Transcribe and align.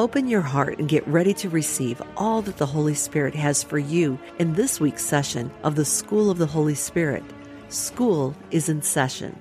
Open 0.00 0.28
your 0.28 0.40
heart 0.40 0.78
and 0.78 0.88
get 0.88 1.06
ready 1.06 1.34
to 1.34 1.50
receive 1.50 2.00
all 2.16 2.40
that 2.40 2.56
the 2.56 2.64
Holy 2.64 2.94
Spirit 2.94 3.34
has 3.34 3.62
for 3.62 3.78
you 3.78 4.18
in 4.38 4.54
this 4.54 4.80
week's 4.80 5.04
session 5.04 5.50
of 5.62 5.74
the 5.74 5.84
School 5.84 6.30
of 6.30 6.38
the 6.38 6.46
Holy 6.46 6.74
Spirit. 6.74 7.22
School 7.68 8.34
is 8.50 8.70
in 8.70 8.80
session. 8.80 9.38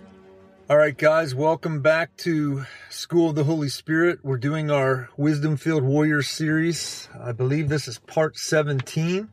All 0.69 0.75
right, 0.75 0.97
guys, 0.97 1.33
welcome 1.33 1.81
back 1.81 2.13
to 2.17 2.65
School 2.89 3.29
of 3.29 3.35
the 3.35 3.45
Holy 3.45 3.69
Spirit. 3.69 4.19
We're 4.21 4.35
doing 4.35 4.69
our 4.69 5.07
Wisdom 5.15 5.55
Filled 5.55 5.85
Warriors 5.85 6.27
series. 6.27 7.07
I 7.17 7.31
believe 7.31 7.69
this 7.69 7.87
is 7.87 7.97
part 7.97 8.37
17. 8.37 9.29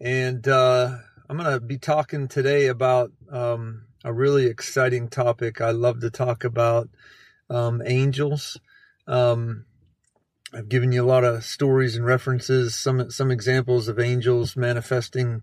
And 0.00 0.48
uh, 0.48 0.96
I'm 1.28 1.36
going 1.36 1.52
to 1.52 1.60
be 1.60 1.76
talking 1.76 2.26
today 2.26 2.68
about 2.68 3.12
um, 3.30 3.82
a 4.02 4.14
really 4.14 4.46
exciting 4.46 5.08
topic. 5.08 5.60
I 5.60 5.72
love 5.72 6.00
to 6.00 6.10
talk 6.10 6.44
about 6.44 6.88
um, 7.50 7.82
angels. 7.84 8.58
Um, 9.06 9.66
I've 10.54 10.68
given 10.68 10.92
you 10.92 11.04
a 11.04 11.06
lot 11.06 11.24
of 11.24 11.44
stories 11.44 11.96
and 11.96 12.04
references, 12.04 12.74
some 12.74 13.10
some 13.10 13.30
examples 13.30 13.88
of 13.88 13.98
angels 13.98 14.56
manifesting 14.56 15.42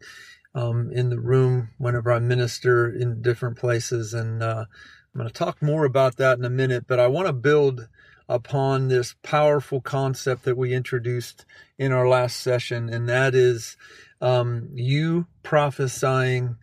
um, 0.55 0.91
in 0.91 1.09
the 1.09 1.19
room 1.19 1.69
whenever 1.77 2.11
I 2.11 2.19
minister 2.19 2.89
in 2.89 3.21
different 3.21 3.57
places, 3.57 4.13
and 4.13 4.41
uh, 4.41 4.65
I'm 5.13 5.19
going 5.19 5.27
to 5.27 5.33
talk 5.33 5.61
more 5.61 5.85
about 5.85 6.17
that 6.17 6.39
in 6.39 6.45
a 6.45 6.49
minute, 6.49 6.85
but 6.87 6.99
I 6.99 7.07
want 7.07 7.27
to 7.27 7.33
build 7.33 7.87
upon 8.27 8.87
this 8.87 9.15
powerful 9.21 9.79
concept 9.79 10.43
that 10.45 10.57
we 10.57 10.73
introduced 10.73 11.45
in 11.77 11.91
our 11.91 12.07
last 12.07 12.37
session, 12.37 12.89
and 12.89 13.07
that 13.07 13.35
is 13.35 13.77
um, 14.21 14.69
you 14.73 15.27
prophesying 15.43 16.55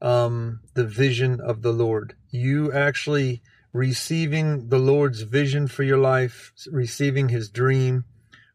um, 0.00 0.60
the 0.72 0.86
vision 0.86 1.40
of 1.40 1.60
the 1.60 1.72
Lord. 1.72 2.16
You 2.30 2.72
actually 2.72 3.42
receiving 3.72 4.68
the 4.68 4.78
Lord's 4.78 5.22
vision 5.22 5.66
for 5.66 5.82
your 5.82 5.98
life, 5.98 6.52
receiving 6.70 7.28
his 7.28 7.48
dream, 7.48 8.04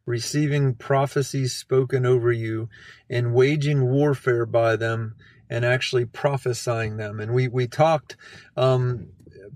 receiving 0.06 0.76
prophecies 0.76 1.54
spoken 1.54 2.06
over 2.06 2.32
you, 2.32 2.70
and 3.10 3.34
waging 3.34 3.90
warfare 3.90 4.46
by 4.46 4.76
them 4.76 5.16
and 5.50 5.66
actually 5.66 6.06
prophesying 6.06 6.98
them. 6.98 7.20
And 7.20 7.34
we, 7.34 7.48
we 7.48 7.68
talked 7.68 8.16
um, 8.56 9.08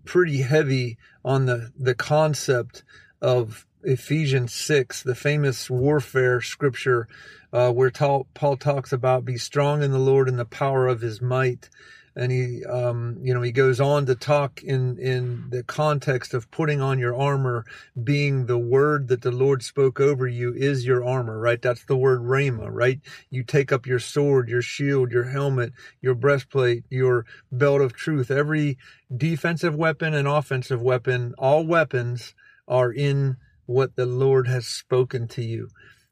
pretty 0.06 0.42
heavy 0.42 0.98
on 1.24 1.46
the, 1.46 1.72
the 1.78 1.96
concept 1.96 2.84
of 3.22 3.66
Ephesians 3.84 4.54
6, 4.54 5.04
the 5.04 5.16
famous 5.16 5.70
warfare 5.70 6.42
scripture, 6.42 7.08
uh, 7.54 7.72
where 7.72 7.92
Paul 7.92 8.58
talks 8.58 8.92
about 8.92 9.26
be 9.26 9.38
strong 9.38 9.84
in 9.84 9.92
the 9.92 10.00
Lord 10.00 10.30
and 10.30 10.40
the 10.40 10.46
power 10.46 10.88
of 10.88 11.02
his 11.02 11.22
might 11.22 11.70
and 12.16 12.32
he 12.32 12.66
um, 12.66 13.18
you 13.22 13.34
know 13.34 13.42
he 13.42 13.52
goes 13.52 13.80
on 13.80 14.06
to 14.06 14.16
talk 14.16 14.62
in 14.64 14.98
in 14.98 15.50
the 15.50 15.64
context 15.64 16.34
of 16.34 16.50
putting 16.52 16.82
on 16.82 17.00
your 17.00 17.16
armor 17.16 17.66
being 18.04 18.46
the 18.46 18.58
word 18.58 19.08
that 19.08 19.22
the 19.22 19.32
lord 19.32 19.64
spoke 19.64 20.00
over 20.00 20.28
you 20.28 20.54
is 20.54 20.86
your 20.86 21.06
armor 21.06 21.40
right? 21.40 21.62
That's 21.62 21.86
the 21.86 21.96
word 21.96 22.22
rhema 22.22 22.68
right? 22.70 23.00
You 23.30 23.44
take 23.44 23.72
up 23.72 23.86
your 23.86 24.00
sword 24.00 24.50
your 24.50 24.62
shield 24.62 25.12
your 25.12 25.26
helmet 25.26 25.74
your 26.02 26.16
breastplate 26.16 26.84
your 26.90 27.26
belt 27.52 27.82
of 27.82 27.94
truth. 27.94 28.30
Every 28.30 28.78
defensive 29.16 29.76
weapon 29.76 30.14
and 30.14 30.28
offensive 30.28 30.82
weapon 30.82 31.34
all 31.38 31.66
weapons 31.66 32.34
are 32.68 32.92
in 32.92 33.38
what 33.66 33.96
the 33.96 34.06
lord 34.06 34.48
has 34.48 34.68
spoken 34.68 35.28
to 35.30 35.44
you. 35.44 35.70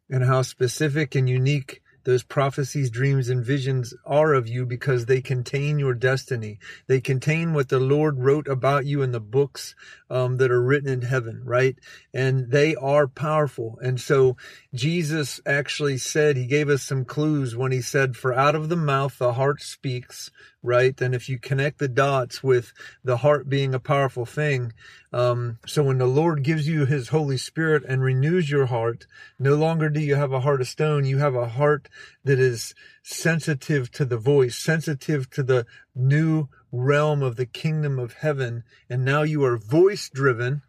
And 0.10 0.24
how 0.24 0.42
specific 0.42 1.14
and 1.14 1.30
unique 1.30 1.82
those 2.10 2.24
prophecies, 2.24 2.90
dreams, 2.90 3.30
and 3.30 3.46
visions 3.46 3.94
are 4.06 4.34
of 4.34 4.48
you 4.48 4.66
because 4.66 5.06
they 5.06 5.22
contain 5.22 5.78
your 5.78 5.94
destiny. 5.94 6.60
They 6.88 7.00
contain 7.00 7.54
what 7.54 7.70
the 7.70 7.80
Lord 7.80 8.20
wrote 8.20 8.48
about 8.48 8.86
you 8.86 9.02
in 9.04 9.12
the 9.12 9.20
books 9.20 9.76
um, 10.10 10.38
that 10.38 10.52
are 10.52 10.62
written 10.62 10.90
in 10.90 11.04
heaven, 11.04 11.42
right? 11.46 11.78
And 12.14 12.50
they 12.50 12.76
are 12.76 13.08
powerful. 13.08 13.78
And 13.82 14.02
so 14.02 14.38
Jesus 14.74 15.40
actually 15.46 16.00
said, 16.00 16.36
He 16.36 16.48
gave 16.48 16.68
us 16.68 16.82
some 16.82 17.06
clues 17.06 17.56
when 17.56 17.72
He 17.72 17.82
said, 17.82 18.18
For 18.18 18.34
out 18.34 18.56
of 18.56 18.70
the 18.70 18.76
mouth 18.76 19.18
the 19.20 19.34
heart 19.34 19.62
speaks, 19.62 20.32
right? 20.62 21.00
And 21.00 21.16
if 21.16 21.30
you 21.30 21.40
connect 21.40 21.80
the 21.80 21.88
dots 21.88 22.44
with 22.44 22.74
the 23.04 23.18
heart 23.18 23.48
being 23.48 23.74
a 23.74 23.80
powerful 23.80 24.26
thing, 24.26 24.74
um, 25.14 25.58
so 25.66 25.84
when 25.84 25.98
the 25.98 26.06
Lord 26.06 26.44
gives 26.44 26.68
you 26.68 26.86
His 26.86 27.10
Holy 27.10 27.38
Spirit 27.38 27.84
and 27.88 28.02
renews 28.02 28.50
your 28.50 28.66
heart, 28.66 29.08
no 29.40 29.56
longer 29.56 29.90
do 29.90 30.00
you 30.00 30.16
have 30.16 30.34
a 30.34 30.42
heart 30.42 30.62
of 30.62 30.68
stone. 30.68 31.06
You 31.06 31.20
have 31.20 31.36
a 31.36 31.50
heart 31.50 31.88
that 32.26 32.40
is 32.40 32.76
sensitive 33.04 33.92
to 33.92 34.06
the 34.06 34.18
voice, 34.18 34.58
sensitive 34.58 35.30
to 35.32 35.44
the 35.44 35.66
new 35.96 36.50
realm 36.72 37.24
of 37.24 37.38
the 37.38 37.46
kingdom 37.46 37.98
of 37.98 38.14
heaven. 38.14 38.64
And 38.90 39.06
now 39.06 39.24
you 39.24 39.44
are 39.46 39.58
voice 39.58 40.10
driven. 40.10 40.62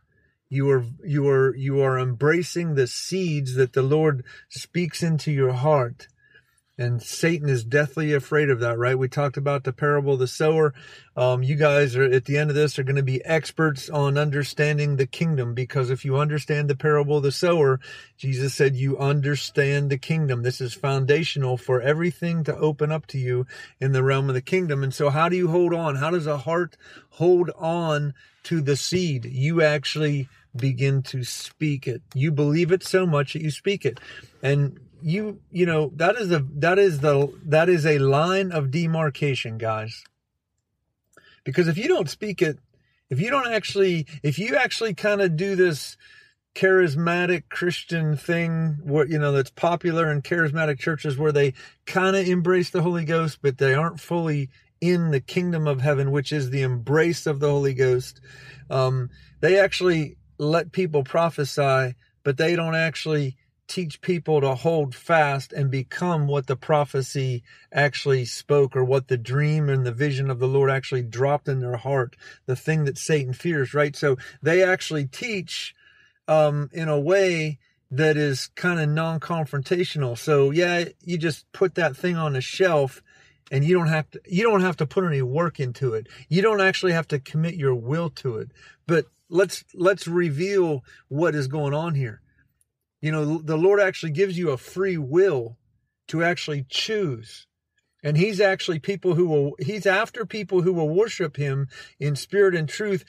You 0.49 0.71
are, 0.71 0.85
you 1.05 1.29
are, 1.29 1.55
you 1.55 1.81
are 1.81 1.99
embracing 1.99 2.75
the 2.75 2.87
seeds 2.87 3.55
that 3.55 3.73
the 3.73 3.83
Lord 3.83 4.25
speaks 4.49 5.03
into 5.03 5.31
your 5.31 5.53
heart 5.53 6.09
and 6.81 7.03
Satan 7.03 7.51
is 7.51 7.63
deathly 7.63 8.15
afraid 8.15 8.49
of 8.49 8.61
that, 8.61 8.79
right? 8.79 8.99
We 8.99 9.07
talked 9.07 9.37
about 9.37 9.65
the 9.65 9.73
parable 9.73 10.15
of 10.15 10.19
the 10.19 10.27
sower. 10.27 10.73
Um, 11.15 11.43
you 11.43 11.55
guys 11.55 11.95
are 11.95 12.05
at 12.05 12.25
the 12.25 12.39
end 12.39 12.49
of 12.49 12.57
this 12.57 12.79
are 12.79 12.83
going 12.83 12.97
to 12.97 13.03
be 13.03 13.23
experts 13.23 13.91
on 13.91 14.17
understanding 14.17 14.97
the 14.97 15.07
kingdom 15.07 15.53
because 15.53 15.91
if 15.91 16.07
you 16.07 16.17
understand 16.17 16.71
the 16.71 16.75
parable 16.75 17.19
of 17.19 17.23
the 17.23 17.33
sower, 17.33 17.81
Jesus 18.17 18.55
said 18.55 18.77
you 18.77 18.97
understand 18.97 19.91
the 19.91 19.99
kingdom. 19.99 20.43
This 20.43 20.59
is 20.63 20.73
foundational 20.73 21.59
for 21.59 21.83
everything 21.83 22.45
to 22.45 22.57
open 22.57 22.91
up 22.91 23.07
to 23.09 23.19
you 23.19 23.47
in 23.79 23.93
the 23.93 24.03
realm 24.03 24.31
of 24.31 24.35
the 24.35 24.41
kingdom. 24.41 24.83
And 24.83 24.95
so, 24.95 25.11
how 25.11 25.29
do 25.29 25.37
you 25.37 25.49
hold 25.49 25.75
on? 25.75 25.97
How 25.97 26.11
does 26.11 26.27
a 26.27 26.39
heart 26.39 26.79
hold 27.11 27.51
on 27.59 28.15
to 28.45 28.63
the 28.63 28.77
seed? 28.77 29.27
You 29.27 29.61
actually 29.61 30.31
begin 30.57 31.03
to 31.03 31.25
speak 31.25 31.87
it. 31.87 32.01
You 32.15 32.33
believe 32.33 32.73
it 32.73 32.83
so 32.83 33.05
much 33.05 33.35
that 33.35 33.43
you 33.43 33.51
speak 33.51 33.85
it. 33.85 34.01
And 34.43 34.81
you 35.03 35.41
you 35.51 35.67
know 35.67 35.93
that 35.97 36.17
is 36.17 36.31
a 36.31 36.45
that 36.57 36.79
is 36.79 37.01
the 37.01 37.33
that 37.45 37.69
is 37.69 37.87
a 37.87 37.99
line 37.99 38.53
of 38.53 38.71
demarcation 38.71 39.59
guys. 39.59 40.05
Because 41.45 41.69
if 41.69 41.79
you 41.79 41.89
don't 41.89 42.09
speak 42.09 42.43
it 42.43 42.59
if 43.11 43.21
you 43.21 43.29
don't 43.29 43.53
actually 43.53 44.07
if 44.23 44.39
you 44.39 44.57
actually 44.57 44.95
kind 44.95 45.21
of 45.21 45.37
do 45.37 45.57
this 45.57 45.97
charismatic 46.55 47.45
christian 47.49 48.17
thing 48.17 48.79
what 48.83 49.09
you 49.09 49.19
know 49.19 49.33
that's 49.33 49.51
popular 49.51 50.11
in 50.11 50.23
charismatic 50.23 50.79
churches 50.79 51.19
where 51.19 51.33
they 51.33 51.53
kind 51.87 52.17
of 52.17 52.27
embrace 52.27 52.71
the 52.71 52.83
holy 52.83 53.05
ghost 53.05 53.39
but 53.43 53.59
they 53.59 53.75
aren't 53.75 54.01
fully 54.01 54.49
in 54.81 55.11
the 55.11 55.21
kingdom 55.21 55.67
of 55.67 55.81
heaven 55.81 56.11
which 56.11 56.33
is 56.33 56.51
the 56.51 56.63
embrace 56.63 57.27
of 57.27 57.39
the 57.39 57.49
holy 57.49 57.75
ghost 57.75 58.21
um, 58.71 59.11
they 59.41 59.59
actually 59.59 60.17
let 60.39 60.73
people 60.73 61.05
prophesy 61.05 61.95
but 62.25 62.37
they 62.37 62.57
don't 62.57 62.75
actually 62.75 63.37
teach 63.71 64.01
people 64.01 64.41
to 64.41 64.57
hold 64.57 64.97
fast 64.97 65.53
and 65.53 65.71
become 65.71 66.27
what 66.27 66.49
the 66.49 66.57
prophecy 66.57 67.45
actually 67.73 68.25
spoke 68.25 68.75
or 68.75 68.85
what 68.85 69.07
the 69.07 69.17
dream 69.17 69.69
and 69.69 69.87
the 69.87 69.93
vision 69.93 70.29
of 70.29 70.41
the 70.41 70.49
Lord 70.49 70.71
actually 70.71 71.03
dropped 71.03 71.47
in 71.47 71.61
their 71.61 71.77
heart, 71.77 72.17
the 72.47 72.57
thing 72.57 72.85
that 72.85 72.99
Satan 72.99 73.33
fears, 73.33 73.73
right? 73.73 73.95
So 73.95 74.17
they 74.43 74.65
actually 74.65 75.07
teach 75.07 75.73
um, 76.27 76.69
in 76.73 76.89
a 76.89 76.99
way 76.99 77.61
that 77.93 78.17
is 78.17 78.49
kind 78.57 78.81
of 78.81 78.89
non 78.89 79.21
confrontational. 79.21 80.19
So, 80.19 80.51
yeah, 80.51 80.87
you 81.05 81.17
just 81.17 81.51
put 81.53 81.77
that 81.77 81.97
thing 81.97 82.17
on 82.17 82.35
a 82.35 82.41
shelf 82.41 83.03
and 83.53 83.65
you 83.65 83.77
don't 83.77 83.89
have 83.89 84.11
to 84.11 84.21
you 84.27 84.43
don't 84.43 84.63
have 84.63 84.77
to 84.79 84.87
put 84.87 85.05
any 85.05 85.23
work 85.23 85.59
into 85.59 85.93
it 85.95 86.07
you 86.29 86.41
don't 86.41 86.61
actually 86.61 86.93
have 86.93 87.09
to 87.09 87.19
commit 87.19 87.55
your 87.55 87.75
will 87.75 88.09
to 88.09 88.37
it 88.37 88.53
but 88.87 89.07
let's 89.29 89.65
let's 89.75 90.07
reveal 90.07 90.85
what 91.09 91.35
is 91.35 91.49
going 91.49 91.75
on 91.75 91.97
here 91.97 92.21
you 93.01 93.11
know, 93.13 93.39
the 93.39 93.57
Lord 93.57 93.81
actually 93.81 94.13
gives 94.13 94.37
you 94.37 94.51
a 94.51 94.57
free 94.57 94.99
will 94.99 95.57
to 96.09 96.23
actually 96.23 96.67
choose. 96.69 97.47
And 98.03 98.17
he's 98.17 98.41
actually 98.41 98.79
people 98.79 99.15
who 99.15 99.27
will, 99.27 99.57
he's 99.59 99.87
after 99.87 100.25
people 100.25 100.63
who 100.63 100.73
will 100.73 100.89
worship 100.89 101.37
him 101.37 101.69
in 101.99 102.17
spirit 102.17 102.55
and 102.55 102.69
truth 102.69 103.05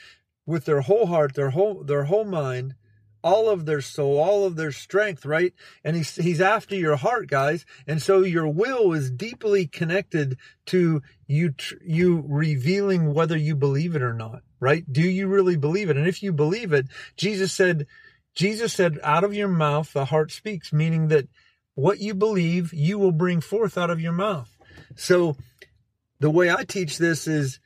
with 0.46 0.66
their 0.66 0.82
whole 0.82 1.06
heart, 1.08 1.34
their 1.34 1.52
whole, 1.52 1.84
their 1.84 2.06
whole 2.06 2.26
mind, 2.26 2.76
all 3.24 3.50
of 3.50 3.66
their 3.66 3.82
soul, 3.82 4.18
all 4.18 4.46
of 4.46 4.56
their 4.56 4.72
strength, 4.72 5.26
right? 5.26 5.54
And 5.84 5.96
he's, 5.96 6.16
he's 6.16 6.42
after 6.42 6.76
your 6.76 6.96
heart, 6.96 7.28
guys. 7.28 7.66
And 7.88 8.02
so 8.02 8.22
your 8.22 8.48
will 8.48 8.94
is 8.94 9.12
deeply 9.12 9.68
connected 9.68 10.38
to 10.68 11.02
you, 11.28 11.54
you 11.86 12.24
revealing 12.28 13.14
whether 13.14 13.38
you 13.38 13.56
believe 13.56 13.96
it 13.96 14.02
or 14.02 14.14
not, 14.14 14.42
right? 14.60 14.84
Do 14.92 15.02
you 15.02 15.28
really 15.28 15.56
believe 15.56 15.90
it? 15.90 15.98
And 15.98 16.08
if 16.08 16.24
you 16.24 16.34
believe 16.34 16.74
it, 16.74 16.88
Jesus 17.16 17.54
said, 17.54 17.88
Jesus 18.34 18.74
said, 18.74 19.00
out 19.04 19.24
of 19.24 19.34
your 19.34 19.48
mouth, 19.48 19.92
the 19.94 20.06
heart 20.06 20.32
speaks, 20.32 20.72
meaning 20.72 21.10
that 21.10 21.28
what 21.76 22.00
you 22.00 22.14
believe, 22.14 22.74
you 22.74 22.98
will 22.98 23.12
bring 23.12 23.42
forth 23.42 23.78
out 23.78 23.90
of 23.90 24.02
your 24.02 24.14
mouth. 24.14 24.56
So 24.96 25.36
the 26.20 26.30
way 26.30 26.52
I 26.52 26.64
teach 26.64 26.98
this 26.98 27.28
is 27.28 27.60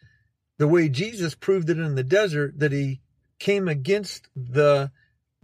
the 0.57 0.67
way 0.67 0.89
Jesus 0.89 1.35
proved 1.35 1.69
it 1.69 1.77
in 1.77 1.95
the 1.95 2.03
desert 2.03 2.59
that 2.59 2.71
he 2.71 3.01
came 3.39 3.67
against 3.67 4.29
the 4.35 4.91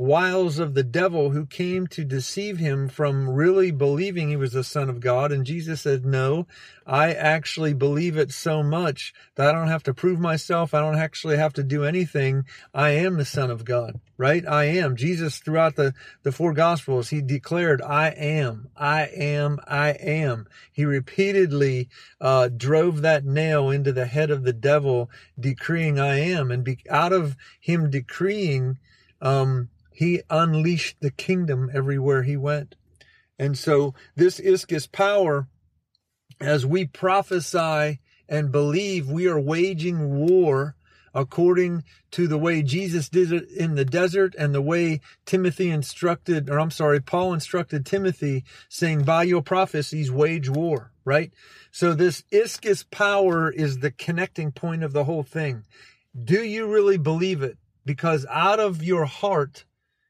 wiles 0.01 0.57
of 0.57 0.73
the 0.73 0.83
devil 0.83 1.29
who 1.29 1.45
came 1.45 1.85
to 1.85 2.03
deceive 2.03 2.57
him 2.57 2.89
from 2.89 3.29
really 3.29 3.69
believing 3.69 4.29
he 4.29 4.35
was 4.35 4.53
the 4.53 4.63
son 4.63 4.89
of 4.89 4.99
God. 4.99 5.31
And 5.31 5.45
Jesus 5.45 5.81
said, 5.81 6.03
no, 6.03 6.47
I 6.87 7.13
actually 7.13 7.75
believe 7.75 8.17
it 8.17 8.31
so 8.31 8.63
much 8.63 9.13
that 9.35 9.47
I 9.47 9.51
don't 9.51 9.67
have 9.67 9.83
to 9.83 9.93
prove 9.93 10.19
myself. 10.19 10.73
I 10.73 10.79
don't 10.79 10.97
actually 10.97 11.37
have 11.37 11.53
to 11.53 11.63
do 11.63 11.83
anything. 11.83 12.45
I 12.73 12.89
am 12.89 13.17
the 13.17 13.25
son 13.25 13.51
of 13.51 13.63
God, 13.63 13.99
right? 14.17 14.43
I 14.47 14.63
am. 14.63 14.95
Jesus 14.95 15.37
throughout 15.37 15.75
the, 15.75 15.93
the 16.23 16.31
four 16.31 16.53
gospels, 16.53 17.09
he 17.09 17.21
declared, 17.21 17.79
I 17.83 18.07
am, 18.09 18.69
I 18.75 19.03
am, 19.03 19.59
I 19.67 19.89
am. 19.91 20.47
He 20.71 20.83
repeatedly, 20.83 21.89
uh, 22.19 22.47
drove 22.47 23.03
that 23.03 23.23
nail 23.23 23.69
into 23.69 23.93
the 23.93 24.07
head 24.07 24.31
of 24.31 24.41
the 24.43 24.53
devil, 24.53 25.11
decreeing 25.39 25.99
I 25.99 26.21
am. 26.21 26.49
And 26.49 26.63
be, 26.63 26.79
out 26.89 27.13
of 27.13 27.37
him 27.59 27.91
decreeing, 27.91 28.79
um, 29.21 29.69
he 30.01 30.23
unleashed 30.31 30.97
the 30.99 31.11
kingdom 31.11 31.69
everywhere 31.71 32.23
he 32.23 32.35
went. 32.35 32.73
And 33.37 33.55
so 33.55 33.93
this 34.15 34.39
Ischus 34.39 34.91
power, 34.91 35.47
as 36.39 36.65
we 36.65 36.87
prophesy 36.87 37.99
and 38.27 38.51
believe 38.51 39.11
we 39.11 39.27
are 39.27 39.39
waging 39.39 40.15
war 40.15 40.75
according 41.13 41.83
to 42.09 42.27
the 42.27 42.39
way 42.39 42.63
Jesus 42.63 43.09
did 43.09 43.31
it 43.31 43.47
in 43.51 43.75
the 43.75 43.85
desert 43.85 44.33
and 44.39 44.55
the 44.55 44.61
way 44.63 45.01
Timothy 45.27 45.69
instructed, 45.69 46.49
or 46.49 46.59
I'm 46.59 46.71
sorry, 46.71 46.99
Paul 46.99 47.35
instructed 47.35 47.85
Timothy 47.85 48.43
saying, 48.69 49.03
by 49.03 49.21
your 49.21 49.43
prophecies, 49.43 50.11
wage 50.11 50.49
war, 50.49 50.93
right? 51.05 51.31
So 51.69 51.93
this 51.93 52.23
Ischus 52.31 52.89
power 52.89 53.51
is 53.51 53.77
the 53.77 53.91
connecting 53.91 54.51
point 54.51 54.83
of 54.83 54.93
the 54.93 55.03
whole 55.03 55.21
thing. 55.21 55.63
Do 56.19 56.43
you 56.43 56.65
really 56.65 56.97
believe 56.97 57.43
it? 57.43 57.59
Because 57.85 58.25
out 58.31 58.59
of 58.59 58.81
your 58.81 59.05
heart, 59.05 59.65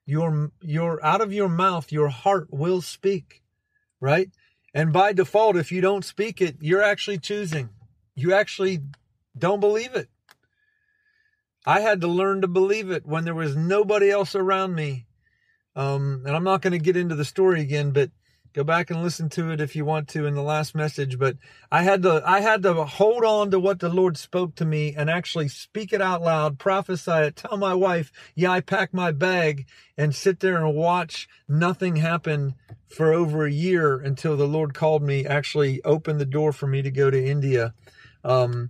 your 0.05 0.51
your 0.61 1.03
out 1.05 1.21
of 1.21 1.33
your 1.33 1.49
mouth 1.49 1.91
your 1.91 2.09
heart 2.09 2.47
will 2.51 2.81
speak 2.81 3.41
right? 3.99 4.29
And 4.73 4.91
by 4.91 5.13
default 5.13 5.55
if 5.57 5.71
you 5.71 5.81
don't 5.81 6.03
speak 6.03 6.41
it 6.41 6.57
you're 6.59 6.81
actually 6.81 7.19
choosing. 7.19 7.69
You 8.15 8.33
actually 8.33 8.79
don't 9.37 9.59
believe 9.59 9.93
it. 9.93 10.09
I 11.65 11.81
had 11.81 12.01
to 12.01 12.07
learn 12.07 12.41
to 12.41 12.47
believe 12.47 12.89
it 12.89 13.05
when 13.05 13.23
there 13.23 13.35
was 13.35 13.55
nobody 13.55 14.09
else 14.09 14.35
around 14.35 14.75
me. 14.75 15.05
Um, 15.75 16.23
and 16.25 16.35
i'm 16.35 16.43
not 16.43 16.61
going 16.61 16.73
to 16.73 16.79
get 16.79 16.97
into 16.97 17.15
the 17.15 17.23
story 17.23 17.61
again 17.61 17.91
but 17.91 18.11
Go 18.53 18.65
back 18.65 18.91
and 18.91 19.01
listen 19.01 19.29
to 19.29 19.51
it 19.51 19.61
if 19.61 19.75
you 19.75 19.85
want 19.85 20.09
to 20.09 20.25
in 20.25 20.35
the 20.35 20.41
last 20.41 20.75
message. 20.75 21.17
But 21.17 21.37
I 21.71 21.83
had 21.83 22.03
to, 22.03 22.21
I 22.25 22.41
had 22.41 22.63
to 22.63 22.83
hold 22.83 23.23
on 23.23 23.51
to 23.51 23.59
what 23.59 23.79
the 23.79 23.89
Lord 23.89 24.17
spoke 24.17 24.55
to 24.55 24.65
me 24.65 24.93
and 24.93 25.09
actually 25.09 25.47
speak 25.47 25.93
it 25.93 26.01
out 26.01 26.21
loud, 26.21 26.59
prophesy 26.59 27.11
it, 27.11 27.37
tell 27.37 27.57
my 27.57 27.73
wife, 27.73 28.11
yeah, 28.35 28.51
I 28.51 28.59
packed 28.59 28.93
my 28.93 29.11
bag 29.11 29.67
and 29.97 30.13
sit 30.13 30.41
there 30.41 30.57
and 30.57 30.75
watch 30.75 31.29
nothing 31.47 31.95
happen 31.95 32.55
for 32.89 33.13
over 33.13 33.45
a 33.45 33.51
year 33.51 33.97
until 33.97 34.35
the 34.35 34.47
Lord 34.47 34.73
called 34.73 35.01
me, 35.01 35.25
actually 35.25 35.81
opened 35.83 36.19
the 36.19 36.25
door 36.25 36.51
for 36.51 36.67
me 36.67 36.81
to 36.81 36.91
go 36.91 37.09
to 37.09 37.25
India. 37.25 37.73
Um, 38.23 38.69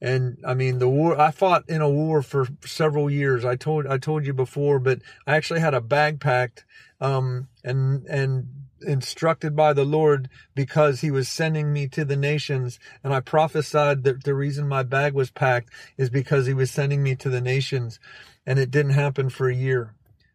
and 0.00 0.38
I 0.44 0.54
mean 0.54 0.78
the 0.78 0.88
war 0.88 1.18
I 1.18 1.30
fought 1.30 1.68
in 1.68 1.80
a 1.80 1.88
war 1.88 2.22
for 2.22 2.46
several 2.64 3.10
years. 3.10 3.44
I 3.44 3.56
told 3.56 3.86
I 3.86 3.98
told 3.98 4.26
you 4.26 4.34
before, 4.34 4.78
but 4.78 5.00
I 5.26 5.36
actually 5.36 5.60
had 5.60 5.74
a 5.74 5.80
bag 5.80 6.20
packed 6.20 6.64
um 7.00 7.48
and 7.64 8.04
and 8.06 8.48
instructed 8.82 9.56
by 9.56 9.72
the 9.72 9.84
Lord 9.84 10.28
because 10.54 11.00
he 11.00 11.10
was 11.10 11.28
sending 11.28 11.72
me 11.72 11.88
to 11.88 12.04
the 12.04 12.16
nations. 12.16 12.78
And 13.02 13.14
I 13.14 13.20
prophesied 13.20 14.04
that 14.04 14.24
the 14.24 14.34
reason 14.34 14.68
my 14.68 14.82
bag 14.82 15.14
was 15.14 15.30
packed 15.30 15.70
is 15.96 16.10
because 16.10 16.46
he 16.46 16.54
was 16.54 16.70
sending 16.70 17.02
me 17.02 17.14
to 17.16 17.30
the 17.30 17.40
nations. 17.40 17.98
And 18.46 18.58
it 18.58 18.70
didn't 18.70 18.92
happen 18.92 19.30
for 19.30 19.48
a 19.48 19.54
year, 19.54 19.94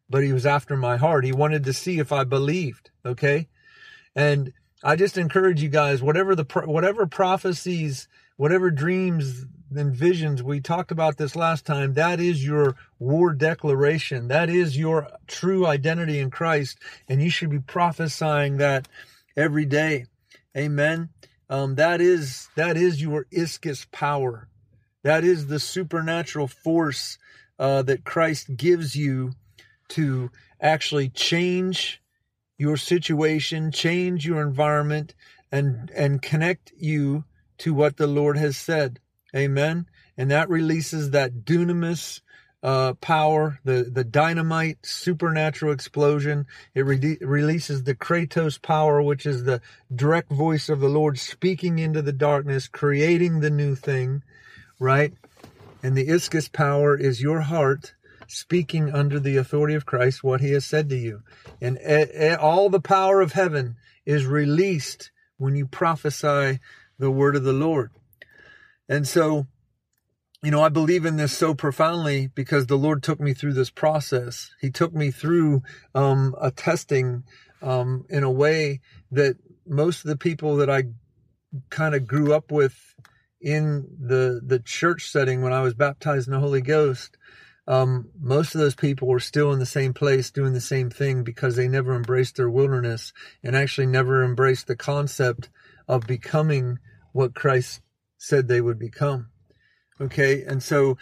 but 0.10 0.24
he 0.24 0.34
was 0.34 0.46
after 0.46 0.76
my 0.76 0.98
heart. 0.98 1.24
He 1.24 1.32
wanted 1.32 1.64
to 1.66 1.74
see 1.74 2.00
if 2.00 2.12
I 2.12 2.24
believed. 2.24 2.90
Okay. 3.06 3.48
And 4.16 4.54
I 4.84 4.96
just 4.96 5.18
encourage 5.18 5.62
you 5.62 5.70
guys, 5.70 6.02
whatever 6.02 6.36
the, 6.36 6.46
whatever 6.66 7.06
prophecies, 7.06 8.08
whatever 8.36 8.72
dreams 8.72 9.46
and 9.78 9.96
visions. 9.96 10.44
We 10.44 10.60
talked 10.60 10.92
about 10.92 11.18
this 11.18 11.36
last 11.36 11.66
time. 11.66 11.94
That 11.94 12.20
is 12.20 12.46
your 12.46 12.76
war 13.00 13.34
declaration. 13.34 14.28
That 14.28 14.50
is 14.50 14.78
your 14.78 15.08
true 15.28 15.66
identity 15.66 16.20
in 16.20 16.30
Christ. 16.30 16.78
And 17.08 17.22
you 17.22 17.30
should 17.30 17.50
be 17.50 17.60
prophesying 17.60 18.58
that 18.58 18.88
every 19.36 19.66
day. 19.66 20.06
Amen. 20.56 21.10
Um, 21.50 21.76
that 21.76 22.02
is, 22.02 22.50
that 22.56 22.78
is 22.78 23.02
your 23.02 23.26
ischus 23.32 23.90
power. 23.92 24.48
That 25.04 25.24
is 25.24 25.48
the 25.48 25.60
supernatural 25.60 26.48
force, 26.48 27.18
uh, 27.58 27.82
that 27.84 28.04
Christ 28.04 28.56
gives 28.56 28.96
you 28.96 29.34
to 29.90 30.32
actually 30.60 31.10
change 31.10 32.02
your 32.58 32.78
situation, 32.78 33.72
change 33.72 34.26
your 34.26 34.42
environment, 34.42 35.16
and, 35.52 35.90
and 35.92 36.22
connect 36.22 36.72
you 36.78 37.24
to 37.58 37.74
what 37.74 37.98
the 37.98 38.08
Lord 38.08 38.38
has 38.38 38.58
said. 38.58 39.00
Amen. 39.36 39.88
And 40.18 40.32
that 40.32 40.50
releases 40.50 41.12
that 41.12 41.46
dunamis 41.46 42.22
uh, 42.64 42.94
power, 42.96 43.60
the, 43.64 43.90
the 43.92 44.04
dynamite 44.04 44.78
supernatural 44.84 45.74
explosion. 45.74 46.46
It 46.76 46.82
re- 46.82 47.18
releases 47.22 47.84
the 47.84 47.96
Kratos 47.96 48.62
power, 48.62 49.02
which 49.02 49.26
is 49.26 49.44
the 49.44 49.62
direct 49.94 50.32
voice 50.32 50.70
of 50.70 50.80
the 50.80 50.90
Lord 50.90 51.18
speaking 51.18 51.80
into 51.80 52.02
the 52.02 52.14
darkness, 52.14 52.68
creating 52.68 53.40
the 53.40 53.50
new 53.50 53.76
thing, 53.76 54.24
right? 54.80 55.14
And 55.82 55.96
the 55.96 56.08
Ischus 56.08 56.52
power 56.52 56.96
is 56.96 57.22
your 57.22 57.42
heart 57.42 57.96
speaking 58.28 58.94
under 58.94 59.20
the 59.20 59.38
authority 59.38 59.74
of 59.74 59.86
Christ 59.86 60.24
what 60.24 60.42
he 60.42 60.52
has 60.52 60.66
said 60.66 60.90
to 60.90 60.98
you. 60.98 61.24
And 61.60 61.80
all 62.38 62.70
the 62.70 62.80
power 62.80 63.22
of 63.22 63.34
heaven 63.34 63.76
is 64.06 64.26
released 64.26 65.12
when 65.38 65.56
you 65.56 65.66
prophesy 65.66 66.60
the 67.00 67.12
word 67.12 67.36
of 67.36 67.44
the 67.44 67.54
Lord. 67.54 67.90
And 68.92 69.08
so, 69.08 69.48
you 70.44 70.52
know, 70.52 70.62
I 70.62 70.68
believe 70.68 71.06
in 71.06 71.16
this 71.16 71.32
so 71.32 71.56
profoundly 71.56 72.28
because 72.28 72.68
the 72.68 72.78
Lord 72.78 73.02
took 73.02 73.22
me 73.22 73.34
through 73.34 73.54
this 73.54 73.70
process. 73.70 74.54
He 74.60 74.70
took 74.70 74.94
me 74.94 75.12
through 75.12 75.64
um, 75.96 76.36
a 76.42 76.52
testing 76.52 77.24
um, 77.62 78.06
in 78.10 78.24
a 78.24 78.30
way 78.30 78.82
that 79.10 79.38
most 79.66 80.04
of 80.04 80.10
the 80.10 80.18
people 80.18 80.58
that 80.58 80.70
I 80.70 80.84
kind 81.70 81.96
of 81.96 82.06
grew 82.06 82.34
up 82.34 82.52
with 82.52 82.94
in 83.40 83.88
the 83.98 84.42
the 84.44 84.60
church 84.60 85.10
setting 85.10 85.42
when 85.42 85.54
I 85.54 85.62
was 85.62 85.74
baptized 85.74 86.28
in 86.28 86.34
the 86.34 86.42
Holy 86.42 86.62
Ghost, 86.62 87.18
um, 87.68 88.10
most 88.20 88.56
of 88.56 88.60
those 88.60 88.76
people 88.76 89.08
were 89.08 89.22
still 89.22 89.54
in 89.54 89.60
the 89.60 89.66
same 89.66 89.94
place 89.94 90.32
doing 90.32 90.52
the 90.52 90.60
same 90.60 90.90
thing 90.90 91.24
because 91.24 91.56
they 91.56 91.70
never 91.70 91.96
embraced 91.96 92.36
their 92.36 92.50
wilderness 92.50 93.14
and 93.42 93.56
actually 93.56 93.88
never 93.88 94.22
embraced 94.22 94.68
the 94.68 94.76
concept 94.76 95.50
of 95.88 96.06
becoming 96.06 96.80
what 97.14 97.34
Christ 97.34 97.80
said 98.22 98.48
they 98.48 98.62
would 98.62 98.78
become. 98.78 99.30
Okay, 100.00 100.44
and 100.44 100.62
so 100.62 100.98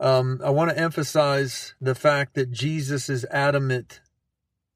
um, 0.00 0.40
I 0.44 0.50
want 0.50 0.70
to 0.70 0.78
emphasize 0.78 1.74
the 1.80 1.94
fact 1.94 2.34
that 2.34 2.50
Jesus 2.50 3.08
is 3.08 3.24
adamant, 3.30 4.00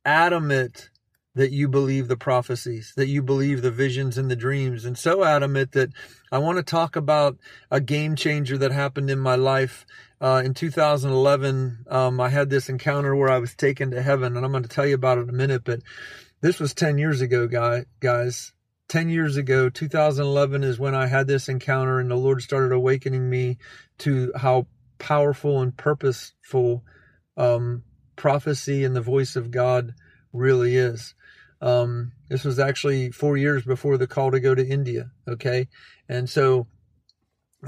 adamant 0.05 0.91
that 1.35 1.51
you 1.51 1.69
believe 1.69 2.07
the 2.07 2.17
prophecies, 2.17 2.93
that 2.97 3.09
you 3.09 3.23
believe 3.23 3.63
the 3.63 3.73
visions 3.73 4.17
and 4.17 4.31
the 4.31 4.37
dreams, 4.37 4.85
and 4.85 4.97
so 4.97 5.25
adamant 5.25 5.73
that 5.73 5.91
I 6.31 6.39
want 6.39 6.59
to 6.59 6.63
talk 6.63 6.95
about 6.95 7.39
a 7.73 7.81
game 7.81 8.15
changer 8.15 8.57
that 8.59 8.73
happened 8.73 9.11
in 9.11 9.19
my 9.19 9.35
life. 9.35 9.85
Uh, 10.21 10.43
in 10.45 10.55
2011, 10.55 11.87
um, 11.89 12.21
I 12.21 12.29
had 12.29 12.51
this 12.51 12.69
encounter 12.69 13.17
where 13.17 13.31
I 13.31 13.39
was 13.39 13.55
taken 13.55 13.91
to 13.91 14.03
heaven, 14.03 14.37
and 14.37 14.45
I'm 14.45 14.53
going 14.53 14.63
to 14.63 14.69
tell 14.69 14.87
you 14.87 14.95
about 14.95 15.19
it 15.19 15.23
in 15.23 15.31
a 15.31 15.33
minute, 15.33 15.63
but 15.65 15.81
this 16.41 16.61
was 16.61 16.73
10 16.73 16.99
years 16.99 17.21
ago, 17.21 17.49
guy, 17.49 17.87
guys. 17.99 18.53
10 18.91 19.09
years 19.09 19.37
ago, 19.37 19.69
2011 19.69 20.65
is 20.65 20.81
when 20.81 20.97
I 20.97 21.07
had 21.07 21.29
this 21.29 21.49
encounter 21.49 22.01
and 22.01 22.11
the 22.11 22.17
Lord 22.17 22.43
started 22.43 22.73
awakening 22.73 23.31
me 23.31 23.57
to 23.99 24.33
how 24.35 24.67
powerful 24.99 25.61
and 25.61 25.77
purposeful 25.77 26.83
um, 27.37 27.85
prophecy 28.17 28.83
and 28.83 28.97
the 28.97 29.01
voice 29.01 29.37
of 29.37 29.53
God 29.53 29.95
really 30.33 30.75
is. 30.75 31.15
Um, 31.61 32.11
this 32.29 32.43
was 32.43 32.59
actually 32.59 33.13
four 33.13 33.37
years 33.37 33.63
before 33.63 33.97
the 33.97 34.09
call 34.09 34.33
to 34.33 34.41
go 34.41 34.57
to 34.57 34.67
India. 34.67 35.13
Okay. 35.29 35.69
And 36.09 36.29
so, 36.29 36.67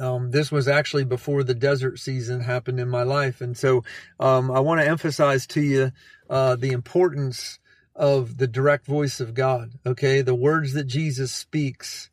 um, 0.00 0.32
this 0.32 0.50
was 0.50 0.66
actually 0.66 1.04
before 1.04 1.44
the 1.44 1.54
desert 1.54 2.00
season 2.00 2.40
happened 2.40 2.80
in 2.80 2.88
my 2.88 3.04
life. 3.04 3.40
And 3.40 3.56
so, 3.56 3.84
um, 4.18 4.50
I 4.50 4.58
want 4.58 4.80
to 4.80 4.88
emphasize 4.88 5.46
to 5.48 5.60
you, 5.60 5.92
uh, 6.28 6.56
the 6.56 6.72
importance 6.72 7.60
of 7.94 8.38
the 8.38 8.46
direct 8.46 8.87
voice 8.87 9.20
of 9.20 9.34
God. 9.34 9.72
Okay. 9.84 10.22
The 10.22 10.34
words 10.34 10.72
that 10.72 10.84
Jesus 10.84 11.32
speaks, 11.32 12.11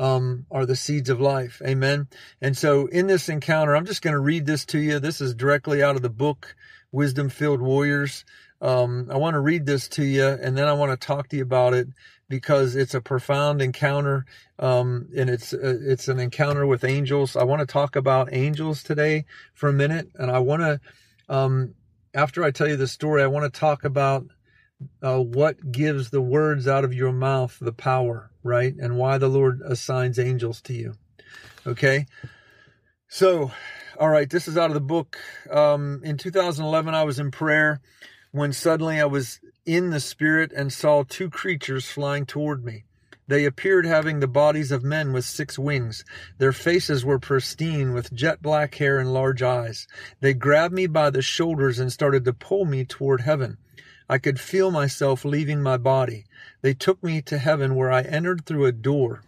um, 0.00 0.46
are 0.50 0.64
the 0.64 0.76
seeds 0.76 1.10
of 1.10 1.20
life. 1.20 1.60
Amen. 1.62 2.08
And 2.40 2.56
so 2.56 2.86
in 2.86 3.06
this 3.06 3.28
encounter, 3.28 3.76
I'm 3.76 3.84
just 3.84 4.00
going 4.00 4.14
to 4.14 4.20
read 4.20 4.46
this 4.46 4.64
to 4.66 4.78
you. 4.78 4.98
This 4.98 5.20
is 5.20 5.34
directly 5.34 5.82
out 5.82 5.94
of 5.94 6.00
the 6.00 6.08
book, 6.08 6.56
Wisdom 6.90 7.28
Filled 7.28 7.60
Warriors. 7.60 8.24
Um, 8.62 9.08
I 9.10 9.18
want 9.18 9.34
to 9.34 9.40
read 9.40 9.66
this 9.66 9.88
to 9.88 10.04
you 10.04 10.26
and 10.26 10.56
then 10.56 10.66
I 10.66 10.72
want 10.72 10.98
to 10.98 11.06
talk 11.06 11.28
to 11.28 11.36
you 11.36 11.42
about 11.42 11.74
it 11.74 11.88
because 12.30 12.76
it's 12.76 12.94
a 12.94 13.00
profound 13.02 13.60
encounter. 13.60 14.24
Um, 14.58 15.08
and 15.14 15.28
it's, 15.28 15.52
uh, 15.52 15.78
it's 15.82 16.08
an 16.08 16.18
encounter 16.18 16.66
with 16.66 16.82
angels. 16.82 17.36
I 17.36 17.44
want 17.44 17.60
to 17.60 17.66
talk 17.66 17.94
about 17.94 18.32
angels 18.32 18.82
today 18.82 19.26
for 19.52 19.68
a 19.68 19.72
minute. 19.74 20.08
And 20.14 20.30
I 20.30 20.38
want 20.38 20.62
to, 20.62 20.80
um, 21.28 21.74
after 22.14 22.42
I 22.42 22.52
tell 22.52 22.68
you 22.68 22.76
the 22.76 22.88
story, 22.88 23.22
I 23.22 23.26
want 23.26 23.52
to 23.52 23.60
talk 23.60 23.84
about 23.84 24.24
uh, 25.02 25.18
what 25.18 25.72
gives 25.72 26.10
the 26.10 26.20
words 26.20 26.66
out 26.68 26.84
of 26.84 26.94
your 26.94 27.12
mouth 27.12 27.56
the 27.60 27.72
power, 27.72 28.30
right? 28.42 28.74
And 28.74 28.96
why 28.96 29.18
the 29.18 29.28
Lord 29.28 29.60
assigns 29.64 30.18
angels 30.18 30.60
to 30.62 30.72
you. 30.72 30.94
Okay. 31.66 32.06
So, 33.08 33.50
all 33.98 34.08
right, 34.08 34.30
this 34.30 34.48
is 34.48 34.56
out 34.56 34.70
of 34.70 34.74
the 34.74 34.80
book. 34.80 35.18
Um, 35.50 36.00
in 36.04 36.16
2011, 36.16 36.94
I 36.94 37.04
was 37.04 37.18
in 37.18 37.30
prayer 37.30 37.80
when 38.32 38.52
suddenly 38.52 39.00
I 39.00 39.06
was 39.06 39.40
in 39.66 39.90
the 39.90 40.00
spirit 40.00 40.52
and 40.52 40.72
saw 40.72 41.02
two 41.02 41.28
creatures 41.28 41.86
flying 41.86 42.26
toward 42.26 42.64
me. 42.64 42.84
They 43.30 43.44
appeared 43.44 43.86
having 43.86 44.18
the 44.18 44.26
bodies 44.26 44.72
of 44.72 44.82
men 44.82 45.12
with 45.12 45.24
six 45.24 45.56
wings. 45.56 46.04
Their 46.38 46.52
faces 46.52 47.04
were 47.04 47.20
pristine 47.20 47.92
with 47.92 48.12
jet 48.12 48.42
black 48.42 48.74
hair 48.74 48.98
and 48.98 49.14
large 49.14 49.40
eyes. 49.40 49.86
They 50.20 50.34
grabbed 50.34 50.74
me 50.74 50.88
by 50.88 51.10
the 51.10 51.22
shoulders 51.22 51.78
and 51.78 51.92
started 51.92 52.24
to 52.24 52.32
pull 52.32 52.64
me 52.64 52.84
toward 52.84 53.20
heaven. 53.20 53.58
I 54.10 54.18
could 54.18 54.40
feel 54.40 54.72
myself 54.72 55.24
leaving 55.24 55.62
my 55.62 55.76
body. 55.76 56.24
They 56.62 56.74
took 56.74 57.00
me 57.00 57.22
to 57.22 57.38
heaven 57.38 57.76
where 57.76 57.92
I 57.92 58.02
entered 58.02 58.44
through 58.44 58.66
a 58.66 58.72
door. 58.72 59.22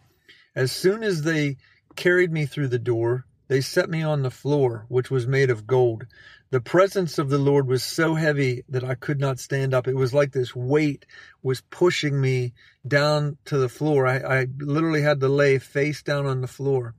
As 0.56 0.72
soon 0.72 1.04
as 1.04 1.22
they 1.22 1.58
carried 1.94 2.32
me 2.32 2.46
through 2.46 2.66
the 2.66 2.80
door, 2.80 3.24
they 3.46 3.60
set 3.60 3.88
me 3.88 4.02
on 4.02 4.22
the 4.22 4.30
floor, 4.30 4.86
which 4.88 5.08
was 5.08 5.24
made 5.24 5.50
of 5.50 5.68
gold. 5.68 6.06
The 6.50 6.60
presence 6.60 7.18
of 7.18 7.28
the 7.30 7.38
Lord 7.38 7.68
was 7.68 7.84
so 7.84 8.16
heavy 8.16 8.64
that 8.68 8.82
I 8.82 8.96
could 8.96 9.20
not 9.20 9.38
stand 9.38 9.72
up. 9.72 9.86
It 9.86 9.94
was 9.94 10.12
like 10.12 10.32
this 10.32 10.56
weight 10.56 11.06
was 11.44 11.60
pushing 11.60 12.20
me 12.20 12.52
down 12.84 13.36
to 13.44 13.58
the 13.58 13.68
floor. 13.68 14.04
I, 14.04 14.40
I 14.40 14.46
literally 14.58 15.02
had 15.02 15.20
to 15.20 15.28
lay 15.28 15.60
face 15.60 16.02
down 16.02 16.26
on 16.26 16.40
the 16.40 16.48
floor. 16.48 16.96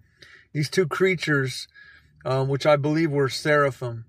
These 0.54 0.70
two 0.70 0.88
creatures, 0.88 1.68
um, 2.24 2.48
which 2.48 2.66
I 2.66 2.78
believe 2.78 3.12
were 3.12 3.28
seraphim, 3.28 4.06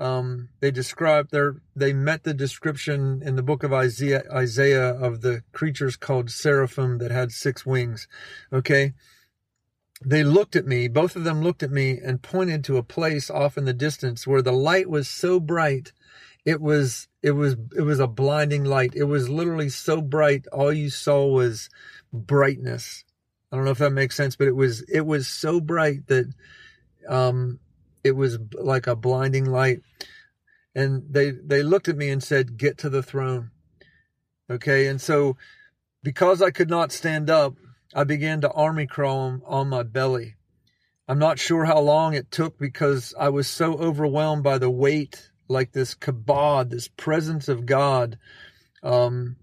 um, 0.00 0.48
they 0.60 0.70
described 0.70 1.30
their 1.30 1.60
they 1.76 1.92
met 1.92 2.24
the 2.24 2.34
description 2.34 3.22
in 3.24 3.36
the 3.36 3.42
book 3.42 3.62
of 3.62 3.72
Isaiah 3.72 4.24
Isaiah 4.32 4.94
of 4.94 5.20
the 5.20 5.42
creatures 5.52 5.96
called 5.96 6.30
seraphim 6.30 6.98
that 6.98 7.10
had 7.10 7.30
six 7.30 7.64
wings. 7.64 8.08
Okay. 8.52 8.94
They 10.02 10.24
looked 10.24 10.56
at 10.56 10.66
me, 10.66 10.88
both 10.88 11.14
of 11.14 11.24
them 11.24 11.42
looked 11.42 11.62
at 11.62 11.70
me 11.70 11.98
and 11.98 12.22
pointed 12.22 12.64
to 12.64 12.78
a 12.78 12.82
place 12.82 13.28
off 13.28 13.58
in 13.58 13.66
the 13.66 13.74
distance 13.74 14.26
where 14.26 14.40
the 14.40 14.50
light 14.50 14.88
was 14.88 15.06
so 15.08 15.38
bright 15.38 15.92
it 16.44 16.60
was 16.60 17.08
it 17.22 17.32
was 17.32 17.56
it 17.76 17.82
was 17.82 18.00
a 18.00 18.06
blinding 18.06 18.64
light. 18.64 18.94
It 18.94 19.04
was 19.04 19.28
literally 19.28 19.68
so 19.68 20.00
bright 20.00 20.46
all 20.52 20.72
you 20.72 20.90
saw 20.90 21.26
was 21.26 21.68
brightness. 22.12 23.04
I 23.52 23.56
don't 23.56 23.64
know 23.64 23.72
if 23.72 23.78
that 23.78 23.90
makes 23.90 24.16
sense, 24.16 24.36
but 24.36 24.48
it 24.48 24.56
was 24.56 24.82
it 24.82 25.02
was 25.02 25.28
so 25.28 25.60
bright 25.60 26.06
that 26.06 26.32
um 27.08 27.58
it 28.04 28.12
was 28.12 28.38
like 28.52 28.86
a 28.86 28.96
blinding 28.96 29.44
light. 29.44 29.80
And 30.74 31.02
they, 31.10 31.30
they 31.30 31.62
looked 31.62 31.88
at 31.88 31.96
me 31.96 32.10
and 32.10 32.22
said, 32.22 32.56
get 32.56 32.78
to 32.78 32.90
the 32.90 33.02
throne. 33.02 33.50
Okay. 34.50 34.86
And 34.86 35.00
so 35.00 35.36
because 36.02 36.42
I 36.42 36.50
could 36.50 36.70
not 36.70 36.92
stand 36.92 37.28
up, 37.28 37.54
I 37.94 38.04
began 38.04 38.40
to 38.42 38.50
army 38.52 38.86
crawl 38.86 39.40
on 39.44 39.68
my 39.68 39.82
belly. 39.82 40.36
I'm 41.08 41.18
not 41.18 41.40
sure 41.40 41.64
how 41.64 41.80
long 41.80 42.14
it 42.14 42.30
took 42.30 42.56
because 42.56 43.14
I 43.18 43.30
was 43.30 43.48
so 43.48 43.76
overwhelmed 43.76 44.44
by 44.44 44.58
the 44.58 44.70
weight, 44.70 45.30
like 45.48 45.72
this 45.72 45.94
kabod, 45.94 46.70
this 46.70 46.86
presence 46.86 47.48
of 47.48 47.66
God. 47.66 48.16
Um, 48.82 49.36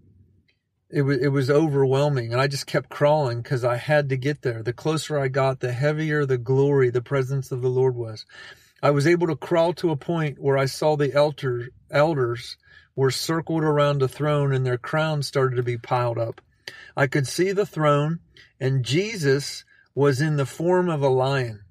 it 0.89 1.01
was 1.01 1.17
it 1.17 1.27
was 1.27 1.50
overwhelming 1.50 2.32
and 2.32 2.41
i 2.41 2.48
just 2.48 2.65
kept 2.65 2.89
crawling 2.89 3.41
because 3.41 3.63
i 3.63 3.75
had 3.75 4.10
to 4.10 4.17
get 4.17 4.41
there. 4.41 4.63
The 4.63 4.74
closer 4.74 5.20
i 5.20 5.27
got 5.27 5.60
the 5.60 5.74
heavier 5.74 6.25
the 6.25 6.38
glory 6.38 6.89
the 6.89 7.01
presence 7.01 7.51
of 7.51 7.62
the 7.62 7.70
lord 7.70 7.96
was. 7.96 8.25
I 8.82 8.91
was 8.91 9.08
able 9.08 9.27
to 9.27 9.36
crawl 9.36 9.74
to 9.74 9.91
a 9.91 9.98
point 9.98 10.39
where 10.39 10.58
i 10.58 10.65
saw 10.65 10.96
the 10.96 11.13
elder, 11.13 11.70
elders 11.91 12.58
were 12.96 13.12
circled 13.12 13.63
around 13.63 14.00
the 14.00 14.08
throne 14.08 14.53
and 14.53 14.65
their 14.65 14.77
crowns 14.77 15.27
started 15.27 15.58
to 15.58 15.63
be 15.63 15.77
piled 15.77 16.17
up. 16.17 16.41
I 16.96 17.08
could 17.08 17.27
see 17.27 17.51
the 17.51 17.65
throne 17.65 18.20
and 18.60 18.86
jesus 18.86 19.65
was 19.94 20.22
in 20.22 20.38
the 20.38 20.46
form 20.46 20.89
of 20.89 21.01
a 21.01 21.10
lion. 21.10 21.63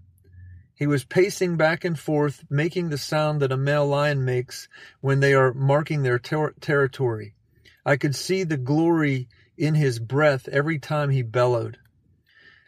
He 0.75 0.87
was 0.87 1.04
pacing 1.04 1.56
back 1.56 1.87
and 1.87 1.99
forth 1.99 2.44
making 2.50 2.90
the 2.90 2.99
sound 2.99 3.40
that 3.40 3.52
a 3.52 3.56
male 3.56 3.87
lion 3.87 4.26
makes 4.26 4.68
when 5.00 5.20
they 5.20 5.32
are 5.32 5.54
marking 5.54 6.02
their 6.02 6.18
ter- 6.18 6.52
territory 6.61 7.36
I 7.88 7.97
could 7.97 8.16
see 8.16 8.43
the 8.43 8.57
glory 8.57 9.28
in 9.57 9.76
his 9.76 10.00
breath 10.00 10.49
every 10.49 10.81
time 10.81 11.11
he 11.11 11.23
bellowed. 11.23 11.78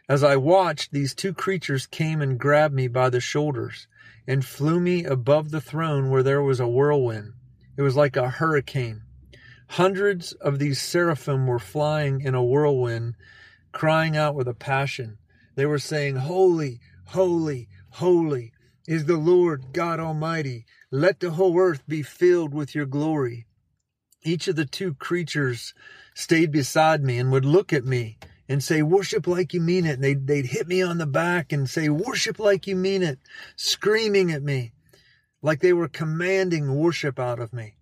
As 0.07 0.23
I 0.23 0.37
watched, 0.37 0.93
these 0.93 1.13
two 1.13 1.33
creatures 1.33 1.85
came 1.85 2.21
and 2.21 2.39
grabbed 2.39 2.73
me 2.73 2.87
by 2.87 3.09
the 3.09 3.19
shoulders 3.19 3.89
and 4.25 4.45
flew 4.45 4.79
me 4.79 5.03
above 5.03 5.51
the 5.51 5.59
throne 5.59 6.09
where 6.09 6.23
there 6.23 6.41
was 6.41 6.61
a 6.61 6.69
whirlwind. 6.69 7.33
It 7.75 7.81
was 7.81 7.97
like 7.97 8.15
a 8.15 8.29
hurricane. 8.29 9.01
Hundreds 9.67 10.31
of 10.31 10.57
these 10.57 10.81
seraphim 10.81 11.47
were 11.47 11.59
flying 11.59 12.21
in 12.21 12.33
a 12.33 12.43
whirlwind, 12.43 13.15
crying 13.73 14.15
out 14.15 14.35
with 14.35 14.47
a 14.47 14.53
passion. 14.53 15.17
They 15.55 15.65
were 15.65 15.79
saying, 15.79 16.15
Holy, 16.15 16.79
holy, 17.07 17.67
holy 17.89 18.53
is 18.87 19.03
the 19.03 19.17
Lord 19.17 19.73
God 19.73 19.99
Almighty. 19.99 20.65
Let 20.91 21.19
the 21.19 21.31
whole 21.31 21.59
earth 21.59 21.83
be 21.89 22.03
filled 22.03 22.53
with 22.53 22.73
your 22.73 22.85
glory 22.85 23.47
each 24.23 24.47
of 24.47 24.55
the 24.55 24.65
two 24.65 24.93
creatures 24.95 25.73
stayed 26.13 26.51
beside 26.51 27.03
me 27.03 27.17
and 27.17 27.31
would 27.31 27.45
look 27.45 27.71
at 27.71 27.85
me 27.85 28.17
and 28.47 28.63
say, 28.63 28.81
worship 28.81 29.27
like 29.27 29.53
you 29.53 29.61
mean 29.61 29.85
it. 29.85 29.93
And 29.93 30.03
they'd, 30.03 30.27
they'd 30.27 30.47
hit 30.47 30.67
me 30.67 30.81
on 30.81 30.97
the 30.97 31.05
back 31.05 31.51
and 31.51 31.69
say, 31.69 31.87
worship 31.89 32.39
like 32.39 32.67
you 32.67 32.75
mean 32.75 33.03
it, 33.03 33.19
screaming 33.55 34.31
at 34.31 34.43
me 34.43 34.73
like 35.41 35.59
they 35.61 35.73
were 35.73 35.87
commanding 35.87 36.75
worship 36.75 37.19
out 37.19 37.39
of 37.39 37.53
me. 37.53 37.75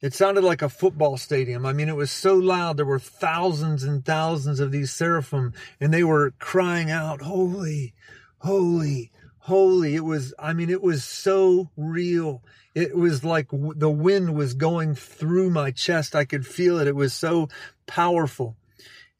It 0.00 0.14
sounded 0.14 0.44
like 0.44 0.62
a 0.62 0.68
football 0.68 1.18
stadium. 1.18 1.66
I 1.66 1.72
mean, 1.72 1.88
it 1.88 1.96
was 1.96 2.10
so 2.10 2.34
loud. 2.34 2.76
There 2.76 2.86
were 2.86 2.98
thousands 2.98 3.82
and 3.82 4.04
thousands 4.04 4.60
of 4.60 4.72
these 4.72 4.92
seraphim 4.92 5.52
and 5.78 5.92
they 5.92 6.04
were 6.04 6.32
crying 6.38 6.90
out, 6.90 7.22
holy, 7.22 7.94
holy, 8.38 9.10
holy. 9.40 9.94
It 9.94 10.04
was, 10.04 10.32
I 10.38 10.52
mean, 10.54 10.70
it 10.70 10.82
was 10.82 11.04
so 11.04 11.70
real. 11.76 12.42
It 12.74 12.96
was 12.96 13.24
like 13.24 13.48
the 13.50 13.90
wind 13.90 14.34
was 14.34 14.54
going 14.54 14.94
through 14.94 15.50
my 15.50 15.70
chest. 15.70 16.14
I 16.14 16.24
could 16.24 16.46
feel 16.46 16.78
it. 16.78 16.86
It 16.88 16.94
was 16.94 17.12
so 17.12 17.48
powerful. 17.86 18.56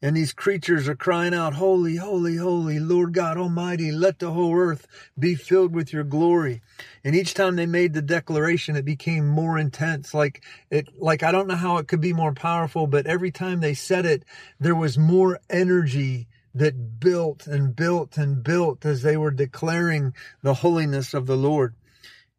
And 0.03 0.17
these 0.17 0.33
creatures 0.33 0.87
are 0.87 0.95
crying 0.95 1.33
out, 1.33 1.53
Holy, 1.53 1.97
holy, 1.97 2.37
holy, 2.37 2.79
Lord 2.79 3.13
God 3.13 3.37
Almighty, 3.37 3.91
let 3.91 4.17
the 4.17 4.31
whole 4.31 4.55
earth 4.55 4.87
be 5.19 5.35
filled 5.35 5.75
with 5.75 5.93
your 5.93 6.03
glory. 6.03 6.63
And 7.03 7.15
each 7.15 7.35
time 7.35 7.55
they 7.55 7.67
made 7.67 7.93
the 7.93 8.01
declaration, 8.01 8.75
it 8.75 8.85
became 8.85 9.27
more 9.27 9.59
intense. 9.59 10.13
Like 10.13 10.43
it, 10.71 10.87
like 10.99 11.21
I 11.21 11.31
don't 11.31 11.47
know 11.47 11.55
how 11.55 11.77
it 11.77 11.87
could 11.87 12.01
be 12.01 12.13
more 12.13 12.33
powerful, 12.33 12.87
but 12.87 13.05
every 13.05 13.31
time 13.31 13.59
they 13.59 13.75
said 13.75 14.07
it, 14.07 14.25
there 14.59 14.75
was 14.75 14.97
more 14.97 15.39
energy 15.51 16.27
that 16.55 16.99
built 16.99 17.45
and 17.45 17.75
built 17.75 18.17
and 18.17 18.43
built 18.43 18.85
as 18.85 19.03
they 19.03 19.17
were 19.17 19.31
declaring 19.31 20.13
the 20.41 20.55
holiness 20.55 21.13
of 21.13 21.27
the 21.27 21.37
Lord. 21.37 21.75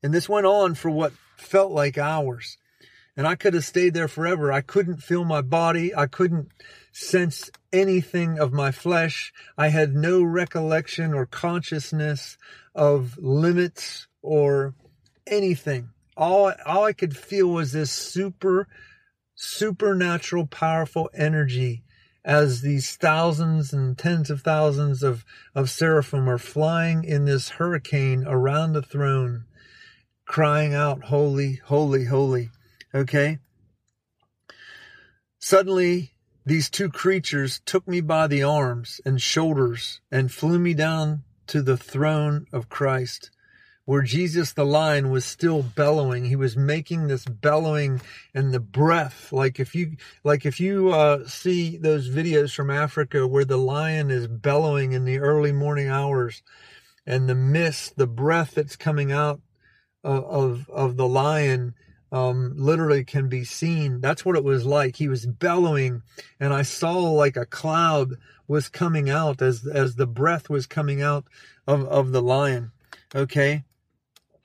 And 0.03 0.13
this 0.13 0.29
went 0.29 0.47
on 0.47 0.75
for 0.75 0.91
what 0.91 1.13
felt 1.37 1.73
like 1.73 1.99
hours. 1.99 2.59
And 3.17 3.27
I 3.27 3.35
could 3.35 3.55
have 3.55 3.65
stayed 3.65 3.95
there 3.95 4.09
forever. 4.09 4.51
I 4.53 4.63
couldn't 4.63 5.03
feel 5.03 5.25
my 5.25 5.43
body. 5.43 5.95
I 5.95 6.07
couldn't 6.07 6.49
sense 6.93 7.51
anything 7.73 8.39
of 8.39 8.53
my 8.53 8.71
flesh. 8.71 9.33
I 9.57 9.69
had 9.69 9.95
no 9.95 10.23
recollection 10.23 11.13
or 11.13 11.27
consciousness 11.27 12.39
of 12.75 13.19
limits 13.19 14.07
or 14.23 14.75
anything. 15.27 15.91
All, 16.17 16.53
all 16.65 16.85
I 16.85 16.93
could 16.93 17.17
feel 17.17 17.49
was 17.49 17.73
this 17.73 17.91
super, 17.91 18.67
supernatural, 19.35 20.47
powerful 20.47 21.11
energy 21.15 21.83
as 22.25 22.61
these 22.61 22.97
thousands 22.97 23.73
and 23.73 23.99
tens 23.99 24.31
of 24.31 24.43
thousands 24.43 25.03
of, 25.03 25.25
of 25.55 25.71
seraphim 25.71 26.29
are 26.29 26.39
flying 26.39 27.05
in 27.05 27.25
this 27.25 27.51
hurricane 27.51 28.25
around 28.27 28.73
the 28.73 28.83
throne, 28.83 29.45
crying 30.33 30.73
out, 30.73 31.05
Holy, 31.05 31.57
holy, 31.57 32.07
holy. 32.07 32.49
Okay? 32.95 33.39
Suddenly, 35.39 36.15
these 36.47 36.71
two 36.71 36.89
creatures 36.89 37.61
took 37.67 37.87
me 37.87 38.01
by 38.01 38.29
the 38.29 38.43
arms 38.43 38.99
and 39.05 39.21
shoulders 39.21 40.01
and 40.11 40.33
flew 40.33 40.59
me 40.59 40.73
down 40.73 41.25
to 41.49 41.61
the 41.61 41.77
throne 41.77 42.47
of 42.51 42.71
Christ 42.71 43.31
where 43.85 44.01
Jesus 44.01 44.55
the 44.55 44.65
lion 44.65 45.11
was 45.11 45.27
still 45.27 45.62
bellowing. 45.62 46.25
He 46.25 46.37
was 46.37 46.57
making 46.57 47.09
this 47.09 47.27
bellowing 47.27 48.01
and 48.33 48.55
the 48.55 48.61
breath. 48.61 49.33
Like 49.33 49.61
if 49.61 49.75
you, 49.75 49.99
like 50.25 50.47
if 50.47 50.59
you, 50.59 50.95
uh, 50.95 51.27
see 51.27 51.77
those 51.77 52.09
videos 52.09 52.55
from 52.55 52.71
Africa 52.71 53.27
where 53.27 53.45
the 53.45 53.59
lion 53.59 54.11
is 54.11 54.29
bellowing 54.29 54.93
in 54.93 55.05
the 55.05 55.19
early 55.19 55.53
morning 55.53 55.89
hours 55.89 56.43
and 57.05 57.29
the 57.29 57.35
mist, 57.35 57.99
the 57.99 58.07
breath 58.07 58.53
that's 58.55 58.77
coming 58.77 59.12
out 59.12 59.43
of, 60.05 60.69
of, 60.71 60.97
the 60.97 61.07
lion, 61.07 61.75
um, 62.11 62.55
literally 62.57 63.05
can 63.05 63.29
be 63.29 63.45
seen. 63.45 64.01
That's 64.01 64.25
what 64.25 64.37
it 64.37 64.45
was 64.45 64.67
like. 64.67 64.97
He 64.97 65.09
was 65.09 65.27
bellowing, 65.27 66.03
and 66.39 66.53
I 66.53 66.63
saw 66.63 66.99
like 67.11 67.37
a 67.37 67.47
cloud 67.47 68.15
was 68.47 68.69
coming 68.69 69.09
out 69.09 69.41
as 69.41 69.67
as 69.67 69.97
the 69.97 70.07
breath 70.07 70.51
was 70.51 70.67
coming 70.67 71.01
out 71.01 71.25
of 71.67 71.87
of 71.89 72.13
the 72.13 72.23
lion. 72.23 72.73
Okay, 73.15 73.65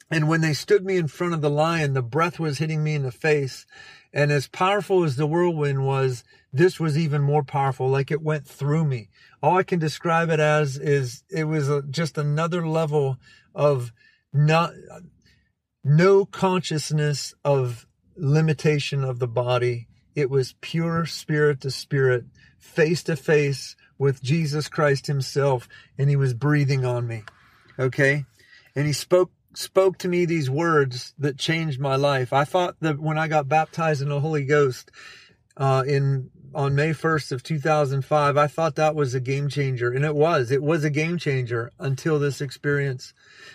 and 0.10 0.30
when 0.30 0.42
they 0.42 0.54
stood 0.54 0.86
me 0.86 0.98
in 0.98 1.08
front 1.08 1.34
of 1.34 1.42
the 1.42 1.50
lion, 1.50 1.94
the 1.94 2.02
breath 2.02 2.40
was 2.40 2.58
hitting 2.58 2.84
me 2.84 2.96
in 2.96 3.04
the 3.04 3.12
face, 3.12 3.66
and 4.14 4.32
as 4.32 4.48
powerful 4.48 5.04
as 5.04 5.18
the 5.18 5.28
whirlwind 5.28 5.86
was, 5.86 6.24
this 6.54 6.80
was 6.80 6.98
even 6.98 7.22
more 7.22 7.44
powerful. 7.44 7.90
Like 7.90 8.12
it 8.12 8.22
went 8.22 8.48
through 8.48 8.86
me. 8.86 9.10
All 9.44 9.58
I 9.58 9.64
can 9.64 9.80
describe 9.80 10.30
it 10.30 10.40
as 10.40 10.78
is 10.78 11.24
it 11.30 11.44
was 11.44 11.70
a, 11.70 11.84
just 11.84 12.18
another 12.18 12.66
level 12.66 13.18
of 13.54 13.92
not 14.34 14.72
no 15.88 16.26
consciousness 16.26 17.34
of 17.44 17.88
limitation 18.16 19.04
of 19.04 19.20
the 19.20 19.28
body. 19.28 19.88
It 20.16 20.30
was 20.30 20.56
pure 20.62 21.06
spirit 21.06 21.62
to 21.62 21.72
spirit, 21.72 22.26
face 22.60 23.04
to 23.04 23.16
face 23.16 23.76
with 23.98 24.22
Jesus 24.22 24.68
Christ 24.68 25.08
himself. 25.08 25.70
And 25.98 26.10
he 26.10 26.16
was 26.16 26.34
breathing 26.34 26.86
on 26.86 27.08
me. 27.08 27.24
Okay. 27.80 28.26
And 28.76 28.86
he 28.86 28.94
spoke, 28.94 29.32
spoke 29.56 29.98
to 30.00 30.08
me 30.08 30.26
these 30.26 30.50
words 30.50 31.14
that 31.20 31.38
changed 31.38 31.80
my 31.80 31.96
life. 31.96 32.34
I 32.34 32.44
thought 32.44 32.76
that 32.82 33.00
when 33.00 33.18
I 33.18 33.28
got 33.28 33.48
baptized 33.48 34.02
in 34.02 34.10
the 34.10 34.20
Holy 34.20 34.46
Ghost, 34.46 34.92
uh, 35.56 35.84
in 35.88 36.30
on 36.54 36.76
May 36.76 36.92
1st 36.92 37.32
of 37.32 37.44
2005, 37.44 38.38
I 38.38 38.48
thought 38.48 38.76
that 38.76 38.96
was 38.96 39.14
a 39.14 39.20
game 39.20 39.50
changer. 39.50 39.92
And 39.92 40.06
it 40.06 40.16
was. 40.16 40.52
It 40.52 40.64
was 40.64 40.84
a 40.84 40.90
game 40.90 41.18
changer 41.18 41.72
until 41.80 42.20
this 42.20 42.42
experience. 42.42 43.14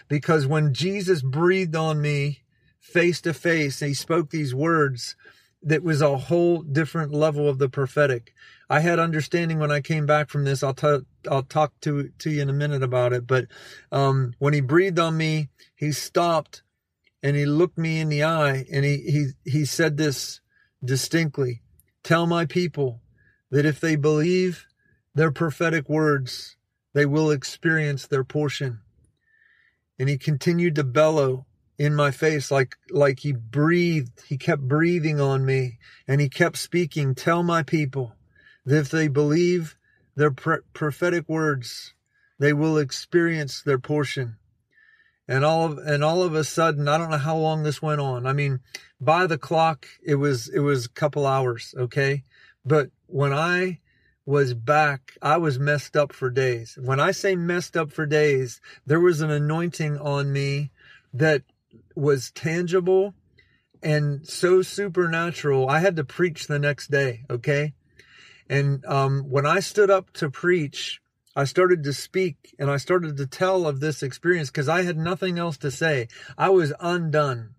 Because 0.08 0.46
when 0.46 0.74
Jesus 0.74 1.22
breathed 1.22 1.76
on 1.76 2.00
me 2.00 2.42
face 2.80 3.20
to 3.22 3.34
face, 3.34 3.80
he 3.80 3.94
spoke 3.94 4.30
these 4.30 4.54
words 4.54 5.16
that 5.62 5.82
was 5.82 6.00
a 6.00 6.16
whole 6.16 6.62
different 6.62 7.12
level 7.12 7.48
of 7.48 7.58
the 7.58 7.68
prophetic. 7.68 8.34
I 8.68 8.80
had 8.80 8.98
understanding 8.98 9.58
when 9.58 9.70
I 9.70 9.80
came 9.80 10.06
back 10.06 10.28
from 10.28 10.44
this. 10.44 10.62
I'll, 10.62 10.74
t- 10.74 11.06
I'll 11.30 11.44
talk 11.44 11.72
to, 11.82 12.10
to 12.18 12.30
you 12.30 12.42
in 12.42 12.50
a 12.50 12.54
minute 12.54 12.82
about 12.82 13.12
it. 13.12 13.26
But 13.26 13.46
um, 13.92 14.34
when 14.38 14.54
he 14.54 14.60
breathed 14.60 14.98
on 14.98 15.16
me, 15.16 15.48
he 15.76 15.92
stopped 15.92 16.62
and 17.22 17.36
he 17.36 17.46
looked 17.46 17.78
me 17.78 18.00
in 18.00 18.08
the 18.08 18.24
eye 18.24 18.66
and 18.72 18.84
he, 18.84 18.96
he, 19.44 19.50
he 19.50 19.64
said 19.64 19.96
this 19.96 20.40
distinctly. 20.84 21.62
Tell 22.02 22.26
my 22.26 22.46
people 22.46 23.00
that 23.50 23.66
if 23.66 23.80
they 23.80 23.96
believe 23.96 24.66
their 25.14 25.30
prophetic 25.30 25.88
words, 25.88 26.56
they 26.94 27.06
will 27.06 27.30
experience 27.30 28.06
their 28.06 28.24
portion. 28.24 28.80
And 29.98 30.08
he 30.08 30.18
continued 30.18 30.74
to 30.76 30.84
bellow 30.84 31.46
in 31.78 31.94
my 31.94 32.10
face 32.10 32.50
like 32.50 32.76
like 32.90 33.20
he 33.20 33.32
breathed 33.32 34.22
he 34.28 34.36
kept 34.36 34.62
breathing 34.62 35.20
on 35.20 35.44
me 35.44 35.78
and 36.06 36.20
he 36.20 36.28
kept 36.28 36.56
speaking 36.56 37.14
tell 37.14 37.42
my 37.42 37.62
people 37.62 38.14
that 38.64 38.78
if 38.78 38.90
they 38.90 39.08
believe 39.08 39.76
their 40.14 40.30
prophetic 40.30 41.28
words 41.28 41.94
they 42.38 42.52
will 42.52 42.78
experience 42.78 43.62
their 43.62 43.78
portion 43.78 44.36
and 45.32 45.46
all 45.46 45.64
of 45.64 45.78
and 45.78 46.04
all 46.04 46.22
of 46.22 46.34
a 46.34 46.44
sudden 46.44 46.86
i 46.88 46.98
don't 46.98 47.10
know 47.10 47.16
how 47.16 47.36
long 47.36 47.62
this 47.62 47.80
went 47.80 48.02
on. 48.02 48.26
I 48.26 48.34
mean 48.34 48.60
by 49.00 49.26
the 49.26 49.38
clock 49.38 49.86
it 50.04 50.16
was 50.16 50.48
it 50.48 50.58
was 50.58 50.84
a 50.84 50.90
couple 50.90 51.26
hours 51.26 51.74
okay? 51.78 52.24
But 52.66 52.90
when 53.06 53.32
i 53.32 53.80
was 54.26 54.52
back 54.52 55.16
i 55.22 55.38
was 55.38 55.58
messed 55.58 55.96
up 55.96 56.12
for 56.12 56.28
days. 56.28 56.78
When 56.80 57.00
i 57.00 57.12
say 57.12 57.34
messed 57.34 57.78
up 57.78 57.90
for 57.90 58.04
days 58.04 58.60
there 58.84 59.00
was 59.00 59.22
an 59.22 59.30
anointing 59.30 59.96
on 59.98 60.32
me 60.32 60.70
that 61.14 61.42
was 61.96 62.30
tangible 62.32 63.14
and 63.82 64.26
so 64.26 64.60
supernatural 64.60 65.66
i 65.70 65.78
had 65.78 65.96
to 65.96 66.04
preach 66.04 66.46
the 66.46 66.58
next 66.58 66.90
day 66.90 67.24
okay? 67.30 67.72
And 68.50 68.84
um, 68.84 69.30
when 69.30 69.46
i 69.46 69.60
stood 69.60 69.90
up 69.90 70.12
to 70.14 70.28
preach 70.28 71.00
I 71.34 71.44
started 71.44 71.82
to 71.84 71.92
speak 71.92 72.54
and 72.58 72.70
I 72.70 72.76
started 72.76 73.16
to 73.16 73.26
tell 73.26 73.66
of 73.66 73.80
this 73.80 74.02
experience 74.02 74.50
because 74.50 74.68
I 74.68 74.82
had 74.82 74.98
nothing 74.98 75.38
else 75.38 75.56
to 75.58 75.70
say. 75.70 76.08
I 76.36 76.50
was 76.50 76.72
undone. 76.78 77.54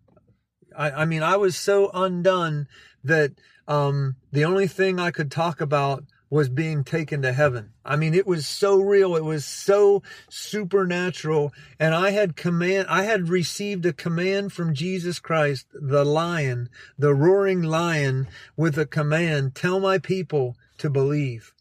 I, 0.76 0.92
I 0.92 1.06
mean, 1.06 1.24
I 1.24 1.38
was 1.38 1.56
so 1.56 1.90
undone 1.94 2.68
that 3.04 3.32
um, 3.68 4.16
the 4.32 4.46
only 4.46 4.68
thing 4.68 5.00
I 5.00 5.12
could 5.12 5.32
talk 5.32 5.62
about 5.62 6.04
was 6.30 6.50
being 6.50 6.84
taken 6.84 7.22
to 7.22 7.32
heaven. 7.32 7.70
I 7.86 7.96
mean, 7.96 8.16
it 8.16 8.26
was 8.26 8.48
so 8.48 8.82
real. 8.82 9.16
It 9.16 9.24
was 9.24 9.46
so 9.46 10.02
supernatural. 10.30 11.54
And 11.80 11.94
I 11.94 12.10
had 12.10 12.36
command, 12.36 12.88
I 12.90 13.04
had 13.04 13.30
received 13.30 13.86
a 13.86 13.94
command 13.94 14.52
from 14.52 14.74
Jesus 14.74 15.20
Christ, 15.20 15.68
the 15.74 16.04
lion, 16.04 16.70
the 16.98 17.14
roaring 17.14 17.62
lion 17.62 18.28
with 18.58 18.80
a 18.80 18.88
command, 18.88 19.54
tell 19.54 19.80
my 19.80 20.00
people 20.00 20.58
to 20.80 20.90
believe. 20.90 21.54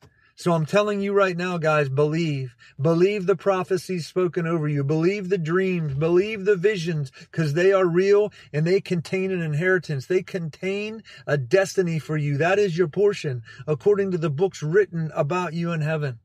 So 0.42 0.54
I'm 0.54 0.66
telling 0.66 1.00
you 1.00 1.12
right 1.12 1.36
now, 1.36 1.56
guys, 1.56 1.88
believe. 1.88 2.56
Believe 2.80 3.26
the 3.26 3.36
prophecies 3.36 4.08
spoken 4.08 4.44
over 4.44 4.66
you. 4.66 4.82
Believe 4.82 5.28
the 5.28 5.38
dreams. 5.38 5.94
Believe 5.94 6.46
the 6.46 6.56
visions 6.56 7.12
because 7.30 7.52
they 7.52 7.72
are 7.72 7.86
real 7.86 8.32
and 8.52 8.66
they 8.66 8.80
contain 8.80 9.30
an 9.30 9.40
inheritance. 9.40 10.06
They 10.06 10.24
contain 10.24 11.04
a 11.28 11.38
destiny 11.38 12.00
for 12.00 12.16
you. 12.16 12.38
That 12.38 12.58
is 12.58 12.76
your 12.76 12.88
portion 12.88 13.44
according 13.68 14.10
to 14.10 14.18
the 14.18 14.30
books 14.30 14.64
written 14.64 15.12
about 15.14 15.52
you 15.52 15.70
in 15.70 15.80
heaven. 15.80 16.18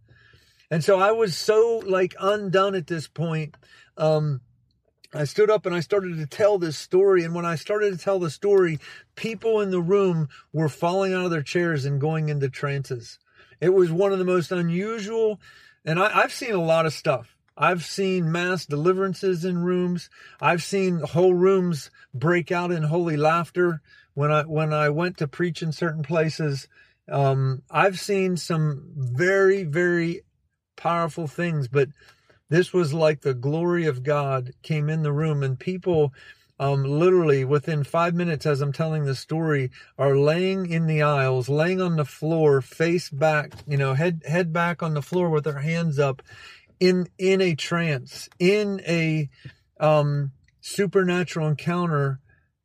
And 0.71 0.83
so 0.83 0.99
I 0.99 1.11
was 1.11 1.37
so 1.37 1.83
like 1.85 2.15
undone 2.19 2.73
at 2.73 2.87
this 2.87 3.07
point. 3.07 3.55
Um, 3.97 4.41
I 5.13 5.25
stood 5.25 5.51
up 5.51 5.67
and 5.67 5.75
I 5.75 5.81
started 5.81 6.17
to 6.17 6.25
tell 6.25 6.57
this 6.57 6.75
story. 6.75 7.23
And 7.23 7.35
when 7.35 7.45
I 7.45 7.53
started 7.53 7.91
to 7.91 8.03
tell 8.03 8.17
the 8.17 8.31
story, 8.31 8.79
people 9.15 9.61
in 9.61 9.69
the 9.69 9.79
room 9.79 10.27
were 10.51 10.69
falling 10.69 11.13
out 11.13 11.25
of 11.25 11.31
their 11.31 11.43
chairs 11.43 11.85
and 11.85 12.01
going 12.01 12.29
into 12.29 12.49
trances. 12.49 13.19
It 13.59 13.73
was 13.73 13.91
one 13.91 14.13
of 14.13 14.19
the 14.19 14.25
most 14.25 14.51
unusual, 14.51 15.39
and 15.85 15.99
I, 15.99 16.23
I've 16.23 16.33
seen 16.33 16.53
a 16.53 16.61
lot 16.61 16.85
of 16.85 16.93
stuff. 16.93 17.35
I've 17.57 17.83
seen 17.83 18.31
mass 18.31 18.65
deliverances 18.65 19.43
in 19.43 19.57
rooms. 19.57 20.09
I've 20.39 20.61
seen 20.61 20.99
whole 20.99 21.33
rooms 21.33 21.89
break 22.13 22.51
out 22.51 22.71
in 22.71 22.83
holy 22.83 23.17
laughter 23.17 23.81
when 24.13 24.31
I 24.31 24.43
when 24.43 24.73
I 24.73 24.89
went 24.89 25.17
to 25.17 25.27
preach 25.27 25.63
in 25.63 25.71
certain 25.71 26.03
places. 26.03 26.67
Um, 27.09 27.63
I've 27.71 27.99
seen 27.99 28.37
some 28.37 28.91
very 28.95 29.63
very 29.63 30.21
powerful 30.75 31.27
things, 31.27 31.67
but 31.67 31.89
this 32.49 32.71
was 32.71 32.93
like 32.93 33.21
the 33.21 33.33
glory 33.33 33.87
of 33.87 34.03
God 34.03 34.51
came 34.61 34.89
in 34.89 35.01
the 35.01 35.11
room, 35.11 35.41
and 35.41 35.59
people 35.59 36.13
um, 36.59 36.83
literally 36.83 37.45
within 37.45 37.83
five 37.83 38.15
minutes 38.15 38.45
as 38.45 38.61
I'm 38.61 38.73
telling 38.73 39.05
the 39.05 39.15
story, 39.15 39.71
are 39.97 40.17
laying 40.17 40.71
in 40.71 40.87
the 40.87 41.03
aisles, 41.03 41.49
laying 41.49 41.81
on 41.81 41.95
the 41.95 42.05
floor, 42.05 42.61
face 42.61 43.09
back, 43.09 43.53
you 43.67 43.77
know, 43.77 43.93
head 43.93 44.23
head 44.25 44.51
back 44.51 44.81
on 44.81 44.93
the 44.93 45.01
floor 45.01 45.29
with 45.29 45.43
their 45.43 45.59
hands 45.59 45.99
up, 45.99 46.21
in 46.79 47.07
in 47.17 47.41
a 47.41 47.55
trance, 47.55 48.29
in 48.39 48.81
a 48.87 49.29
um, 49.79 50.31
supernatural 50.61 51.47
encounter 51.47 52.19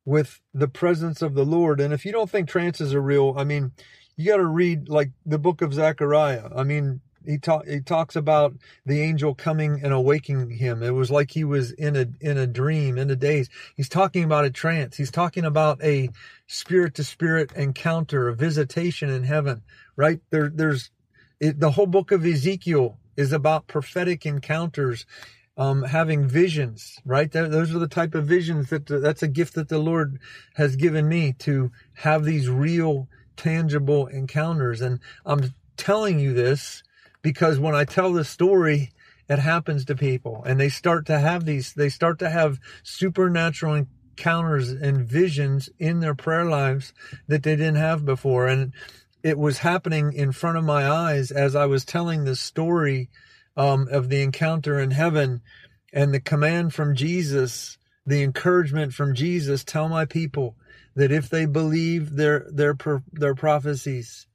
with 0.05 0.40
the 0.52 0.68
presence 0.68 1.22
of 1.22 1.35
the 1.35 1.44
Lord. 1.44 1.81
And 1.81 1.92
if 1.92 2.05
you 2.05 2.12
don't 2.12 2.31
think 2.31 2.48
trances 2.48 2.94
are 2.94 3.02
real, 3.02 3.35
I 3.37 3.44
mean, 3.44 3.72
you 4.16 4.26
got 4.26 4.38
to 4.38 4.46
read 4.46 4.88
like 4.88 5.11
the 5.24 5.38
book 5.38 5.62
of 5.62 5.74
Zechariah. 5.74 6.48
I 6.57 6.64
mean, 6.64 7.00
he 7.26 7.38
talk 7.38 7.66
he 7.66 7.80
talks 7.80 8.16
about 8.16 8.54
the 8.87 9.00
angel 9.00 9.35
coming 9.35 9.80
and 9.82 9.92
awaking 9.92 10.50
him. 10.50 10.82
It 10.82 10.90
was 10.90 11.11
like 11.11 11.30
he 11.30 11.44
was 11.44 11.72
in 11.72 11.96
a 11.96 12.06
in 12.20 12.38
a 12.38 12.46
dream, 12.46 12.98
in 12.98 13.11
a 13.11 13.16
daze. 13.16 13.48
He's 13.76 13.88
talking 13.88 14.24
about 14.24 14.44
a 14.44 14.50
trance. 14.50 14.96
He's 14.96 15.11
talking 15.11 15.44
about 15.44 15.82
a 15.82 16.11
spirit 16.46 16.94
to 16.94 17.04
spirit 17.04 17.52
encounter, 17.52 18.28
a 18.28 18.35
visitation 18.35 19.11
in 19.11 19.24
heaven. 19.24 19.62
Right 19.96 20.20
there, 20.30 20.48
there's 20.48 20.90
it, 21.40 21.58
the 21.61 21.72
whole 21.72 21.87
book 21.87 22.12
of 22.12 22.24
Ezekiel 22.24 22.98
is 23.16 23.32
about 23.32 23.66
prophetic 23.66 24.24
encounters, 24.24 25.06
um, 25.56 25.82
having 25.82 26.28
visions. 26.28 26.98
Right, 27.04 27.30
those 27.30 27.74
are 27.74 27.78
the 27.78 27.88
type 27.88 28.14
of 28.14 28.26
visions 28.26 28.70
that 28.70 28.87
that's 28.87 29.22
a 29.22 29.28
gift 29.28 29.54
that 29.54 29.68
the 29.68 29.78
Lord 29.78 30.18
has 30.54 30.76
given 30.76 31.08
me 31.08 31.35
to 31.40 31.70
have 31.94 32.24
these 32.24 32.48
real, 32.48 33.08
tangible 33.37 34.06
encounters. 34.06 34.80
And 34.80 35.00
I'm 35.26 35.52
telling 35.76 36.18
you 36.18 36.32
this 36.32 36.82
because 37.22 37.58
when 37.58 37.74
I 37.74 37.85
tell 37.85 38.12
the 38.12 38.24
story, 38.24 38.90
it 39.28 39.38
happens 39.38 39.85
to 39.87 39.94
people 39.94 40.42
and 40.44 40.61
they 40.61 40.68
start 40.68 41.06
to 41.06 41.18
have 41.18 41.44
these, 41.44 41.72
they 41.72 41.88
start 41.88 42.18
to 42.18 42.28
have 42.28 42.58
supernatural 42.82 43.87
encounters 44.18 44.70
and 44.70 45.06
visions 45.06 45.70
in 45.78 46.00
their 46.00 46.14
prayer 46.14 46.44
lives 46.44 46.92
that 47.28 47.42
they 47.42 47.56
didn't 47.56 47.76
have 47.76 48.04
before. 48.04 48.46
And 48.46 48.72
it 49.22 49.38
was 49.38 49.58
happening 49.58 50.12
in 50.12 50.32
front 50.32 50.58
of 50.58 50.64
my 50.64 50.88
eyes 50.88 51.30
as 51.30 51.54
I 51.54 51.66
was 51.66 51.85
telling 51.85 52.24
the 52.24 52.37
story 52.37 53.08
um, 53.56 53.88
of 53.90 54.08
the 54.08 54.22
encounter 54.22 54.80
in 54.80 54.90
heaven 54.90 55.42
and 55.92 56.12
the 56.12 56.20
command 56.20 56.74
from 56.74 56.96
Jesus, 56.96 57.78
the 58.04 58.22
encouragement 58.22 58.94
from 58.94 59.14
Jesus, 59.14 59.62
tell 59.62 59.88
my 59.88 60.04
people 60.04 60.56
that 60.94 61.12
if 61.12 61.28
they 61.30 61.46
believe 61.46 62.16
their, 62.16 62.46
their, 62.50 62.76
their 63.12 63.35
prophecies, 63.35 64.26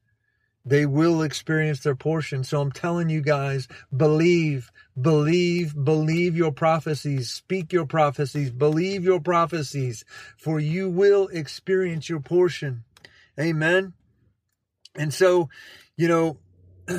they 0.67 0.85
will 0.85 1.21
experience 1.21 1.79
their 1.79 1.95
portion. 1.95 2.43
So 2.43 2.59
I'm 2.59 2.73
telling 2.73 3.09
you 3.09 3.21
guys, 3.21 3.69
believe, 3.95 4.69
believe, 4.99 5.73
believe 5.81 6.35
your 6.35 6.51
prophecies, 6.51 7.31
speak 7.31 7.71
your 7.71 7.85
prophecies, 7.85 8.51
believe 8.51 9.05
your 9.05 9.21
prophecies, 9.21 10.03
for 10.35 10.59
you 10.59 10.89
will 10.89 11.29
experience 11.29 12.09
your 12.09 12.19
portion. 12.19 12.83
Amen. 13.39 13.93
And 14.95 15.13
so, 15.13 15.49
you 15.95 16.09
know, 16.09 16.37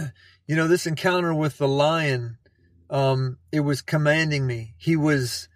you 0.46 0.57
know, 0.57 0.66
this 0.66 0.87
encounter 0.87 1.35
with 1.35 1.59
the 1.59 1.68
lion, 1.68 2.38
um, 2.88 3.37
it 3.52 3.61
was 3.61 3.83
commanding 3.83 4.46
me. 4.46 4.74
He 4.78 4.96
was 4.96 5.48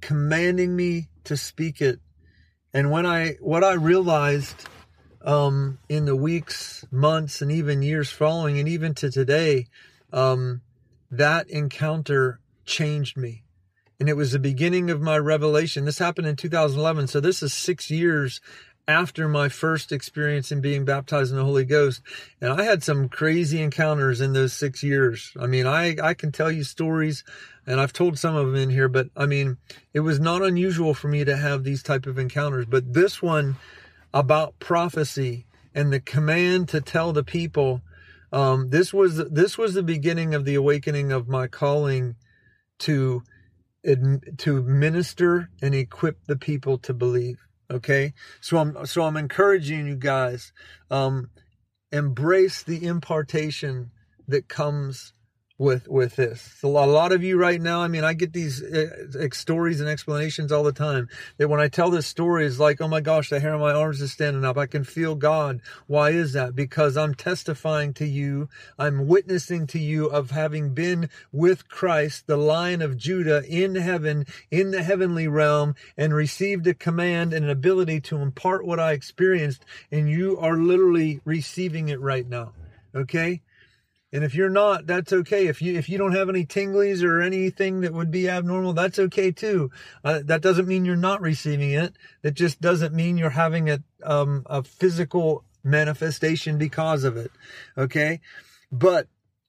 commanding 0.00 0.74
me 0.74 1.08
to 1.24 1.36
speak 1.36 1.82
it. 1.82 2.00
And 2.72 2.90
when 2.90 3.04
I, 3.04 3.32
what 3.40 3.62
I 3.62 3.74
realized, 3.74 4.66
um, 5.26 5.78
in 5.88 6.04
the 6.04 6.16
weeks, 6.16 6.86
months, 6.90 7.42
and 7.42 7.50
even 7.50 7.82
years 7.82 8.10
following, 8.10 8.58
and 8.58 8.68
even 8.68 8.94
to 8.94 9.10
today, 9.10 9.66
um, 10.12 10.62
that 11.10 11.50
encounter 11.50 12.38
changed 12.64 13.16
me. 13.16 13.42
And 13.98 14.08
it 14.08 14.16
was 14.16 14.32
the 14.32 14.38
beginning 14.38 14.88
of 14.88 15.00
my 15.00 15.18
revelation. 15.18 15.84
This 15.84 15.98
happened 15.98 16.28
in 16.28 16.36
2011. 16.36 17.08
So 17.08 17.20
this 17.20 17.42
is 17.42 17.52
six 17.52 17.90
years 17.90 18.40
after 18.86 19.26
my 19.26 19.48
first 19.48 19.90
experience 19.90 20.52
in 20.52 20.60
being 20.60 20.84
baptized 20.84 21.32
in 21.32 21.38
the 21.38 21.44
Holy 21.44 21.64
Ghost. 21.64 22.02
And 22.40 22.52
I 22.52 22.62
had 22.62 22.84
some 22.84 23.08
crazy 23.08 23.60
encounters 23.60 24.20
in 24.20 24.32
those 24.32 24.52
six 24.52 24.82
years. 24.82 25.32
I 25.40 25.46
mean, 25.46 25.66
I, 25.66 25.96
I 26.00 26.14
can 26.14 26.30
tell 26.30 26.52
you 26.52 26.62
stories 26.62 27.24
and 27.66 27.80
I've 27.80 27.92
told 27.92 28.16
some 28.16 28.36
of 28.36 28.46
them 28.46 28.54
in 28.54 28.70
here, 28.70 28.88
but 28.88 29.08
I 29.16 29.26
mean, 29.26 29.56
it 29.92 30.00
was 30.00 30.20
not 30.20 30.42
unusual 30.42 30.94
for 30.94 31.08
me 31.08 31.24
to 31.24 31.36
have 31.36 31.64
these 31.64 31.82
type 31.82 32.06
of 32.06 32.18
encounters. 32.18 32.66
But 32.66 32.92
this 32.92 33.20
one 33.20 33.56
about 34.16 34.58
prophecy 34.58 35.46
and 35.74 35.92
the 35.92 36.00
command 36.00 36.68
to 36.70 36.80
tell 36.80 37.12
the 37.12 37.22
people, 37.22 37.82
um, 38.32 38.70
this 38.70 38.94
was, 38.94 39.18
this 39.30 39.58
was 39.58 39.74
the 39.74 39.82
beginning 39.82 40.34
of 40.34 40.46
the 40.46 40.54
awakening 40.54 41.12
of 41.12 41.28
my 41.28 41.46
calling 41.46 42.16
to, 42.78 43.22
to 44.38 44.62
minister 44.62 45.50
and 45.60 45.74
equip 45.74 46.24
the 46.24 46.36
people 46.36 46.78
to 46.78 46.94
believe. 46.94 47.46
Okay. 47.70 48.14
So 48.40 48.56
I'm, 48.56 48.86
so 48.86 49.02
I'm 49.02 49.18
encouraging 49.18 49.86
you 49.86 49.96
guys, 49.96 50.52
um, 50.90 51.28
embrace 51.92 52.62
the 52.62 52.86
impartation 52.86 53.90
that 54.28 54.48
comes 54.48 55.12
with 55.58 55.88
with 55.88 56.16
this. 56.16 56.40
So 56.60 56.68
a 56.68 56.84
lot 56.84 57.12
of 57.12 57.22
you 57.22 57.38
right 57.38 57.60
now, 57.60 57.80
I 57.80 57.88
mean, 57.88 58.04
I 58.04 58.12
get 58.12 58.32
these 58.32 58.62
uh, 58.62 59.28
stories 59.32 59.80
and 59.80 59.88
explanations 59.88 60.52
all 60.52 60.62
the 60.62 60.72
time. 60.72 61.08
That 61.38 61.48
when 61.48 61.60
I 61.60 61.68
tell 61.68 61.90
this 61.90 62.06
story, 62.06 62.44
is 62.44 62.60
like, 62.60 62.80
oh 62.80 62.88
my 62.88 63.00
gosh, 63.00 63.30
the 63.30 63.40
hair 63.40 63.54
on 63.54 63.60
my 63.60 63.72
arms 63.72 64.00
is 64.02 64.12
standing 64.12 64.44
up. 64.44 64.58
I 64.58 64.66
can 64.66 64.84
feel 64.84 65.14
God. 65.14 65.60
Why 65.86 66.10
is 66.10 66.34
that? 66.34 66.54
Because 66.54 66.96
I'm 66.96 67.14
testifying 67.14 67.94
to 67.94 68.06
you. 68.06 68.48
I'm 68.78 69.06
witnessing 69.06 69.66
to 69.68 69.78
you 69.78 70.06
of 70.06 70.30
having 70.30 70.74
been 70.74 71.08
with 71.32 71.68
Christ, 71.68 72.26
the 72.26 72.36
Lion 72.36 72.82
of 72.82 72.96
Judah, 72.98 73.42
in 73.48 73.76
heaven, 73.76 74.26
in 74.50 74.70
the 74.72 74.82
heavenly 74.82 75.28
realm, 75.28 75.74
and 75.96 76.12
received 76.12 76.66
a 76.66 76.74
command 76.74 77.32
and 77.32 77.44
an 77.44 77.50
ability 77.50 78.00
to 78.02 78.18
impart 78.18 78.66
what 78.66 78.78
I 78.78 78.92
experienced, 78.92 79.64
and 79.90 80.10
you 80.10 80.38
are 80.38 80.56
literally 80.56 81.20
receiving 81.24 81.88
it 81.88 82.00
right 82.00 82.28
now. 82.28 82.52
Okay. 82.94 83.40
And 84.12 84.22
if 84.22 84.34
you're 84.34 84.48
not, 84.48 84.86
that's 84.86 85.12
okay. 85.12 85.48
If 85.48 85.60
you 85.60 85.76
if 85.76 85.88
you 85.88 85.98
don't 85.98 86.14
have 86.14 86.28
any 86.28 86.46
tinglies 86.46 87.02
or 87.02 87.20
anything 87.20 87.80
that 87.80 87.92
would 87.92 88.10
be 88.10 88.28
abnormal, 88.28 88.72
that's 88.72 88.98
okay 88.98 89.32
too. 89.32 89.70
Uh, 90.04 90.20
that 90.24 90.42
doesn't 90.42 90.68
mean 90.68 90.84
you're 90.84 90.96
not 90.96 91.20
receiving 91.20 91.72
it. 91.72 91.96
That 92.22 92.34
just 92.34 92.60
doesn't 92.60 92.94
mean 92.94 93.18
you're 93.18 93.30
having 93.30 93.68
a 93.68 93.82
um, 94.04 94.44
a 94.46 94.62
physical 94.62 95.44
manifestation 95.64 96.56
because 96.56 97.02
of 97.02 97.16
it. 97.16 97.32
Okay, 97.76 98.20
but 98.70 99.08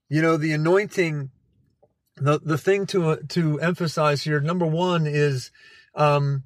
you 0.10 0.22
know 0.22 0.38
the 0.38 0.54
anointing. 0.54 1.30
The 2.15 2.39
the 2.39 2.58
thing 2.58 2.88
to 2.88 3.17
to 3.17 3.60
emphasize 3.60 4.24
here, 4.24 4.39
number 4.39 4.65
one 4.65 5.06
is 5.06 5.52
um, 5.93 6.43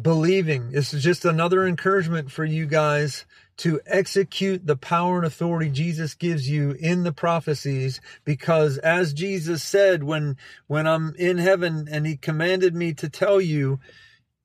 believing. 0.00 0.70
This 0.70 0.94
is 0.94 1.02
just 1.02 1.24
another 1.24 1.66
encouragement 1.66 2.30
for 2.30 2.44
you 2.44 2.66
guys 2.66 3.26
to 3.58 3.80
execute 3.86 4.66
the 4.66 4.76
power 4.76 5.18
and 5.18 5.26
authority 5.26 5.68
Jesus 5.68 6.14
gives 6.14 6.48
you 6.48 6.72
in 6.78 7.02
the 7.02 7.12
prophecies 7.12 8.00
because 8.24 8.78
as 8.78 9.12
Jesus 9.12 9.62
said 9.62 10.04
when 10.04 10.36
when 10.66 10.86
I'm 10.86 11.14
in 11.16 11.38
heaven 11.38 11.88
and 11.90 12.06
he 12.06 12.16
commanded 12.16 12.74
me 12.74 12.94
to 12.94 13.08
tell 13.08 13.40
you 13.40 13.80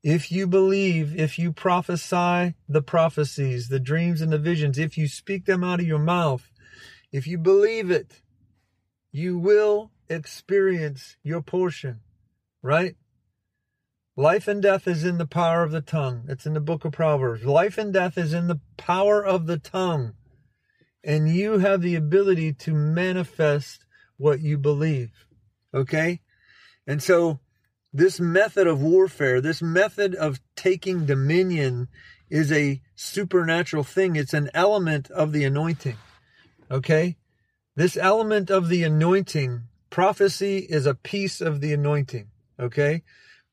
if 0.03 0.31
you 0.31 0.47
believe 0.47 1.17
if 1.19 1.39
you 1.39 1.53
prophesy 1.53 2.55
the 2.67 2.81
prophecies 2.81 3.69
the 3.69 3.79
dreams 3.79 4.19
and 4.19 4.33
the 4.33 4.39
visions 4.39 4.77
if 4.77 4.97
you 4.97 5.07
speak 5.07 5.45
them 5.45 5.63
out 5.63 5.79
of 5.79 5.87
your 5.87 5.99
mouth 5.99 6.51
if 7.11 7.27
you 7.27 7.37
believe 7.37 7.91
it 7.91 8.21
you 9.11 9.37
will 9.37 9.91
experience 10.09 11.17
your 11.23 11.41
portion 11.41 11.99
right 12.63 12.95
Life 14.15 14.47
and 14.47 14.61
death 14.61 14.87
is 14.87 15.03
in 15.03 15.17
the 15.17 15.25
power 15.25 15.63
of 15.63 15.71
the 15.71 15.81
tongue. 15.81 16.25
It's 16.27 16.45
in 16.45 16.53
the 16.53 16.59
book 16.59 16.85
of 16.85 16.91
Proverbs. 16.91 17.45
Life 17.45 17.79
and 17.79 17.91
death 17.91 18.15
is 18.15 18.31
in 18.31 18.47
the 18.47 18.59
power 18.77 19.25
of 19.25 19.47
the 19.47 19.57
tongue. 19.57 20.13
And 21.03 21.27
you 21.27 21.57
have 21.57 21.81
the 21.81 21.95
ability 21.95 22.53
to 22.53 22.73
manifest 22.73 23.85
what 24.17 24.39
you 24.39 24.59
believe. 24.59 25.25
Okay? 25.73 26.21
And 26.85 27.01
so, 27.01 27.39
this 27.91 28.19
method 28.19 28.67
of 28.67 28.83
warfare, 28.83 29.41
this 29.41 29.63
method 29.63 30.13
of 30.13 30.39
taking 30.55 31.07
dominion 31.07 31.87
is 32.29 32.51
a 32.51 32.81
supernatural 32.95 33.83
thing. 33.83 34.15
It's 34.15 34.33
an 34.33 34.51
element 34.53 35.09
of 35.09 35.31
the 35.31 35.43
anointing. 35.43 35.97
Okay? 36.69 37.17
This 37.75 37.97
element 37.97 38.51
of 38.51 38.69
the 38.69 38.83
anointing, 38.83 39.63
prophecy 39.89 40.59
is 40.69 40.85
a 40.85 40.93
piece 40.93 41.41
of 41.41 41.61
the 41.61 41.73
anointing. 41.73 42.27
Okay? 42.59 43.01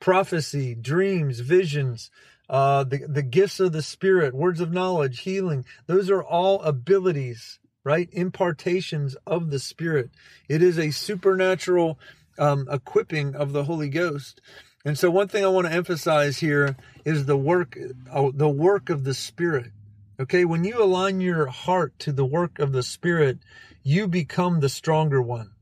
Prophecy, 0.01 0.75
dreams, 0.75 1.41
visions, 1.41 2.11
uh, 2.49 2.83
the, 2.83 3.07
the 3.09 3.23
gifts 3.23 3.61
of 3.61 3.73
the 3.73 3.83
Spirit, 3.83 4.35
words 4.35 4.61
of 4.61 4.73
knowledge, 4.73 5.21
healing. 5.21 5.65
Those 5.87 6.11
are 6.11 6.23
all 6.23 6.61
abilities, 6.63 7.61
right? 7.85 8.09
Impartations 8.13 9.17
of 9.27 9.51
the 9.51 9.61
Spirit. 9.61 10.11
It 10.49 10.63
is 10.63 10.79
a 10.79 10.91
supernatural 10.91 11.99
um, 12.39 12.67
equipping 12.71 13.37
of 13.37 13.53
the 13.53 13.65
Holy 13.65 13.89
Ghost. 13.89 14.41
And 14.85 14.99
so, 14.99 15.11
one 15.11 15.29
thing 15.29 15.45
I 15.45 15.49
want 15.49 15.67
to 15.67 15.73
emphasize 15.73 16.39
here 16.39 16.75
is 17.05 17.27
the 17.27 17.37
work, 17.37 17.79
uh, 18.11 18.31
the 18.35 18.49
work 18.49 18.89
of 18.91 19.05
the 19.05 19.15
Spirit. 19.15 19.71
Okay, 20.19 20.45
when 20.45 20.65
you 20.65 20.83
align 20.83 21.21
your 21.21 21.47
heart 21.47 21.99
to 22.01 22.13
the 22.13 22.25
work 22.25 22.59
of 22.59 22.73
the 22.73 22.83
Spirit, 22.83 23.39
you 23.83 24.09
become 24.09 24.61
the 24.61 24.69
stronger 24.69 25.21
one. 25.21 25.53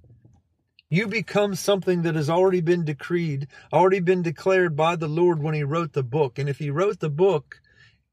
You 0.91 1.07
become 1.07 1.55
something 1.55 2.03
that 2.03 2.15
has 2.15 2.31
already 2.31 2.63
been 2.63 2.85
decreed, 2.85 3.49
already 3.73 4.01
been 4.01 4.23
declared 4.23 4.75
by 4.75 4.97
the 4.97 5.09
Lord 5.09 5.43
when 5.43 5.55
He 5.55 5.63
wrote 5.63 5.93
the 5.93 6.03
book. 6.03 6.39
And 6.39 6.49
if 6.49 6.59
He 6.59 6.71
wrote 6.71 7.01
the 7.01 7.11
book 7.11 7.61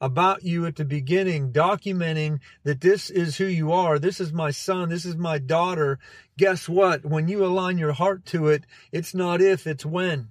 about 0.01 0.43
you 0.43 0.65
at 0.65 0.75
the 0.75 0.83
beginning, 0.83 1.53
documenting 1.53 2.39
that 2.63 2.81
this 2.81 3.09
is 3.09 3.37
who 3.37 3.45
you 3.45 3.71
are, 3.71 3.97
this 3.97 4.19
is 4.19 4.33
my 4.33 4.51
son, 4.51 4.89
this 4.89 5.05
is 5.05 5.15
my 5.15 5.37
daughter, 5.37 5.99
guess 6.37 6.67
what? 6.67 7.05
When 7.05 7.29
you 7.29 7.45
align 7.45 7.77
your 7.77 7.93
heart 7.93 8.25
to 8.27 8.49
it, 8.49 8.65
it's 8.91 9.13
not 9.13 9.41
if, 9.41 9.65
it's 9.65 9.85
when. 9.85 10.27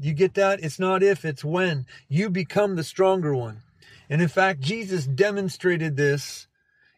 You 0.00 0.12
get 0.12 0.34
that? 0.34 0.58
It's 0.60 0.80
not 0.80 1.04
if, 1.04 1.24
it's 1.24 1.44
when. 1.44 1.86
You 2.08 2.30
become 2.30 2.74
the 2.74 2.82
stronger 2.82 3.32
one. 3.32 3.62
And 4.10 4.20
in 4.20 4.28
fact, 4.28 4.60
Jesus 4.60 5.06
demonstrated 5.06 5.96
this 5.96 6.48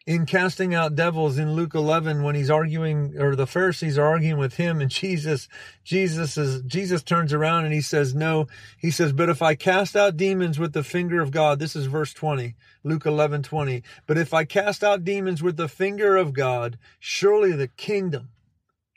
in 0.07 0.25
casting 0.25 0.73
out 0.73 0.95
devils 0.95 1.37
in 1.37 1.51
Luke 1.51 1.75
11 1.75 2.23
when 2.23 2.33
he's 2.33 2.49
arguing 2.49 3.13
or 3.19 3.35
the 3.35 3.45
Pharisees 3.45 3.97
are 3.97 4.05
arguing 4.05 4.37
with 4.37 4.55
him 4.55 4.79
and 4.79 4.89
Jesus 4.89 5.49
Jesus 5.83 6.37
is 6.37 6.61
Jesus 6.61 7.03
turns 7.03 7.33
around 7.33 7.65
and 7.65 7.73
he 7.73 7.81
says 7.81 8.15
no. 8.15 8.47
He 8.77 8.89
says 8.89 9.11
but 9.11 9.27
if 9.27 9.41
I 9.41 9.53
cast 9.53 9.97
out 9.97 10.15
demons 10.15 10.57
with 10.57 10.71
the 10.71 10.81
finger 10.81 11.21
of 11.21 11.31
God 11.31 11.59
this 11.59 11.75
is 11.75 11.87
verse 11.87 12.13
20 12.13 12.55
Luke 12.85 13.05
11 13.05 13.43
20 13.43 13.83
but 14.07 14.17
if 14.17 14.33
I 14.33 14.45
cast 14.45 14.81
out 14.81 15.03
demons 15.03 15.43
with 15.43 15.57
the 15.57 15.67
finger 15.67 16.15
of 16.15 16.31
God 16.31 16.79
surely 16.99 17.51
the 17.51 17.67
kingdom 17.67 18.29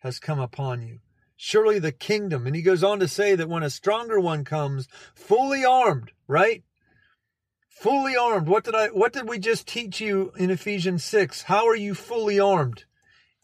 has 0.02 0.20
come 0.20 0.38
upon 0.38 0.80
you. 0.80 1.00
Surely 1.36 1.80
the 1.80 1.90
kingdom 1.90 2.46
and 2.46 2.54
he 2.54 2.62
goes 2.62 2.84
on 2.84 3.00
to 3.00 3.08
say 3.08 3.34
that 3.34 3.48
when 3.48 3.64
a 3.64 3.70
stronger 3.70 4.20
one 4.20 4.44
comes 4.44 4.86
fully 5.16 5.64
armed 5.64 6.12
right 6.28 6.62
fully 7.80 8.14
armed. 8.14 8.46
What 8.46 8.64
did 8.64 8.74
I 8.74 8.88
what 8.88 9.14
did 9.14 9.26
we 9.26 9.38
just 9.38 9.66
teach 9.66 10.00
you 10.00 10.32
in 10.36 10.50
Ephesians 10.50 11.02
6? 11.04 11.44
How 11.44 11.66
are 11.66 11.76
you 11.76 11.94
fully 11.94 12.38
armed? 12.38 12.84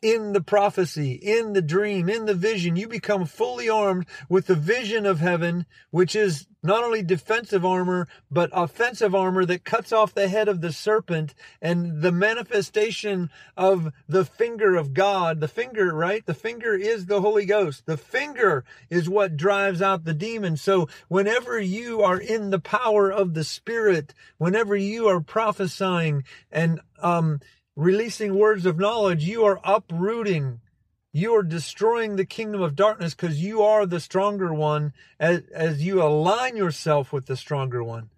In 0.02 0.32
the 0.32 0.40
prophecy, 0.40 1.12
in 1.12 1.52
the 1.52 1.62
dream, 1.62 2.08
in 2.08 2.26
the 2.26 2.34
vision. 2.34 2.76
You 2.76 2.88
become 2.88 3.24
fully 3.24 3.68
armed 3.68 4.06
with 4.28 4.46
the 4.46 4.54
vision 4.54 5.06
of 5.06 5.20
heaven, 5.20 5.66
which 5.90 6.14
is 6.14 6.46
not 6.62 6.84
only 6.84 7.02
defensive 7.02 7.64
armor, 7.64 8.08
but 8.30 8.50
offensive 8.52 9.14
armor 9.14 9.44
that 9.46 9.64
cuts 9.64 9.92
off 9.92 10.14
the 10.14 10.28
head 10.28 10.48
of 10.48 10.60
the 10.60 10.72
serpent 10.72 11.34
and 11.62 12.02
the 12.02 12.12
manifestation 12.12 13.30
of 13.56 13.92
the 14.08 14.24
finger 14.24 14.74
of 14.76 14.92
God. 14.92 15.40
The 15.40 15.48
finger, 15.48 15.94
right? 15.94 16.26
The 16.26 16.34
finger 16.34 16.74
is 16.74 17.06
the 17.06 17.20
Holy 17.20 17.46
Ghost. 17.46 17.86
The 17.86 17.96
finger 17.96 18.64
is 18.90 19.08
what 19.08 19.36
drives 19.36 19.80
out 19.80 20.04
the 20.04 20.14
demon. 20.14 20.56
So 20.56 20.88
whenever 21.08 21.58
you 21.58 22.02
are 22.02 22.18
in 22.18 22.50
the 22.50 22.60
power 22.60 23.10
of 23.10 23.34
the 23.34 23.44
Spirit, 23.44 24.12
whenever 24.38 24.76
you 24.76 25.08
are 25.08 25.20
prophesying 25.20 26.24
and, 26.50 26.80
um, 27.00 27.40
releasing 27.76 28.34
words 28.34 28.66
of 28.66 28.78
knowledge, 28.78 29.24
you 29.24 29.44
are 29.44 29.60
uprooting, 29.62 30.60
you 31.12 31.34
are 31.36 31.42
destroying 31.42 32.16
the 32.16 32.24
kingdom 32.24 32.62
of 32.62 32.74
darkness 32.74 33.14
because 33.14 33.42
you 33.42 33.62
are 33.62 33.86
the 33.86 34.00
stronger 34.00 34.52
one 34.52 34.92
as, 35.20 35.42
as 35.52 35.84
you 35.84 36.02
align 36.02 36.56
yourself 36.56 37.12
with 37.12 37.26
the 37.26 37.36
stronger 37.36 37.84
one. 37.84 38.10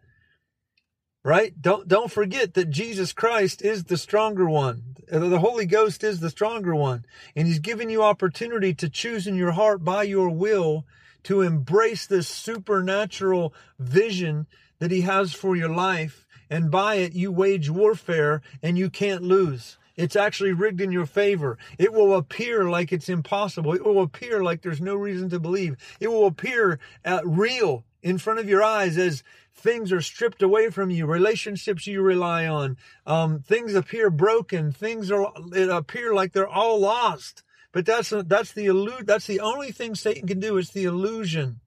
Right? 1.24 1.60
Don't 1.60 1.88
don't 1.88 2.10
forget 2.10 2.54
that 2.54 2.70
Jesus 2.70 3.12
Christ 3.12 3.60
is 3.60 3.84
the 3.84 3.98
stronger 3.98 4.48
one. 4.48 4.96
The 5.10 5.40
Holy 5.40 5.66
Ghost 5.66 6.02
is 6.02 6.20
the 6.20 6.30
stronger 6.30 6.74
one. 6.74 7.04
And 7.36 7.46
he's 7.46 7.58
given 7.58 7.90
you 7.90 8.02
opportunity 8.02 8.72
to 8.74 8.88
choose 8.88 9.26
in 9.26 9.34
your 9.34 9.50
heart 9.50 9.84
by 9.84 10.04
your 10.04 10.30
will 10.30 10.86
to 11.24 11.42
embrace 11.42 12.06
this 12.06 12.28
supernatural 12.28 13.52
vision 13.78 14.46
that 14.78 14.90
he 14.90 15.02
has 15.02 15.34
for 15.34 15.56
your 15.56 15.68
life 15.68 16.26
and 16.50 16.70
by 16.70 16.96
it 16.96 17.12
you 17.12 17.30
wage 17.32 17.70
warfare 17.70 18.42
and 18.62 18.78
you 18.78 18.90
can't 18.90 19.22
lose. 19.22 19.78
It's 19.96 20.16
actually 20.16 20.52
rigged 20.52 20.80
in 20.80 20.92
your 20.92 21.06
favor. 21.06 21.58
It 21.76 21.92
will 21.92 22.14
appear 22.14 22.70
like 22.70 22.92
it's 22.92 23.08
impossible. 23.08 23.74
It 23.74 23.84
will 23.84 24.00
appear 24.00 24.44
like 24.44 24.62
there's 24.62 24.80
no 24.80 24.94
reason 24.94 25.28
to 25.30 25.40
believe. 25.40 25.76
It 25.98 26.06
will 26.06 26.26
appear 26.26 26.78
uh, 27.04 27.20
real 27.24 27.84
in 28.00 28.18
front 28.18 28.38
of 28.38 28.48
your 28.48 28.62
eyes 28.62 28.96
as 28.96 29.24
things 29.54 29.92
are 29.92 30.00
stripped 30.00 30.40
away 30.40 30.70
from 30.70 30.90
you, 30.90 31.04
relationships 31.04 31.86
you 31.86 32.00
rely 32.00 32.46
on, 32.46 32.76
um, 33.06 33.40
things 33.40 33.74
appear 33.74 34.08
broken, 34.08 34.70
things 34.70 35.10
are 35.10 35.32
it 35.52 35.68
appear 35.68 36.14
like 36.14 36.32
they're 36.32 36.48
all 36.48 36.78
lost. 36.78 37.42
But 37.72 37.84
that's 37.84 38.10
that's 38.10 38.52
the 38.52 38.66
illusion. 38.66 39.04
That's 39.04 39.26
the 39.26 39.40
only 39.40 39.72
thing 39.72 39.94
Satan 39.94 40.28
can 40.28 40.40
do 40.40 40.56
is 40.56 40.70
the 40.70 40.84
illusion, 40.84 41.60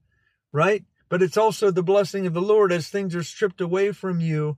right? 0.52 0.84
But 1.10 1.22
it's 1.22 1.38
also 1.38 1.70
the 1.70 1.84
blessing 1.84 2.26
of 2.26 2.34
the 2.34 2.42
Lord 2.42 2.72
as 2.72 2.88
things 2.88 3.14
are 3.14 3.24
stripped 3.24 3.62
away 3.62 3.92
from 3.92 4.22
you 4.22 4.58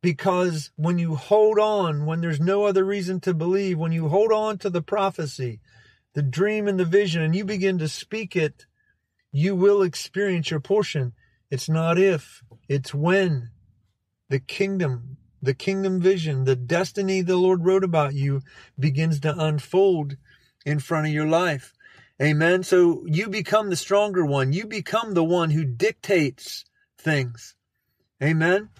because 0.00 0.70
when 0.76 0.98
you 0.98 1.16
hold 1.16 1.58
on, 1.58 2.06
when 2.06 2.20
there's 2.20 2.40
no 2.40 2.64
other 2.64 2.84
reason 2.84 3.20
to 3.20 3.34
believe, 3.34 3.78
when 3.78 3.92
you 3.92 4.08
hold 4.08 4.32
on 4.32 4.58
to 4.58 4.70
the 4.70 4.82
prophecy, 4.82 5.60
the 6.14 6.22
dream 6.22 6.68
and 6.68 6.78
the 6.78 6.84
vision, 6.84 7.22
and 7.22 7.34
you 7.34 7.44
begin 7.44 7.78
to 7.78 7.88
speak 7.88 8.36
it, 8.36 8.66
you 9.32 9.54
will 9.54 9.82
experience 9.82 10.50
your 10.50 10.60
portion. 10.60 11.12
It's 11.50 11.68
not 11.68 11.98
if, 11.98 12.42
it's 12.68 12.94
when 12.94 13.50
the 14.28 14.40
kingdom, 14.40 15.16
the 15.42 15.54
kingdom 15.54 16.00
vision, 16.00 16.44
the 16.44 16.56
destiny 16.56 17.22
the 17.22 17.36
Lord 17.36 17.64
wrote 17.64 17.84
about 17.84 18.14
you 18.14 18.42
begins 18.78 19.20
to 19.20 19.38
unfold 19.38 20.16
in 20.64 20.78
front 20.78 21.06
of 21.06 21.12
your 21.12 21.26
life. 21.26 21.74
Amen. 22.20 22.62
So 22.62 23.04
you 23.06 23.28
become 23.28 23.70
the 23.70 23.76
stronger 23.76 24.24
one. 24.24 24.52
You 24.52 24.66
become 24.66 25.14
the 25.14 25.24
one 25.24 25.50
who 25.50 25.64
dictates 25.64 26.64
things. 26.98 27.54
Amen. 28.22 28.70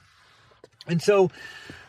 And 0.89 1.03
so 1.03 1.31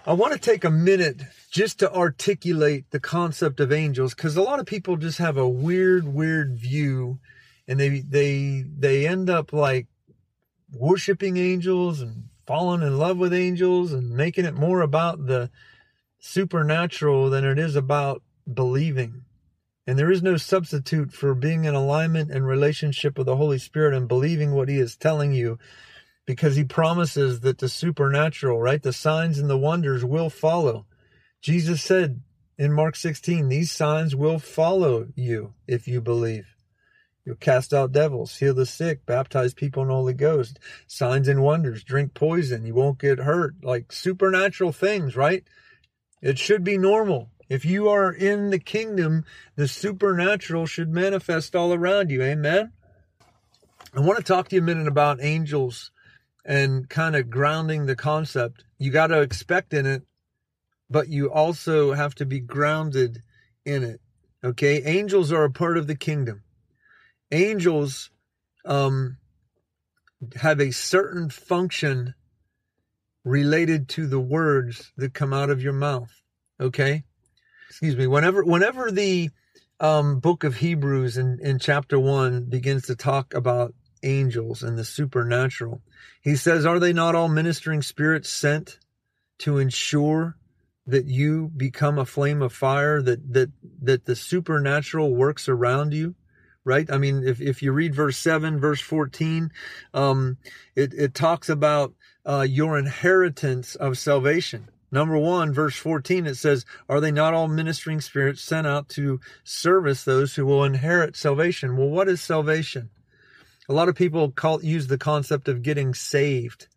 I 0.06 0.14
want 0.14 0.34
to 0.34 0.40
take 0.40 0.64
a 0.64 0.70
minute 0.70 1.22
just 1.50 1.80
to 1.80 1.94
articulate 1.94 2.92
the 2.92 3.00
concept 3.00 3.60
of 3.60 3.72
angels 3.72 4.14
because 4.14 4.36
a 4.36 4.42
lot 4.42 4.60
of 4.60 4.66
people 4.66 4.98
just 4.98 5.18
have 5.18 5.38
a 5.38 5.48
weird, 5.48 6.06
weird 6.06 6.58
view 6.58 7.20
and 7.68 7.80
they, 7.80 8.00
they, 8.00 8.66
they 8.78 9.08
end 9.08 9.30
up 9.30 9.54
like 9.54 9.88
worshiping 10.74 11.38
angels 11.38 12.02
and 12.02 12.26
falling 12.46 12.82
in 12.82 12.98
love 12.98 13.18
with 13.18 13.34
angels 13.34 13.94
and 13.94 14.12
making 14.12 14.46
it 14.46 14.56
more 14.56 14.82
about 14.82 15.28
the 15.28 15.50
supernatural 16.20 17.30
than 17.30 17.46
it 17.46 17.58
is 17.58 17.76
about 17.76 18.22
believing. 18.52 19.24
And 19.88 19.98
there 19.98 20.12
is 20.12 20.22
no 20.22 20.38
substitute 20.38 21.14
for 21.14 21.34
being 21.34 21.66
in 21.66 21.74
alignment 21.74 22.32
and 22.32 22.46
relationship 22.46 23.18
with 23.18 23.28
the 23.28 23.38
Holy 23.38 23.58
Spirit 23.58 23.94
and 23.96 24.08
believing 24.08 24.52
what 24.52 24.70
He 24.70 24.78
is 24.78 24.96
telling 24.96 25.32
you 25.32 25.58
because 26.30 26.56
he 26.56 26.64
promises 26.64 27.40
that 27.40 27.58
the 27.58 27.68
supernatural, 27.68 28.62
right, 28.62 28.84
the 28.84 28.94
signs 28.94 29.40
and 29.40 29.50
the 29.50 29.58
wonders 29.58 30.06
will 30.06 30.30
follow. 30.30 30.86
Jesus 31.42 31.82
said 31.82 32.22
in 32.56 32.72
Mark 32.72 32.96
16, 32.96 33.50
these 33.50 33.72
signs 33.72 34.16
will 34.16 34.38
follow 34.38 35.08
you 35.16 35.56
if 35.68 35.88
you 35.88 36.02
believe. 36.02 36.46
You'll 37.26 37.36
cast 37.38 37.74
out 37.74 37.94
devils, 37.94 38.38
heal 38.38 38.54
the 38.54 38.68
sick, 38.68 39.08
baptize 39.08 39.56
people 39.56 39.82
in 39.82 39.88
the 39.88 39.96
Holy 39.96 40.14
Ghost, 40.14 40.60
signs 40.86 41.28
and 41.28 41.42
wonders, 41.42 41.84
drink 41.84 42.14
poison, 42.14 42.64
you 42.64 42.76
won't 42.76 43.00
get 43.00 43.18
hurt, 43.18 43.56
like 43.64 43.92
supernatural 43.92 44.72
things, 44.72 45.16
right? 45.16 45.44
It 46.22 46.38
should 46.38 46.64
be 46.64 46.78
normal. 46.78 47.32
If 47.50 47.66
you 47.66 47.90
are 47.90 48.14
in 48.14 48.52
the 48.52 48.60
kingdom, 48.60 49.26
the 49.56 49.68
supernatural 49.68 50.68
should 50.68 50.94
manifest 50.94 51.56
all 51.56 51.74
around 51.74 52.12
you. 52.12 52.22
Amen. 52.22 52.72
I 53.96 54.02
want 54.02 54.20
to 54.20 54.24
talk 54.24 54.50
to 54.50 54.56
you 54.56 54.62
a 54.62 54.66
minute 54.66 54.88
about 54.88 55.24
angels 55.24 55.90
and 56.50 56.90
kind 56.90 57.16
of 57.16 57.30
grounding 57.30 57.86
the 57.86 57.96
concept. 57.96 58.66
You 58.80 58.90
got 58.90 59.08
to 59.08 59.22
expect 59.22 59.72
in 59.72 59.86
it, 59.86 60.02
but 60.90 61.08
you 61.08 61.32
also 61.32 61.94
have 61.94 62.16
to 62.16 62.26
be 62.26 62.40
grounded 62.40 63.22
in 63.66 63.84
it. 63.84 64.02
Okay. 64.44 64.82
Angels 64.84 65.32
are 65.32 65.44
a 65.44 65.52
part 65.52 65.78
of 65.78 65.86
the 65.86 65.96
kingdom. 65.96 66.42
Angels, 67.32 68.10
um, 68.66 69.18
have 70.38 70.60
a 70.60 70.72
certain 70.72 71.30
function 71.30 72.16
related 73.24 73.88
to 73.90 74.08
the 74.08 74.20
words 74.20 74.92
that 74.98 75.14
come 75.14 75.34
out 75.34 75.52
of 75.52 75.62
your 75.62 75.74
mouth. 75.74 76.12
Okay. 76.60 77.04
Excuse 77.70 77.96
me. 77.96 78.08
Whenever, 78.08 78.44
whenever 78.44 78.90
the, 78.90 79.30
um, 79.80 80.20
book 80.20 80.44
of 80.44 80.56
Hebrews 80.56 81.16
in, 81.16 81.38
in 81.44 81.60
chapter 81.60 82.00
one 82.00 82.46
begins 82.46 82.88
to 82.88 82.96
talk 82.96 83.36
about 83.36 83.76
angels 84.04 84.64
and 84.64 84.78
the 84.78 84.86
supernatural. 84.86 85.82
He 86.22 86.36
says, 86.36 86.66
Are 86.66 86.80
they 86.80 86.94
not 86.94 87.16
all 87.16 87.28
ministering 87.28 87.82
spirits 87.82 88.30
sent 88.30 88.80
to 89.40 89.58
ensure 89.58 90.36
that 90.88 91.06
you 91.06 91.52
become 91.56 91.98
a 91.98 92.06
flame 92.06 92.42
of 92.42 92.54
fire, 92.54 93.02
that 93.02 93.34
that 93.34 93.52
that 93.82 94.06
the 94.06 94.16
supernatural 94.16 95.16
works 95.16 95.48
around 95.48 95.94
you? 95.94 96.16
Right? 96.66 96.92
I 96.92 96.98
mean, 96.98 97.24
if, 97.26 97.42
if 97.42 97.64
you 97.64 97.72
read 97.72 97.96
verse 97.96 98.18
7, 98.18 98.60
verse 98.60 98.82
14, 98.82 99.50
um, 99.94 100.38
it, 100.76 100.94
it 100.94 101.16
talks 101.16 101.50
about 101.50 101.94
uh, 102.26 102.46
your 102.48 102.78
inheritance 102.78 103.76
of 103.76 103.98
salvation. 103.98 104.68
Number 104.92 105.18
one, 105.18 105.54
verse 105.54 105.76
14, 105.76 106.26
it 106.26 106.36
says, 106.36 106.66
Are 106.88 107.00
they 107.00 107.12
not 107.12 107.34
all 107.34 107.48
ministering 107.48 108.02
spirits 108.02 108.42
sent 108.42 108.66
out 108.66 108.90
to 108.90 109.20
service 109.44 110.04
those 110.04 110.36
who 110.36 110.46
will 110.46 110.64
inherit 110.64 111.16
salvation? 111.16 111.78
Well, 111.78 111.90
what 111.90 112.10
is 112.10 112.22
salvation? 112.22 112.90
A 113.70 113.74
lot 113.74 113.88
of 113.88 113.96
people 113.96 114.32
call 114.32 114.64
use 114.64 114.88
the 114.88 114.98
concept 114.98 115.48
of 115.48 115.62
getting 115.62 115.94
saved 115.94 116.68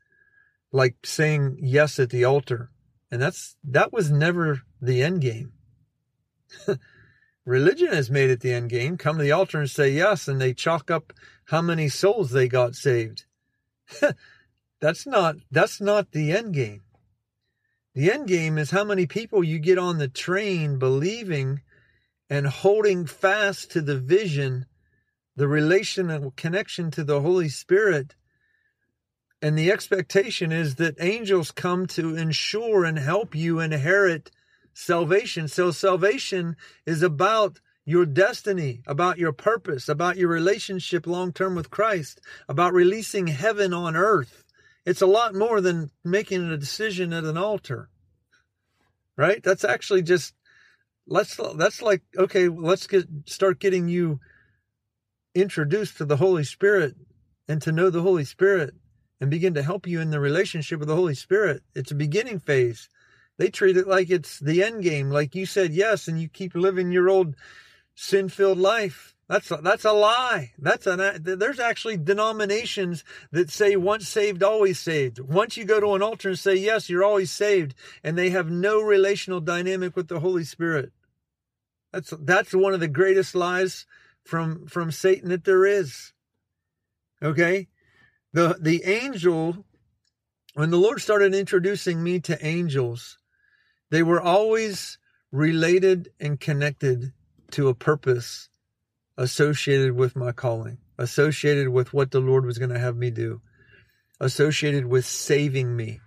like 0.70 0.94
saying 1.05 1.59
yes 1.61 1.98
at 1.98 2.11
the 2.11 2.24
altar. 2.24 2.70
And 3.11 3.20
that's 3.20 3.57
that 3.64 3.92
was 3.92 4.11
never 4.11 4.62
the 4.81 5.02
end 5.02 5.22
game. 5.22 5.52
Religion 7.44 7.88
has 7.88 8.11
made 8.11 8.31
it 8.31 8.40
the 8.40 8.52
end 8.52 8.70
game. 8.70 8.96
Come 8.96 9.16
to 9.16 9.22
the 9.22 9.33
altar 9.33 9.59
and 9.59 9.70
say 9.70 9.90
yes 9.90 10.28
and 10.28 10.40
they 10.40 10.55
chalk 10.55 10.90
up 10.90 11.12
how 11.46 11.62
many 11.62 11.88
souls 11.88 12.31
they 12.31 12.46
got 12.46 12.74
saved. 12.74 13.24
That's 14.81 15.07
not 15.07 15.37
that's 15.52 15.81
not 15.81 16.11
the 16.11 16.33
end 16.33 16.55
game. 16.55 16.83
The 17.94 18.11
end 18.11 18.26
game 18.26 18.59
is 18.59 18.72
how 18.72 18.83
many 18.83 19.07
people 19.07 19.44
you 19.44 19.61
get 19.61 19.78
on 19.78 19.98
the 19.98 20.09
train 20.09 20.81
believing 20.81 21.61
and 22.28 22.48
holding 22.48 23.07
fast 23.07 23.70
to 23.72 23.81
the 23.81 23.96
vision 23.96 24.66
the 25.37 25.49
relation 25.49 26.11
and 26.11 26.35
connection 26.37 26.90
to 26.92 27.05
the 27.05 27.21
Holy 27.21 27.49
Spirit. 27.49 28.14
And 29.40 29.59
the 29.59 29.73
expectation 29.73 30.53
is 30.53 30.77
that 30.77 31.01
angels 31.01 31.51
come 31.51 31.87
to 31.88 32.16
ensure 32.16 32.85
and 32.85 32.99
help 32.99 33.35
you 33.35 33.59
inherit 33.61 34.31
salvation. 34.75 35.49
So 35.49 35.71
salvation 35.71 36.57
is 36.87 37.03
about 37.03 37.61
your 37.85 38.07
destiny, 38.07 38.83
about 38.87 39.18
your 39.18 39.33
purpose, 39.33 39.88
about 39.88 40.16
your 40.16 40.29
relationship 40.29 41.07
long 41.07 41.33
term 41.33 41.55
with 41.55 41.71
Christ, 41.71 42.21
about 42.49 42.73
releasing 42.73 43.27
heaven 43.27 43.75
on 43.75 43.97
earth. 43.97 44.45
It's 44.85 45.03
a 45.03 45.07
lot 45.07 45.35
more 45.35 45.61
than 45.61 45.90
making 46.05 46.42
a 46.49 46.57
decision 46.57 47.12
at 47.12 47.25
an 47.25 47.37
altar. 47.37 47.88
Right? 49.16 49.42
That's 49.42 49.64
actually 49.64 50.03
just 50.03 50.35
let's 51.07 51.38
that's 51.57 51.83
like 51.83 52.03
okay, 52.16 52.49
let's 52.49 52.87
get 52.87 53.07
start 53.27 53.59
getting 53.59 53.88
you 53.88 54.21
introduced 55.35 55.97
to 55.99 56.05
the 56.05 56.16
Holy 56.16 56.45
Spirit 56.45 56.97
and 57.49 57.61
to 57.62 57.73
know 57.73 57.90
the 57.90 58.03
Holy 58.03 58.25
Spirit 58.25 58.75
and 59.21 59.31
begin 59.31 59.55
to 59.55 59.62
help 59.62 59.87
you 59.87 60.01
in 60.01 60.11
the 60.11 60.21
relationship 60.21 60.79
with 60.79 60.88
the 60.88 60.97
Holy 60.97 61.14
Spirit. 61.14 61.62
It's 61.75 61.90
a 61.90 61.97
beginning 61.97 62.38
phase. 62.38 62.88
They 63.38 63.49
treat 63.49 63.77
it 63.77 63.88
like 63.88 64.11
it's 64.11 64.38
the 64.38 64.62
end 64.62 64.83
game, 64.83 65.11
like 65.11 65.35
you 65.35 65.47
said 65.47 65.73
yes, 65.73 66.07
and 66.09 66.21
you 66.21 66.29
keep 66.29 66.55
living 66.55 66.92
your 66.92 67.09
old 67.09 67.35
sin 67.95 68.29
filled 68.29 68.59
life. 68.59 69.14
That's 69.29 69.51
a, 69.51 69.57
that's 69.57 69.85
a 69.85 69.92
lie. 69.92 70.53
That's 70.59 70.87
an 70.87 71.23
there's 71.23 71.61
actually 71.61 71.97
denominations 71.97 73.05
that 73.31 73.49
say 73.49 73.77
once 73.77 74.07
saved 74.07 74.42
always 74.42 74.79
saved. 74.79 75.21
Once 75.21 75.57
you 75.57 75.64
go 75.64 75.81
to 75.81 75.95
an 75.95 76.03
altar 76.03 76.31
and 76.31 76.38
say 76.38 76.55
yes, 76.55 76.90
you're 76.90 77.05
always 77.05 77.31
saved, 77.31 77.75
and 78.05 78.18
they 78.18 78.31
have 78.31 78.51
no 78.51 78.83
relational 78.83 79.40
dynamic 79.40 79.97
with 79.97 80.09
the 80.09 80.21
Holy 80.21 80.45
Spirit. 80.45 80.92
That's 81.92 82.12
that's 82.21 82.53
one 82.53 82.75
of 82.75 82.81
the 82.81 82.88
greatest 82.88 83.35
lies 83.35 83.87
from 84.24 84.66
from 84.66 84.90
Satan 84.90 85.28
that 85.30 85.44
there 85.44 85.66
is. 85.66 86.12
Okay? 87.22 87.68
The 88.32 88.56
the 88.61 88.85
angel 88.85 89.64
when 90.54 90.70
the 90.70 90.76
Lord 90.76 91.00
started 91.00 91.35
introducing 91.35 92.02
me 92.02 92.20
to 92.20 92.44
angels, 92.44 93.18
They 93.90 94.02
were 94.02 94.20
always 94.20 94.98
related 95.30 96.11
and 96.20 96.38
connected 96.38 97.12
to 97.52 97.68
a 97.68 97.74
purpose 97.74 98.48
associated 99.16 99.92
with 99.92 100.16
my 100.16 100.32
calling, 100.32 100.78
associated 100.98 101.68
with 101.68 101.92
what 101.92 102.11
the 102.11 102.20
Lord 102.20 102.44
was 102.44 102.58
going 102.58 102.70
to 102.70 102.78
have 102.78 102.96
me 102.96 103.11
do, 103.11 103.40
associated 104.20 104.87
with 104.87 105.04
saving 105.04 105.76
me. 105.76 106.00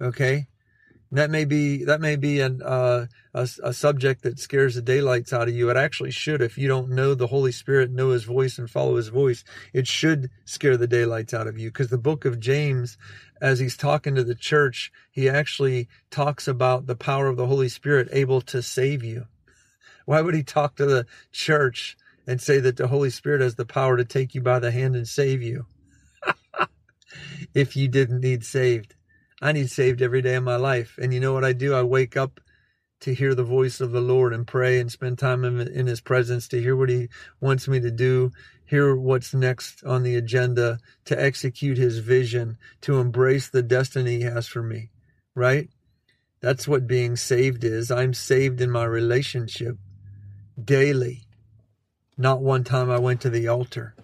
Okay. 0.00 0.48
That 1.12 1.30
may 1.30 1.44
be 1.44 1.84
that 1.84 2.00
may 2.00 2.16
be 2.16 2.40
an, 2.40 2.62
uh, 2.62 3.06
a, 3.34 3.48
a 3.62 3.72
subject 3.72 4.22
that 4.22 4.38
scares 4.38 4.74
the 4.74 4.82
daylights 4.82 5.32
out 5.32 5.46
of 5.46 5.54
you. 5.54 5.68
It 5.68 5.76
actually 5.76 6.10
should, 6.10 6.40
if 6.40 6.56
you 6.56 6.68
don't 6.68 6.90
know 6.90 7.14
the 7.14 7.26
Holy 7.26 7.52
Spirit, 7.52 7.90
know 7.90 8.10
His 8.10 8.24
voice, 8.24 8.58
and 8.58 8.68
follow 8.68 8.96
His 8.96 9.08
voice. 9.08 9.44
It 9.74 9.86
should 9.86 10.30
scare 10.46 10.78
the 10.78 10.86
daylights 10.86 11.34
out 11.34 11.46
of 11.46 11.58
you 11.58 11.68
because 11.68 11.88
the 11.88 11.98
book 11.98 12.24
of 12.24 12.40
James, 12.40 12.96
as 13.42 13.58
he's 13.58 13.76
talking 13.76 14.14
to 14.14 14.24
the 14.24 14.34
church, 14.34 14.90
he 15.10 15.28
actually 15.28 15.88
talks 16.10 16.48
about 16.48 16.86
the 16.86 16.96
power 16.96 17.26
of 17.26 17.36
the 17.36 17.46
Holy 17.46 17.68
Spirit 17.68 18.08
able 18.10 18.40
to 18.42 18.62
save 18.62 19.04
you. 19.04 19.26
Why 20.06 20.22
would 20.22 20.34
he 20.34 20.42
talk 20.42 20.76
to 20.76 20.86
the 20.86 21.06
church 21.30 21.96
and 22.26 22.40
say 22.40 22.58
that 22.60 22.76
the 22.78 22.88
Holy 22.88 23.10
Spirit 23.10 23.42
has 23.42 23.56
the 23.56 23.66
power 23.66 23.98
to 23.98 24.04
take 24.04 24.34
you 24.34 24.40
by 24.40 24.58
the 24.58 24.70
hand 24.70 24.96
and 24.96 25.06
save 25.06 25.42
you? 25.42 25.66
if 27.54 27.76
you 27.76 27.88
didn't 27.88 28.20
need 28.20 28.44
saved. 28.44 28.94
I 29.42 29.50
need 29.50 29.70
saved 29.70 30.00
every 30.00 30.22
day 30.22 30.36
of 30.36 30.44
my 30.44 30.54
life. 30.56 30.96
And 31.02 31.12
you 31.12 31.18
know 31.18 31.34
what 31.34 31.44
I 31.44 31.52
do? 31.52 31.74
I 31.74 31.82
wake 31.82 32.16
up 32.16 32.40
to 33.00 33.12
hear 33.12 33.34
the 33.34 33.42
voice 33.42 33.80
of 33.80 33.90
the 33.90 34.00
Lord 34.00 34.32
and 34.32 34.46
pray 34.46 34.78
and 34.78 34.90
spend 34.90 35.18
time 35.18 35.44
in, 35.44 35.60
in 35.66 35.88
His 35.88 36.00
presence 36.00 36.46
to 36.48 36.62
hear 36.62 36.76
what 36.76 36.88
He 36.88 37.08
wants 37.40 37.66
me 37.66 37.80
to 37.80 37.90
do, 37.90 38.30
hear 38.64 38.94
what's 38.94 39.34
next 39.34 39.82
on 39.82 40.04
the 40.04 40.14
agenda, 40.14 40.78
to 41.06 41.20
execute 41.20 41.76
His 41.76 41.98
vision, 41.98 42.56
to 42.82 43.00
embrace 43.00 43.48
the 43.48 43.64
destiny 43.64 44.18
He 44.18 44.22
has 44.22 44.46
for 44.46 44.62
me, 44.62 44.90
right? 45.34 45.68
That's 46.40 46.68
what 46.68 46.86
being 46.86 47.16
saved 47.16 47.64
is. 47.64 47.90
I'm 47.90 48.14
saved 48.14 48.60
in 48.60 48.70
my 48.70 48.84
relationship 48.84 49.76
daily. 50.62 51.24
Not 52.16 52.40
one 52.40 52.62
time 52.62 52.88
I 52.88 53.00
went 53.00 53.20
to 53.22 53.30
the 53.30 53.48
altar. 53.48 53.96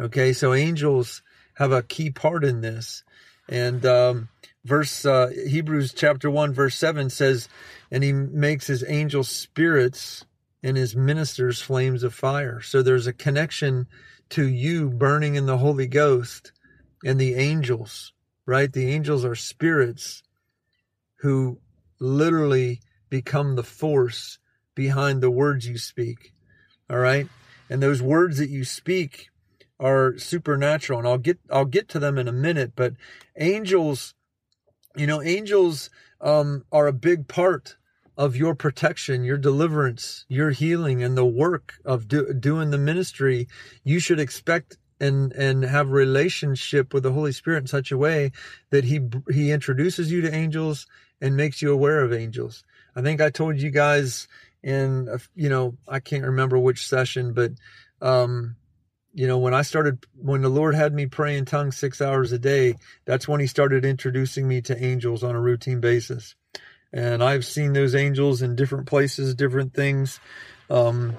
Okay, 0.00 0.32
so 0.32 0.54
angels 0.54 1.22
have 1.54 1.70
a 1.70 1.82
key 1.82 2.10
part 2.10 2.44
in 2.44 2.60
this. 2.60 3.04
And 3.48 3.84
um, 3.86 4.28
verse 4.68 5.04
uh, 5.04 5.30
Hebrews 5.46 5.94
chapter 5.94 6.30
1 6.30 6.52
verse 6.52 6.76
7 6.76 7.10
says 7.10 7.48
and 7.90 8.04
he 8.04 8.12
makes 8.12 8.66
his 8.66 8.84
angel 8.86 9.24
spirits 9.24 10.24
and 10.62 10.76
his 10.76 10.94
ministers 10.94 11.62
flames 11.62 12.02
of 12.02 12.14
fire. 12.14 12.60
So 12.60 12.82
there's 12.82 13.06
a 13.06 13.12
connection 13.12 13.86
to 14.30 14.46
you 14.46 14.90
burning 14.90 15.36
in 15.36 15.46
the 15.46 15.58
Holy 15.58 15.86
Ghost 15.86 16.52
and 17.04 17.18
the 17.18 17.34
angels, 17.34 18.12
right? 18.44 18.70
The 18.70 18.90
angels 18.90 19.24
are 19.24 19.34
spirits 19.34 20.22
who 21.20 21.58
literally 21.98 22.80
become 23.08 23.56
the 23.56 23.62
force 23.62 24.38
behind 24.74 25.22
the 25.22 25.30
words 25.30 25.66
you 25.66 25.78
speak. 25.78 26.32
All 26.90 26.98
right? 26.98 27.28
And 27.70 27.82
those 27.82 28.02
words 28.02 28.38
that 28.38 28.50
you 28.50 28.64
speak 28.64 29.28
are 29.80 30.18
supernatural 30.18 30.98
and 30.98 31.08
I'll 31.08 31.18
get 31.18 31.38
I'll 31.50 31.64
get 31.64 31.88
to 31.90 31.98
them 31.98 32.18
in 32.18 32.26
a 32.26 32.32
minute, 32.32 32.72
but 32.74 32.94
angels 33.36 34.14
you 34.98 35.06
know, 35.06 35.22
angels 35.22 35.90
um, 36.20 36.64
are 36.72 36.86
a 36.86 36.92
big 36.92 37.28
part 37.28 37.76
of 38.16 38.34
your 38.34 38.54
protection, 38.54 39.24
your 39.24 39.38
deliverance, 39.38 40.26
your 40.28 40.50
healing, 40.50 41.02
and 41.02 41.16
the 41.16 41.24
work 41.24 41.74
of 41.84 42.08
do, 42.08 42.34
doing 42.34 42.70
the 42.70 42.78
ministry. 42.78 43.46
You 43.84 44.00
should 44.00 44.18
expect 44.18 44.76
and 45.00 45.32
and 45.32 45.62
have 45.62 45.90
relationship 45.90 46.92
with 46.92 47.04
the 47.04 47.12
Holy 47.12 47.30
Spirit 47.30 47.58
in 47.58 47.66
such 47.68 47.92
a 47.92 47.98
way 47.98 48.32
that 48.70 48.84
he 48.84 49.00
he 49.30 49.52
introduces 49.52 50.10
you 50.10 50.20
to 50.22 50.34
angels 50.34 50.86
and 51.20 51.36
makes 51.36 51.62
you 51.62 51.72
aware 51.72 52.00
of 52.00 52.12
angels. 52.12 52.64
I 52.96 53.02
think 53.02 53.20
I 53.20 53.30
told 53.30 53.60
you 53.60 53.70
guys 53.70 54.26
in 54.64 55.08
you 55.36 55.48
know 55.48 55.76
I 55.86 56.00
can't 56.00 56.24
remember 56.24 56.58
which 56.58 56.88
session, 56.88 57.32
but 57.32 57.52
um, 58.02 58.56
you 59.18 59.26
know, 59.26 59.38
when 59.38 59.52
I 59.52 59.62
started, 59.62 60.06
when 60.14 60.42
the 60.42 60.48
Lord 60.48 60.76
had 60.76 60.94
me 60.94 61.06
pray 61.06 61.36
in 61.36 61.44
tongues 61.44 61.76
six 61.76 62.00
hours 62.00 62.30
a 62.30 62.38
day, 62.38 62.76
that's 63.04 63.26
when 63.26 63.40
He 63.40 63.48
started 63.48 63.84
introducing 63.84 64.46
me 64.46 64.60
to 64.60 64.80
angels 64.80 65.24
on 65.24 65.34
a 65.34 65.40
routine 65.40 65.80
basis. 65.80 66.36
And 66.92 67.20
I've 67.20 67.44
seen 67.44 67.72
those 67.72 67.96
angels 67.96 68.42
in 68.42 68.54
different 68.54 68.86
places, 68.86 69.34
different 69.34 69.74
things. 69.74 70.20
Um, 70.70 71.16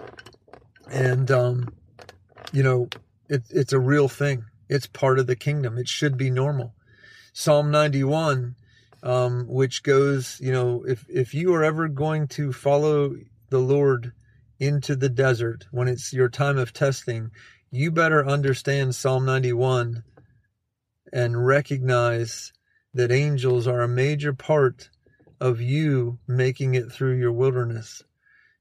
and, 0.89 1.29
um, 1.29 1.73
you 2.53 2.63
know, 2.63 2.87
it, 3.27 3.43
it's 3.49 3.73
a 3.73 3.79
real 3.79 4.07
thing. 4.07 4.45
It's 4.69 4.87
part 4.87 5.19
of 5.19 5.27
the 5.27 5.35
kingdom. 5.35 5.77
It 5.77 5.89
should 5.89 6.15
be 6.15 6.29
normal. 6.29 6.75
Psalm 7.33 7.69
91, 7.69 8.55
um, 9.03 9.45
which 9.49 9.83
goes, 9.83 10.39
you 10.39 10.53
know, 10.53 10.85
if, 10.87 11.05
if 11.09 11.33
you 11.33 11.53
are 11.53 11.65
ever 11.65 11.89
going 11.89 12.29
to 12.29 12.53
follow 12.53 13.17
the 13.49 13.59
Lord 13.59 14.13
into 14.57 14.95
the 14.95 15.09
desert 15.09 15.65
when 15.71 15.89
it's 15.89 16.13
your 16.13 16.29
time 16.29 16.57
of 16.57 16.71
testing, 16.71 17.31
you 17.71 17.91
better 17.91 18.27
understand 18.27 18.95
Psalm 18.95 19.25
91 19.25 20.03
and 21.13 21.45
recognize 21.45 22.51
that 22.95 23.11
angels 23.11 23.67
are 23.67 23.81
a 23.81 23.87
major 23.87 24.33
part 24.33 24.89
of 25.39 25.61
you 25.61 26.17
making 26.27 26.73
it 26.73 26.91
through 26.91 27.17
your 27.17 27.31
wilderness. 27.31 28.03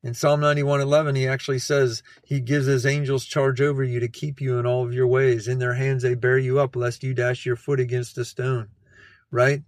In 0.03 0.13
Psalm 0.13 0.41
91:11 0.41 1.17
he 1.17 1.27
actually 1.27 1.59
says 1.59 2.03
he 2.23 2.41
gives 2.41 2.67
his 2.67 2.85
angels 2.85 3.25
charge 3.25 3.61
over 3.63 3.83
you 3.83 3.99
to 3.99 4.09
keep 4.09 4.41
you 4.41 4.59
in 4.59 4.67
all 4.67 4.85
of 4.85 4.93
your 4.93 5.07
ways. 5.07 5.49
In 5.49 5.59
their 5.59 5.75
hands 5.75 6.03
they 6.03 6.15
bear 6.15 6.39
you 6.39 6.61
up 6.61 6.77
lest 6.77 7.03
you 7.03 7.15
dash 7.15 7.47
your 7.47 7.57
foot 7.57 7.81
against 7.81 8.19
a 8.19 8.27
stone. 8.27 8.69
Right? 9.31 9.63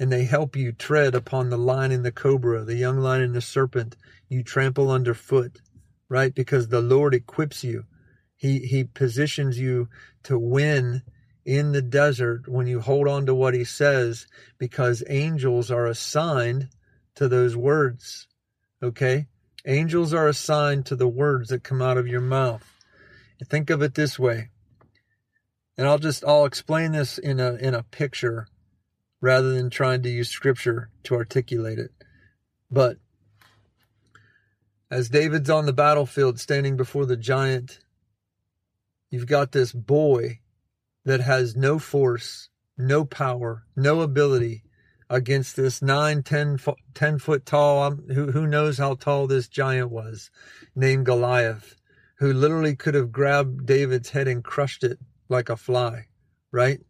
And 0.00 0.10
they 0.10 0.24
help 0.24 0.56
you 0.56 0.72
tread 0.72 1.14
upon 1.14 1.48
the 1.48 1.56
lion 1.56 1.92
and 1.92 2.04
the 2.04 2.12
cobra, 2.12 2.64
the 2.64 2.74
young 2.74 2.98
lion 2.98 3.22
and 3.22 3.34
the 3.34 3.40
serpent 3.40 3.96
you 4.28 4.42
trample 4.42 4.90
underfoot. 4.90 5.60
Right? 6.08 6.34
Because 6.34 6.68
the 6.68 6.82
Lord 6.82 7.14
equips 7.14 7.62
you 7.62 7.84
he, 8.44 8.58
he 8.58 8.84
positions 8.84 9.58
you 9.58 9.88
to 10.22 10.38
win 10.38 11.00
in 11.46 11.72
the 11.72 11.80
desert 11.80 12.46
when 12.46 12.66
you 12.66 12.78
hold 12.78 13.08
on 13.08 13.24
to 13.24 13.34
what 13.34 13.54
he 13.54 13.64
says 13.64 14.26
because 14.58 15.02
angels 15.08 15.70
are 15.70 15.86
assigned 15.86 16.68
to 17.14 17.26
those 17.26 17.56
words. 17.56 18.28
Okay? 18.82 19.28
Angels 19.64 20.12
are 20.12 20.28
assigned 20.28 20.84
to 20.84 20.94
the 20.94 21.08
words 21.08 21.48
that 21.48 21.64
come 21.64 21.80
out 21.80 21.96
of 21.96 22.06
your 22.06 22.20
mouth. 22.20 22.70
Think 23.48 23.70
of 23.70 23.80
it 23.80 23.94
this 23.94 24.18
way. 24.18 24.50
And 25.78 25.88
I'll 25.88 25.98
just 25.98 26.22
I'll 26.22 26.44
explain 26.44 26.92
this 26.92 27.16
in 27.16 27.40
a 27.40 27.54
in 27.54 27.72
a 27.72 27.82
picture 27.82 28.46
rather 29.22 29.54
than 29.54 29.70
trying 29.70 30.02
to 30.02 30.10
use 30.10 30.28
scripture 30.28 30.90
to 31.04 31.14
articulate 31.14 31.78
it. 31.78 31.92
But 32.70 32.98
as 34.90 35.08
David's 35.08 35.48
on 35.48 35.64
the 35.64 35.72
battlefield 35.72 36.38
standing 36.38 36.76
before 36.76 37.06
the 37.06 37.16
giant 37.16 37.80
You've 39.14 39.28
got 39.28 39.52
this 39.52 39.70
boy 39.72 40.40
that 41.04 41.20
has 41.20 41.54
no 41.54 41.78
force, 41.78 42.48
no 42.76 43.04
power, 43.04 43.64
no 43.76 44.00
ability 44.00 44.64
against 45.08 45.54
this 45.54 45.80
9, 45.80 46.24
10, 46.24 46.58
10 46.94 47.18
foot 47.20 47.46
tall, 47.46 47.84
um, 47.84 48.08
who, 48.08 48.32
who 48.32 48.44
knows 48.44 48.76
how 48.76 48.96
tall 48.96 49.28
this 49.28 49.46
giant 49.46 49.92
was, 49.92 50.32
named 50.74 51.06
Goliath, 51.06 51.76
who 52.18 52.32
literally 52.32 52.74
could 52.74 52.94
have 52.94 53.12
grabbed 53.12 53.66
David's 53.66 54.10
head 54.10 54.26
and 54.26 54.42
crushed 54.42 54.82
it 54.82 54.98
like 55.28 55.48
a 55.48 55.56
fly, 55.56 56.06
right? 56.50 56.80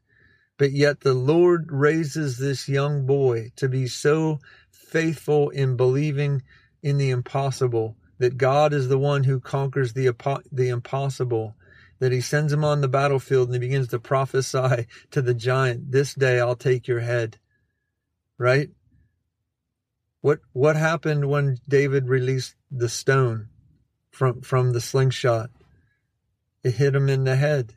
But 0.56 0.72
yet 0.72 1.00
the 1.00 1.12
Lord 1.12 1.66
raises 1.70 2.38
this 2.38 2.70
young 2.70 3.04
boy 3.04 3.52
to 3.56 3.68
be 3.68 3.86
so 3.86 4.38
faithful 4.70 5.50
in 5.50 5.76
believing 5.76 6.42
in 6.82 6.96
the 6.96 7.10
impossible 7.10 7.98
that 8.16 8.38
God 8.38 8.72
is 8.72 8.88
the 8.88 8.96
one 8.96 9.24
who 9.24 9.40
conquers 9.40 9.92
the, 9.92 10.10
the 10.50 10.70
impossible 10.70 11.54
that 11.98 12.12
he 12.12 12.20
sends 12.20 12.52
him 12.52 12.64
on 12.64 12.80
the 12.80 12.88
battlefield 12.88 13.48
and 13.48 13.54
he 13.54 13.60
begins 13.60 13.88
to 13.88 13.98
prophesy 13.98 14.86
to 15.10 15.22
the 15.22 15.34
giant, 15.34 15.92
this 15.92 16.14
day 16.14 16.40
I'll 16.40 16.56
take 16.56 16.88
your 16.88 17.00
head. 17.00 17.38
Right? 18.38 18.70
What 20.20 20.40
what 20.52 20.76
happened 20.76 21.28
when 21.28 21.58
David 21.68 22.08
released 22.08 22.54
the 22.70 22.88
stone 22.88 23.48
from 24.10 24.40
from 24.40 24.72
the 24.72 24.80
slingshot? 24.80 25.50
It 26.62 26.74
hit 26.74 26.94
him 26.94 27.08
in 27.08 27.24
the 27.24 27.36
head. 27.36 27.74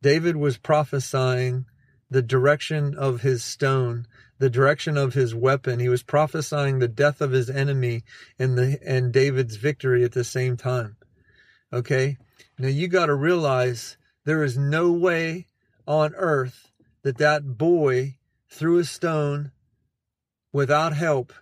David 0.00 0.36
was 0.36 0.58
prophesying 0.58 1.66
the 2.08 2.22
direction 2.22 2.94
of 2.94 3.22
his 3.22 3.42
stone, 3.42 4.06
the 4.38 4.48
direction 4.48 4.96
of 4.96 5.14
his 5.14 5.34
weapon. 5.34 5.80
He 5.80 5.88
was 5.88 6.02
prophesying 6.02 6.78
the 6.78 6.88
death 6.88 7.20
of 7.20 7.32
his 7.32 7.50
enemy 7.50 8.04
and 8.38 8.56
the 8.56 8.78
and 8.86 9.12
David's 9.12 9.56
victory 9.56 10.04
at 10.04 10.12
the 10.12 10.24
same 10.24 10.56
time. 10.56 10.96
Okay? 11.72 12.16
Now 12.58 12.68
you 12.68 12.88
got 12.88 13.06
to 13.06 13.14
realize 13.14 13.96
there 14.24 14.42
is 14.42 14.56
no 14.56 14.92
way 14.92 15.46
on 15.86 16.14
earth 16.14 16.70
that 17.02 17.18
that 17.18 17.58
boy 17.58 18.16
threw 18.48 18.78
a 18.78 18.84
stone 18.84 19.52
without 20.52 20.94
help 20.94 21.32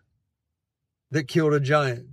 that 1.11 1.29
killed 1.29 1.53
a 1.53 1.61
giant. 1.61 2.09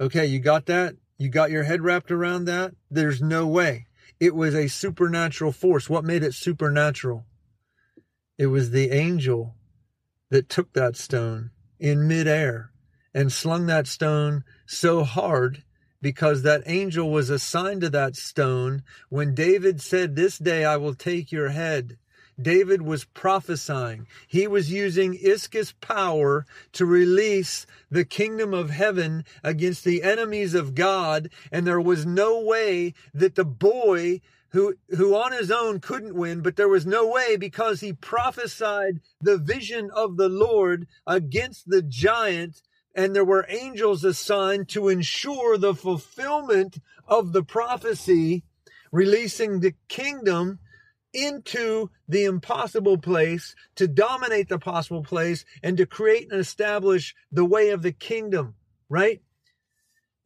Okay, 0.00 0.26
you 0.26 0.38
got 0.38 0.66
that? 0.66 0.94
You 1.16 1.28
got 1.28 1.50
your 1.50 1.64
head 1.64 1.82
wrapped 1.82 2.10
around 2.10 2.44
that? 2.44 2.74
There's 2.90 3.20
no 3.20 3.46
way. 3.46 3.86
It 4.20 4.34
was 4.34 4.54
a 4.54 4.68
supernatural 4.68 5.52
force. 5.52 5.88
What 5.88 6.04
made 6.04 6.22
it 6.22 6.34
supernatural? 6.34 7.24
It 8.36 8.46
was 8.46 8.70
the 8.70 8.90
angel 8.90 9.54
that 10.30 10.48
took 10.48 10.72
that 10.74 10.96
stone 10.96 11.50
in 11.80 12.06
midair 12.06 12.70
and 13.14 13.32
slung 13.32 13.66
that 13.66 13.86
stone 13.86 14.44
so 14.66 15.02
hard 15.02 15.64
because 16.00 16.42
that 16.42 16.62
angel 16.66 17.10
was 17.10 17.30
assigned 17.30 17.80
to 17.82 17.90
that 17.90 18.16
stone 18.16 18.82
when 19.08 19.34
David 19.34 19.80
said, 19.80 20.14
This 20.14 20.38
day 20.38 20.64
I 20.64 20.76
will 20.76 20.94
take 20.94 21.32
your 21.32 21.50
head. 21.50 21.98
David 22.40 22.82
was 22.82 23.04
prophesying. 23.04 24.06
He 24.28 24.46
was 24.46 24.70
using 24.70 25.18
Ischus 25.18 25.74
power 25.80 26.46
to 26.72 26.86
release 26.86 27.66
the 27.90 28.04
kingdom 28.04 28.54
of 28.54 28.70
heaven 28.70 29.24
against 29.42 29.82
the 29.82 30.04
enemies 30.04 30.54
of 30.54 30.76
God. 30.76 31.30
And 31.50 31.66
there 31.66 31.80
was 31.80 32.06
no 32.06 32.40
way 32.40 32.94
that 33.12 33.34
the 33.34 33.44
boy 33.44 34.20
who, 34.50 34.76
who 34.90 35.14
on 35.14 35.32
his 35.32 35.50
own 35.50 35.80
couldn't 35.80 36.14
win, 36.14 36.40
but 36.40 36.56
there 36.56 36.68
was 36.68 36.86
no 36.86 37.06
way 37.06 37.36
because 37.36 37.80
he 37.80 37.92
prophesied 37.92 39.00
the 39.20 39.36
vision 39.36 39.90
of 39.94 40.16
the 40.16 40.28
Lord 40.28 40.86
against 41.06 41.68
the 41.68 41.82
giant 41.82 42.62
and 42.94 43.14
there 43.14 43.24
were 43.24 43.46
angels 43.48 44.04
assigned 44.04 44.68
to 44.70 44.88
ensure 44.88 45.56
the 45.56 45.74
fulfillment 45.74 46.78
of 47.06 47.32
the 47.32 47.42
prophecy, 47.42 48.44
releasing 48.90 49.60
the 49.60 49.74
kingdom 49.88 50.58
into 51.12 51.90
the 52.06 52.24
impossible 52.24 52.98
place 52.98 53.54
to 53.76 53.88
dominate 53.88 54.48
the 54.48 54.58
possible 54.58 55.02
place 55.02 55.44
and 55.62 55.76
to 55.76 55.86
create 55.86 56.30
and 56.30 56.40
establish 56.40 57.14
the 57.32 57.44
way 57.44 57.70
of 57.70 57.82
the 57.82 57.92
kingdom, 57.92 58.54
right? 58.88 59.22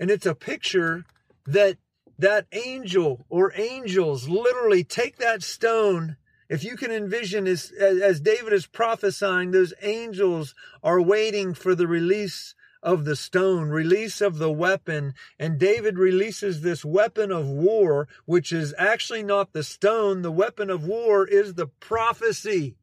And 0.01 0.11
it's 0.11 0.27
a 0.27 0.35
picture 0.35 1.05
that 1.47 1.77
that 2.19 2.47
angel 2.53 3.25
or 3.29 3.53
angels 3.57 4.29
literally 4.29 4.85
take 4.85 5.17
that 5.19 5.43
stone 5.43 6.17
if 6.53 6.63
you 6.63 6.77
can 6.77 6.91
envision 6.91 7.47
as, 7.47 7.71
as 7.81 8.21
David 8.21 8.53
is 8.53 8.67
prophesying, 8.67 9.53
those 9.53 9.73
angels 9.81 10.55
are 10.83 11.01
waiting 11.01 11.55
for 11.55 11.75
the 11.75 11.87
release 11.87 12.55
of 12.83 13.07
the 13.07 13.17
stone, 13.17 13.71
release 13.71 14.21
of 14.21 14.37
the 14.37 14.53
weapon. 14.53 15.15
And 15.39 15.59
David 15.59 15.97
releases 15.97 16.61
this 16.61 16.85
weapon 16.85 17.33
of 17.33 17.47
war, 17.47 18.07
which 18.27 18.53
is 18.53 18.75
actually 18.77 19.23
not 19.23 19.55
the 19.55 19.63
stone. 19.63 20.21
The 20.21 20.31
weapon 20.31 20.69
of 20.69 20.85
war 20.85 21.27
is 21.27 21.55
the 21.55 21.69
prophecy. 21.69 22.77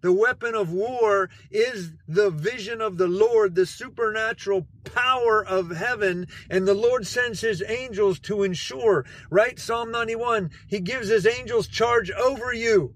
The 0.00 0.14
weapon 0.14 0.54
of 0.54 0.72
war 0.72 1.28
is 1.50 1.92
the 2.08 2.30
vision 2.30 2.80
of 2.80 2.96
the 2.96 3.06
Lord, 3.06 3.54
the 3.54 3.66
supernatural 3.66 4.66
power 4.84 5.44
of 5.44 5.76
heaven. 5.76 6.26
And 6.48 6.66
the 6.66 6.72
Lord 6.72 7.06
sends 7.06 7.42
his 7.42 7.62
angels 7.68 8.18
to 8.20 8.44
ensure, 8.44 9.04
right? 9.28 9.58
Psalm 9.58 9.90
91, 9.90 10.52
he 10.66 10.80
gives 10.80 11.08
his 11.08 11.26
angels 11.26 11.68
charge 11.68 12.10
over 12.12 12.54
you. 12.54 12.94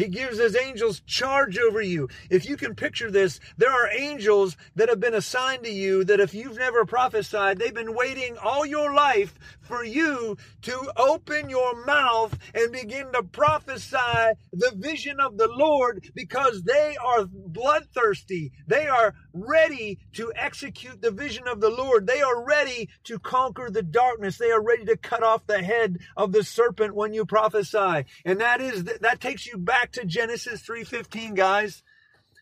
He 0.00 0.08
gives 0.08 0.38
his 0.38 0.56
angels 0.56 1.00
charge 1.00 1.58
over 1.58 1.82
you. 1.82 2.08
If 2.30 2.48
you 2.48 2.56
can 2.56 2.74
picture 2.74 3.10
this, 3.10 3.38
there 3.58 3.70
are 3.70 3.90
angels 3.92 4.56
that 4.74 4.88
have 4.88 4.98
been 4.98 5.12
assigned 5.12 5.64
to 5.64 5.70
you 5.70 6.04
that 6.04 6.20
if 6.20 6.32
you've 6.32 6.56
never 6.56 6.86
prophesied, 6.86 7.58
they've 7.58 7.74
been 7.74 7.94
waiting 7.94 8.38
all 8.38 8.64
your 8.64 8.94
life 8.94 9.34
for 9.60 9.84
you 9.84 10.38
to 10.62 10.92
open 10.96 11.50
your 11.50 11.84
mouth 11.84 12.36
and 12.54 12.72
begin 12.72 13.12
to 13.12 13.22
prophesy 13.22 14.32
the 14.52 14.72
vision 14.74 15.20
of 15.20 15.36
the 15.36 15.48
Lord 15.48 16.10
because 16.14 16.62
they 16.62 16.96
are 17.04 17.26
bloodthirsty. 17.26 18.52
They 18.66 18.88
are 18.88 19.14
ready 19.32 19.98
to 20.14 20.32
execute 20.34 21.02
the 21.02 21.10
vision 21.10 21.46
of 21.46 21.60
the 21.60 21.70
Lord. 21.70 22.06
They 22.06 22.22
are 22.22 22.44
ready 22.44 22.88
to 23.04 23.18
conquer 23.18 23.70
the 23.70 23.82
darkness. 23.82 24.38
They 24.38 24.50
are 24.50 24.62
ready 24.62 24.86
to 24.86 24.96
cut 24.96 25.22
off 25.22 25.46
the 25.46 25.62
head 25.62 25.98
of 26.16 26.32
the 26.32 26.42
serpent 26.42 26.94
when 26.94 27.12
you 27.12 27.24
prophesy. 27.24 28.06
And 28.24 28.40
that 28.40 28.60
is 28.60 28.84
that 28.84 29.20
takes 29.20 29.46
you 29.46 29.58
back 29.58 29.89
to 29.92 30.04
Genesis 30.04 30.62
3:15, 30.62 31.34
guys. 31.34 31.82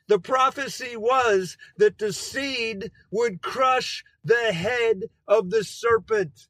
The 0.09 0.19
prophecy 0.19 0.97
was 0.97 1.57
that 1.77 1.99
the 1.99 2.13
seed 2.13 2.91
would 3.11 3.43
crush 3.43 4.05
the 4.25 4.53
head 4.53 5.05
of 5.27 5.51
the 5.51 5.65
serpent. 5.65 6.49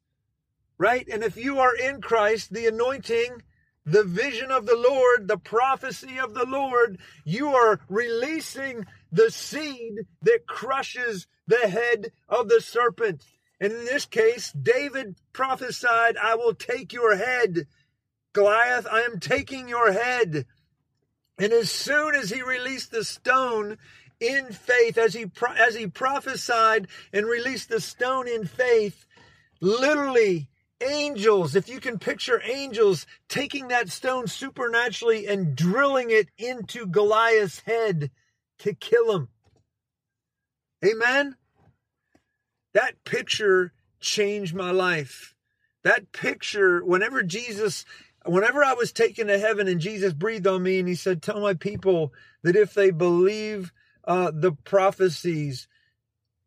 Right? 0.77 1.07
And 1.09 1.23
if 1.23 1.35
you 1.35 1.59
are 1.59 1.75
in 1.75 2.01
Christ, 2.01 2.53
the 2.53 2.67
anointing 2.67 3.43
the 3.85 4.03
vision 4.03 4.51
of 4.51 4.65
the 4.65 4.75
Lord, 4.75 5.27
the 5.27 5.37
prophecy 5.37 6.19
of 6.19 6.33
the 6.33 6.45
Lord, 6.45 6.99
you 7.25 7.49
are 7.49 7.79
releasing 7.89 8.85
the 9.11 9.31
seed 9.31 10.05
that 10.21 10.47
crushes 10.47 11.27
the 11.47 11.67
head 11.67 12.11
of 12.27 12.49
the 12.49 12.61
serpent. 12.61 13.23
And 13.59 13.73
in 13.73 13.85
this 13.85 14.05
case, 14.05 14.51
David 14.51 15.15
prophesied, 15.33 16.17
I 16.17 16.35
will 16.35 16.53
take 16.53 16.93
your 16.93 17.15
head. 17.15 17.67
Goliath, 18.33 18.87
I 18.89 19.01
am 19.01 19.19
taking 19.19 19.67
your 19.67 19.91
head. 19.91 20.45
And 21.39 21.53
as 21.53 21.71
soon 21.71 22.15
as 22.15 22.29
he 22.29 22.41
released 22.41 22.91
the 22.91 23.05
stone 23.05 23.77
in 24.19 24.51
faith, 24.51 24.97
as 24.97 25.13
he, 25.13 25.25
as 25.57 25.73
he 25.73 25.87
prophesied 25.87 26.87
and 27.13 27.25
released 27.25 27.69
the 27.69 27.79
stone 27.79 28.27
in 28.27 28.45
faith, 28.45 29.05
literally 29.61 30.49
angels, 30.81 31.55
if 31.55 31.69
you 31.69 31.79
can 31.79 31.97
picture 31.97 32.41
angels 32.43 33.05
taking 33.29 33.69
that 33.69 33.89
stone 33.89 34.27
supernaturally 34.27 35.27
and 35.27 35.55
drilling 35.55 36.09
it 36.09 36.27
into 36.37 36.85
Goliath's 36.85 37.61
head 37.61 38.11
to 38.59 38.73
kill 38.73 39.15
him. 39.15 39.29
Amen? 40.85 41.35
That 42.73 43.03
picture 43.03 43.73
changed 43.99 44.53
my 44.53 44.71
life. 44.71 45.35
That 45.83 46.11
picture, 46.11 46.83
whenever 46.83 47.23
Jesus, 47.23 47.85
whenever 48.25 48.63
I 48.63 48.73
was 48.73 48.91
taken 48.91 49.27
to 49.27 49.39
heaven 49.39 49.67
and 49.67 49.79
Jesus 49.79 50.13
breathed 50.13 50.47
on 50.47 50.63
me 50.63 50.79
and 50.79 50.87
he 50.87 50.95
said, 50.95 51.21
Tell 51.21 51.39
my 51.39 51.53
people 51.53 52.13
that 52.43 52.55
if 52.55 52.73
they 52.73 52.91
believe 52.91 53.71
uh, 54.05 54.31
the 54.33 54.51
prophecies, 54.51 55.67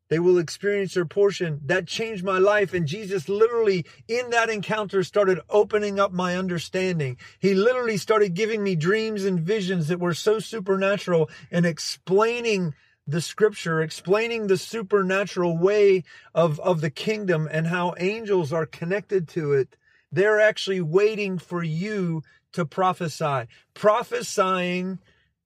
they 0.08 0.18
will 0.18 0.38
experience 0.38 0.92
their 0.94 1.06
portion. 1.06 1.60
That 1.64 1.86
changed 1.86 2.22
my 2.22 2.38
life. 2.38 2.74
And 2.74 2.86
Jesus 2.86 3.30
literally, 3.30 3.86
in 4.08 4.28
that 4.30 4.50
encounter, 4.50 5.02
started 5.02 5.40
opening 5.48 5.98
up 5.98 6.12
my 6.12 6.36
understanding. 6.36 7.16
He 7.38 7.54
literally 7.54 7.96
started 7.96 8.34
giving 8.34 8.62
me 8.62 8.76
dreams 8.76 9.24
and 9.24 9.40
visions 9.40 9.88
that 9.88 10.00
were 10.00 10.12
so 10.12 10.38
supernatural 10.38 11.30
and 11.50 11.64
explaining 11.64 12.74
the 13.06 13.20
scripture, 13.22 13.80
explaining 13.80 14.46
the 14.46 14.58
supernatural 14.58 15.56
way 15.56 16.04
of, 16.34 16.60
of 16.60 16.80
the 16.82 16.90
kingdom 16.90 17.48
and 17.50 17.66
how 17.66 17.94
angels 17.98 18.52
are 18.52 18.66
connected 18.66 19.28
to 19.28 19.52
it. 19.52 19.76
They're 20.12 20.40
actually 20.40 20.82
waiting 20.82 21.38
for 21.38 21.62
you 21.62 22.22
to 22.52 22.66
prophesy. 22.66 23.48
Prophesying 23.74 24.98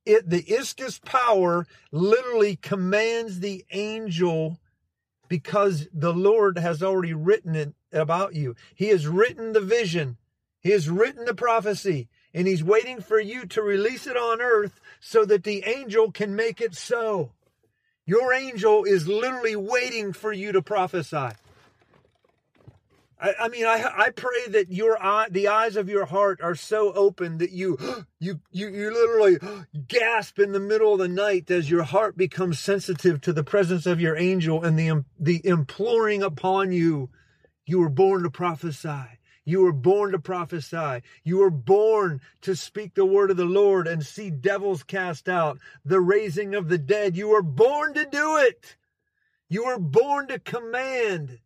it 0.04 0.28
the 0.28 0.42
Ischus 0.42 1.02
power 1.04 1.66
literally 1.90 2.56
commands 2.56 3.40
the 3.40 3.64
angel 3.70 4.58
because 5.28 5.88
the 5.92 6.12
Lord 6.12 6.58
has 6.58 6.82
already 6.82 7.14
written 7.14 7.54
it 7.54 7.74
about 7.92 8.34
you. 8.34 8.54
He 8.74 8.88
has 8.88 9.06
written 9.06 9.52
the 9.52 9.60
vision. 9.60 10.16
He 10.60 10.70
has 10.70 10.88
written 10.88 11.24
the 11.24 11.34
prophecy 11.34 12.08
and 12.32 12.46
he's 12.46 12.62
waiting 12.62 13.00
for 13.00 13.18
you 13.18 13.46
to 13.46 13.62
release 13.62 14.06
it 14.06 14.16
on 14.16 14.40
earth 14.40 14.80
so 15.00 15.24
that 15.24 15.44
the 15.44 15.64
angel 15.64 16.12
can 16.12 16.36
make 16.36 16.60
it 16.60 16.74
so. 16.74 17.32
Your 18.04 18.32
angel 18.32 18.84
is 18.84 19.08
literally 19.08 19.56
waiting 19.56 20.12
for 20.12 20.32
you 20.32 20.52
to 20.52 20.62
prophesy. 20.62 21.30
I, 23.18 23.34
I, 23.40 23.48
mean, 23.48 23.64
I 23.64 23.82
I 23.96 24.10
pray 24.10 24.48
that 24.48 24.70
your 24.70 25.02
eye, 25.02 25.28
the 25.30 25.48
eyes 25.48 25.76
of 25.76 25.88
your 25.88 26.04
heart 26.04 26.40
are 26.42 26.54
so 26.54 26.92
open 26.92 27.38
that 27.38 27.50
you 27.50 27.78
you 28.20 28.40
you 28.50 28.68
you 28.68 28.92
literally 28.92 29.38
gasp 29.88 30.38
in 30.38 30.52
the 30.52 30.60
middle 30.60 30.92
of 30.92 30.98
the 30.98 31.08
night 31.08 31.50
as 31.50 31.70
your 31.70 31.82
heart 31.82 32.16
becomes 32.16 32.60
sensitive 32.60 33.20
to 33.22 33.32
the 33.32 33.44
presence 33.44 33.86
of 33.86 34.00
your 34.00 34.16
angel 34.16 34.62
and 34.62 34.78
the 34.78 35.04
the 35.18 35.40
imploring 35.44 36.22
upon 36.22 36.72
you. 36.72 37.10
You 37.64 37.80
were 37.80 37.88
born 37.88 38.22
to 38.22 38.30
prophesy. 38.30 39.04
You 39.44 39.62
were 39.62 39.72
born 39.72 40.12
to 40.12 40.18
prophesy. 40.18 41.02
You 41.24 41.38
were 41.38 41.50
born 41.50 42.20
to 42.42 42.54
speak 42.54 42.94
the 42.94 43.06
word 43.06 43.30
of 43.30 43.36
the 43.36 43.44
Lord 43.44 43.86
and 43.86 44.04
see 44.04 44.28
devils 44.28 44.82
cast 44.82 45.28
out, 45.28 45.58
the 45.84 46.00
raising 46.00 46.54
of 46.54 46.68
the 46.68 46.78
dead. 46.78 47.16
You 47.16 47.28
were 47.28 47.42
born 47.42 47.94
to 47.94 48.04
do 48.04 48.36
it. 48.38 48.76
You 49.48 49.66
were 49.66 49.78
born 49.78 50.26
to 50.28 50.40
command 50.40 51.38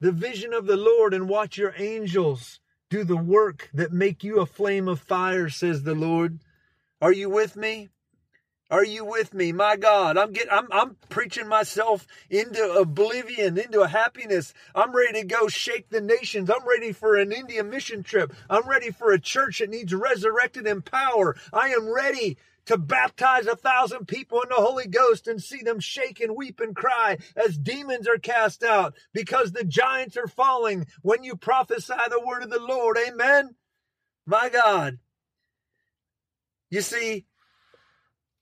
the 0.00 0.12
vision 0.12 0.52
of 0.52 0.66
the 0.66 0.76
Lord 0.76 1.14
and 1.14 1.28
watch 1.28 1.58
your 1.58 1.74
angels 1.76 2.60
do 2.88 3.04
the 3.04 3.16
work 3.16 3.70
that 3.74 3.92
make 3.92 4.24
you 4.24 4.40
a 4.40 4.46
flame 4.46 4.88
of 4.88 5.00
fire, 5.00 5.48
says 5.48 5.82
the 5.82 5.94
Lord. 5.94 6.40
Are 7.00 7.12
you 7.12 7.30
with 7.30 7.56
me? 7.56 7.88
Are 8.70 8.84
you 8.84 9.04
with 9.04 9.34
me? 9.34 9.52
My 9.52 9.76
God, 9.76 10.16
I'm 10.16 10.32
getting, 10.32 10.52
I'm, 10.52 10.68
I'm 10.72 10.96
preaching 11.08 11.48
myself 11.48 12.06
into 12.30 12.72
oblivion, 12.74 13.58
into 13.58 13.80
a 13.80 13.88
happiness. 13.88 14.54
I'm 14.74 14.94
ready 14.94 15.22
to 15.22 15.26
go 15.26 15.48
shake 15.48 15.88
the 15.90 16.00
nations. 16.00 16.50
I'm 16.50 16.66
ready 16.68 16.92
for 16.92 17.16
an 17.16 17.32
India 17.32 17.64
mission 17.64 18.02
trip. 18.04 18.32
I'm 18.48 18.68
ready 18.68 18.90
for 18.90 19.12
a 19.12 19.18
church 19.20 19.58
that 19.58 19.70
needs 19.70 19.94
resurrected 19.94 20.66
in 20.66 20.82
power. 20.82 21.36
I 21.52 21.70
am 21.70 21.88
ready 21.88 22.38
to 22.66 22.78
baptize 22.78 23.46
a 23.46 23.56
thousand 23.56 24.06
people 24.06 24.40
in 24.42 24.48
the 24.50 24.54
Holy 24.56 24.86
Ghost 24.86 25.26
and 25.26 25.42
see 25.42 25.62
them 25.62 25.80
shake 25.80 26.20
and 26.20 26.36
weep 26.36 26.60
and 26.60 26.76
cry 26.76 27.18
as 27.36 27.58
demons 27.58 28.06
are 28.06 28.18
cast 28.18 28.62
out 28.62 28.94
because 29.12 29.52
the 29.52 29.64
giants 29.64 30.16
are 30.16 30.28
falling 30.28 30.86
when 31.02 31.24
you 31.24 31.34
prophesy 31.36 31.94
the 32.08 32.20
word 32.24 32.44
of 32.44 32.50
the 32.50 32.60
Lord. 32.60 32.96
Amen. 33.08 33.56
My 34.26 34.48
God. 34.48 34.98
You 36.70 36.82
see, 36.82 37.26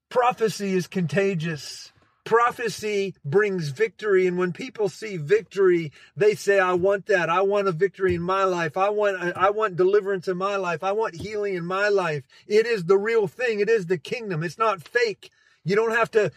prophecy 0.09 0.75
is 0.75 0.87
contagious. 0.87 1.93
Prophecy 2.25 3.15
brings 3.25 3.69
victory. 3.69 4.27
And 4.27 4.37
when 4.37 4.53
people 4.53 4.89
see 4.89 5.17
victory, 5.17 5.93
they 6.17 6.35
say, 6.35 6.59
I 6.59 6.75
want 6.75 7.07
that. 7.07 7.31
I 7.31 7.41
want 7.41 7.69
a 7.69 7.73
victory 7.73 8.15
in 8.15 8.23
my 8.23 8.45
life. 8.45 8.77
I 8.77 8.91
want, 8.91 9.37
I 9.37 9.51
want 9.51 9.77
deliverance 9.77 10.29
in 10.29 10.37
my 10.37 10.57
life. 10.57 10.85
I 10.85 10.93
want 10.93 11.15
healing 11.15 11.55
in 11.55 11.65
my 11.65 11.89
life. 11.89 12.25
It 12.47 12.67
is 12.67 12.85
the 12.85 12.99
real 12.99 13.27
thing. 13.27 13.61
It 13.61 13.71
is 13.71 13.87
the 13.87 13.99
kingdom. 13.99 14.43
It's 14.43 14.59
not 14.59 14.87
fake. 14.87 15.31
You 15.65 15.75
don't 15.77 15.95
have 15.95 16.11
to 16.13 16.31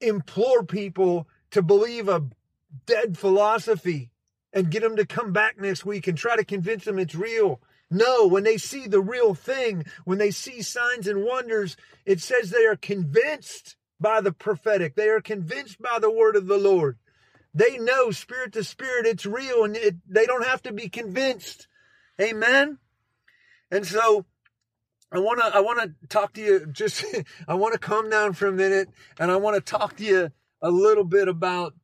implore 0.00 0.64
people 0.64 1.28
to 1.52 1.62
believe 1.62 2.08
a 2.08 2.24
dead 2.86 3.16
philosophy 3.16 4.10
and 4.52 4.70
get 4.70 4.82
them 4.82 4.96
to 4.96 5.06
come 5.06 5.32
back 5.32 5.58
next 5.58 5.84
week 5.84 6.06
and 6.06 6.18
try 6.18 6.36
to 6.36 6.44
convince 6.44 6.84
them 6.84 6.98
it's 6.98 7.14
real. 7.14 7.60
No, 7.92 8.26
when 8.26 8.42
they 8.42 8.56
see 8.56 8.86
the 8.86 9.02
real 9.02 9.34
thing, 9.34 9.84
when 10.04 10.16
they 10.16 10.30
see 10.30 10.62
signs 10.62 11.06
and 11.06 11.24
wonders, 11.24 11.76
it 12.06 12.20
says 12.20 12.48
they 12.48 12.64
are 12.64 12.74
convinced 12.74 13.76
by 14.00 14.22
the 14.22 14.32
prophetic. 14.32 14.94
They 14.94 15.10
are 15.10 15.20
convinced 15.20 15.80
by 15.80 15.98
the 15.98 16.10
word 16.10 16.34
of 16.34 16.46
the 16.46 16.56
Lord. 16.56 16.96
They 17.52 17.76
know 17.76 18.10
spirit 18.10 18.54
to 18.54 18.64
spirit 18.64 19.06
it's 19.06 19.26
real 19.26 19.64
and 19.64 19.76
it, 19.76 19.96
they 20.08 20.24
don't 20.24 20.46
have 20.46 20.62
to 20.62 20.72
be 20.72 20.88
convinced. 20.88 21.68
Amen. 22.18 22.78
And 23.70 23.86
so 23.86 24.24
I 25.12 25.18
want 25.18 25.40
to 25.40 25.54
I 25.54 25.60
want 25.60 25.80
to 25.82 26.08
talk 26.08 26.32
to 26.34 26.40
you 26.40 26.66
just 26.72 27.04
I 27.48 27.54
want 27.54 27.74
to 27.74 27.78
calm 27.78 28.08
down 28.08 28.32
for 28.32 28.46
a 28.46 28.52
minute 28.52 28.88
and 29.18 29.30
I 29.30 29.36
want 29.36 29.56
to 29.56 29.60
talk 29.60 29.96
to 29.96 30.04
you 30.04 30.32
a 30.62 30.70
little 30.70 31.04
bit 31.04 31.28
about 31.28 31.74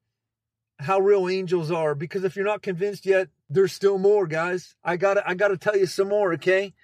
how 0.78 1.00
real 1.00 1.28
angels 1.28 1.70
are 1.70 1.94
because 1.94 2.24
if 2.24 2.34
you're 2.34 2.46
not 2.46 2.62
convinced 2.62 3.04
yet, 3.04 3.28
there's 3.50 3.72
still 3.72 3.98
more, 3.98 4.26
guys. 4.26 4.74
I 4.84 4.96
got 4.96 5.14
to 5.14 5.28
I 5.28 5.34
got 5.34 5.48
to 5.48 5.56
tell 5.56 5.76
you 5.76 5.86
some 5.86 6.08
more, 6.08 6.34
okay? 6.34 6.74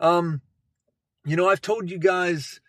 Um 0.00 0.40
you 1.24 1.36
know, 1.36 1.48
I've 1.48 1.60
told 1.62 1.90
you 1.90 1.98
guys 1.98 2.60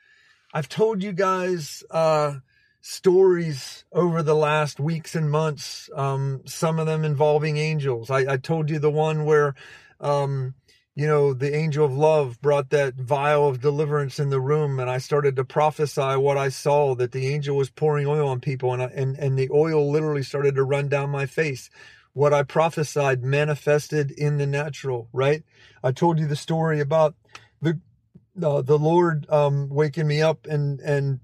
I've 0.54 0.70
told 0.70 1.04
you 1.04 1.12
guys 1.12 1.84
uh 1.92 2.36
stories 2.82 3.84
over 3.92 4.22
the 4.22 4.36
last 4.36 4.80
weeks 4.80 5.16
and 5.16 5.30
months 5.30 5.90
um 5.96 6.42
some 6.46 6.80
of 6.80 6.86
them 6.86 7.04
involving 7.04 7.58
angels. 7.58 8.10
I 8.10 8.34
I 8.34 8.38
told 8.38 8.70
you 8.70 8.80
the 8.80 8.92
one 8.92 9.26
where 9.26 9.56
um 10.00 10.56
you 10.98 11.08
know, 11.08 11.34
the 11.34 11.54
angel 11.54 11.86
of 11.86 11.98
love 11.98 12.42
brought 12.42 12.70
that 12.70 12.96
vial 12.96 13.50
of 13.50 13.60
deliverance 13.60 14.18
in 14.18 14.30
the 14.30 14.40
room, 14.40 14.80
and 14.80 14.90
I 14.90 14.98
started 14.98 15.36
to 15.36 15.44
prophesy 15.44 16.16
what 16.16 16.38
I 16.38 16.48
saw 16.48 16.96
that 16.96 17.12
the 17.12 17.28
angel 17.28 17.58
was 17.58 17.70
pouring 17.70 18.08
oil 18.08 18.30
on 18.30 18.40
people, 18.40 18.72
and 18.72 18.82
I, 18.82 18.86
and 18.86 19.18
and 19.20 19.38
the 19.38 19.50
oil 19.52 19.92
literally 19.92 20.24
started 20.24 20.56
to 20.56 20.64
run 20.64 20.88
down 20.88 21.10
my 21.10 21.26
face. 21.26 21.70
What 22.16 22.34
I 22.34 22.44
prophesied 22.44 23.24
manifested 23.26 24.10
in 24.12 24.38
the 24.38 24.48
natural, 24.48 25.10
right? 25.14 25.44
I 25.84 25.92
told 25.92 26.18
you 26.18 26.28
the 26.28 26.38
story 26.38 26.80
about 26.80 27.14
the 27.62 27.80
uh, 28.42 28.62
the 28.62 28.80
Lord 28.80 29.30
um, 29.30 29.68
waking 29.70 30.08
me 30.08 30.22
up 30.22 30.48
and 30.48 30.80
and 30.80 31.20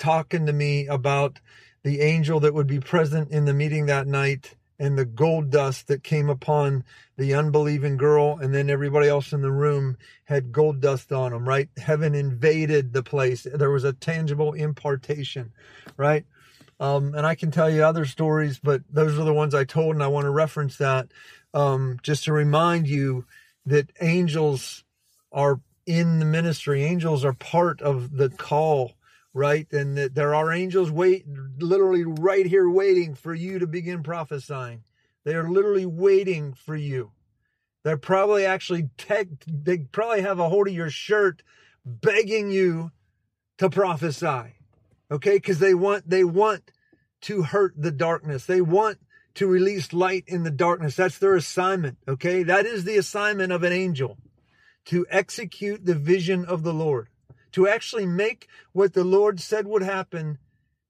talking 0.00 0.46
to 0.46 0.52
me 0.52 0.88
about 0.88 1.38
the 1.84 2.00
angel 2.00 2.40
that 2.40 2.54
would 2.54 2.66
be 2.66 2.80
present 2.80 3.30
in 3.30 3.44
the 3.44 3.54
meeting 3.54 3.86
that 3.86 4.08
night 4.08 4.56
and 4.80 4.98
the 4.98 5.04
gold 5.04 5.50
dust 5.50 5.86
that 5.86 6.02
came 6.02 6.28
upon 6.28 6.82
the 7.16 7.34
unbelieving 7.34 7.96
girl. 7.96 8.36
And 8.40 8.52
then 8.52 8.68
everybody 8.68 9.08
else 9.08 9.32
in 9.32 9.42
the 9.42 9.52
room 9.52 9.96
had 10.24 10.50
gold 10.50 10.80
dust 10.80 11.12
on 11.12 11.30
them 11.30 11.48
right? 11.48 11.68
Heaven 11.76 12.16
invaded 12.16 12.92
the 12.92 13.04
place. 13.04 13.46
There 13.54 13.70
was 13.70 13.84
a 13.84 13.92
tangible 13.92 14.54
impartation 14.54 15.52
right 15.96 16.26
um, 16.82 17.14
and 17.14 17.26
i 17.26 17.34
can 17.34 17.50
tell 17.50 17.70
you 17.70 17.82
other 17.82 18.04
stories 18.04 18.58
but 18.58 18.82
those 18.90 19.18
are 19.18 19.24
the 19.24 19.32
ones 19.32 19.54
i 19.54 19.64
told 19.64 19.94
and 19.94 20.02
i 20.02 20.08
want 20.08 20.24
to 20.24 20.30
reference 20.30 20.76
that 20.76 21.08
um, 21.54 21.98
just 22.02 22.24
to 22.24 22.32
remind 22.32 22.86
you 22.86 23.26
that 23.66 23.90
angels 24.00 24.84
are 25.32 25.60
in 25.86 26.18
the 26.18 26.24
ministry 26.24 26.84
angels 26.84 27.24
are 27.24 27.32
part 27.32 27.80
of 27.80 28.16
the 28.16 28.28
call 28.28 28.92
right? 29.34 29.66
And 29.72 29.96
that 29.96 30.14
there 30.14 30.34
are 30.34 30.52
angels 30.52 30.90
wait 30.90 31.24
literally 31.58 32.04
right 32.04 32.46
here 32.46 32.68
waiting 32.68 33.14
for 33.14 33.34
you 33.34 33.58
to 33.58 33.66
begin 33.66 34.02
prophesying. 34.02 34.84
They 35.24 35.34
are 35.34 35.48
literally 35.48 35.86
waiting 35.86 36.52
for 36.52 36.76
you. 36.76 37.12
They're 37.84 37.96
probably 37.96 38.44
actually 38.44 38.90
tech, 38.96 39.28
they 39.46 39.78
probably 39.78 40.22
have 40.22 40.38
a 40.38 40.48
hold 40.48 40.68
of 40.68 40.74
your 40.74 40.90
shirt 40.90 41.42
begging 41.84 42.50
you 42.50 42.92
to 43.58 43.70
prophesy. 43.70 44.54
Okay? 45.10 45.40
Cuz 45.40 45.58
they 45.58 45.74
want 45.74 46.08
they 46.08 46.24
want 46.24 46.70
to 47.22 47.42
hurt 47.42 47.74
the 47.76 47.90
darkness. 47.90 48.46
They 48.46 48.60
want 48.60 48.98
to 49.34 49.46
release 49.46 49.92
light 49.92 50.24
in 50.26 50.42
the 50.42 50.50
darkness. 50.50 50.96
That's 50.96 51.18
their 51.18 51.34
assignment, 51.34 51.98
okay? 52.06 52.42
That 52.42 52.66
is 52.66 52.84
the 52.84 52.98
assignment 52.98 53.52
of 53.52 53.62
an 53.62 53.72
angel 53.72 54.18
to 54.86 55.06
execute 55.08 55.84
the 55.84 55.94
vision 55.94 56.44
of 56.44 56.62
the 56.62 56.74
Lord 56.74 57.08
to 57.52 57.68
actually 57.68 58.06
make 58.06 58.48
what 58.72 58.94
the 58.94 59.04
Lord 59.04 59.40
said 59.40 59.66
would 59.66 59.82
happen. 59.82 60.38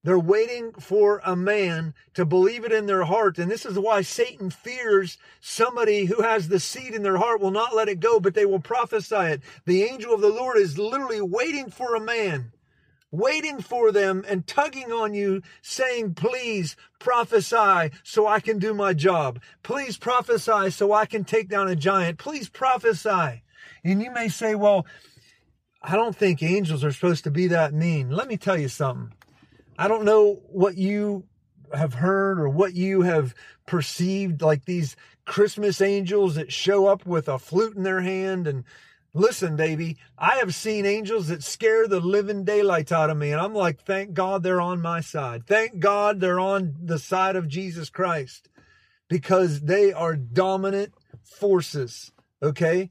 They're 0.04 0.18
waiting 0.18 0.72
for 0.72 1.20
a 1.24 1.36
man 1.36 1.94
to 2.14 2.24
believe 2.24 2.64
it 2.64 2.72
in 2.72 2.86
their 2.86 3.04
heart. 3.04 3.38
And 3.38 3.50
this 3.50 3.64
is 3.64 3.78
why 3.78 4.02
Satan 4.02 4.50
fears 4.50 5.18
somebody 5.40 6.06
who 6.06 6.22
has 6.22 6.48
the 6.48 6.58
seed 6.58 6.94
in 6.94 7.02
their 7.02 7.18
heart 7.18 7.40
will 7.40 7.52
not 7.52 7.74
let 7.74 7.88
it 7.88 8.00
go, 8.00 8.18
but 8.18 8.34
they 8.34 8.46
will 8.46 8.60
prophesy 8.60 9.14
it. 9.14 9.42
The 9.64 9.84
angel 9.84 10.14
of 10.14 10.20
the 10.20 10.28
Lord 10.28 10.56
is 10.56 10.78
literally 10.78 11.20
waiting 11.20 11.70
for 11.70 11.94
a 11.94 12.00
man, 12.00 12.52
waiting 13.12 13.60
for 13.60 13.92
them 13.92 14.24
and 14.26 14.46
tugging 14.46 14.90
on 14.90 15.14
you, 15.14 15.42
saying, 15.60 16.14
please 16.14 16.74
prophesy 16.98 17.94
so 18.02 18.26
I 18.26 18.40
can 18.40 18.58
do 18.58 18.74
my 18.74 18.94
job. 18.94 19.40
Please 19.62 19.96
prophesy 19.96 20.70
so 20.70 20.92
I 20.92 21.06
can 21.06 21.22
take 21.22 21.48
down 21.48 21.68
a 21.68 21.76
giant. 21.76 22.18
Please 22.18 22.48
prophesy. 22.48 23.42
And 23.84 24.02
you 24.02 24.10
may 24.10 24.28
say, 24.28 24.54
well, 24.54 24.86
I 25.82 25.94
don't 25.94 26.16
think 26.16 26.42
angels 26.42 26.82
are 26.82 26.92
supposed 26.92 27.24
to 27.24 27.30
be 27.30 27.48
that 27.48 27.74
mean. 27.74 28.10
Let 28.10 28.28
me 28.28 28.36
tell 28.36 28.58
you 28.58 28.68
something. 28.68 29.12
I 29.78 29.88
don't 29.88 30.04
know 30.04 30.40
what 30.48 30.76
you 30.76 31.24
have 31.74 31.94
heard 31.94 32.38
or 32.38 32.48
what 32.48 32.74
you 32.74 33.02
have 33.02 33.34
perceived 33.66 34.42
like 34.42 34.64
these 34.64 34.96
Christmas 35.24 35.80
angels 35.80 36.34
that 36.34 36.52
show 36.52 36.86
up 36.86 37.06
with 37.06 37.28
a 37.28 37.38
flute 37.38 37.76
in 37.76 37.82
their 37.82 38.00
hand 38.00 38.46
and 38.46 38.64
listen 39.14 39.56
baby 39.56 39.96
I 40.16 40.36
have 40.36 40.54
seen 40.54 40.86
angels 40.86 41.28
that 41.28 41.42
scare 41.42 41.86
the 41.86 42.00
living 42.00 42.44
daylights 42.44 42.92
out 42.92 43.10
of 43.10 43.16
me 43.16 43.32
and 43.32 43.40
I'm 43.40 43.54
like 43.54 43.82
thank 43.82 44.14
God 44.14 44.42
they're 44.42 44.60
on 44.60 44.80
my 44.80 45.00
side 45.00 45.46
thank 45.46 45.78
God 45.78 46.20
they're 46.20 46.40
on 46.40 46.74
the 46.82 46.98
side 46.98 47.36
of 47.36 47.48
Jesus 47.48 47.90
Christ 47.90 48.48
because 49.08 49.60
they 49.62 49.92
are 49.92 50.16
dominant 50.16 50.94
forces 51.22 52.12
okay 52.42 52.90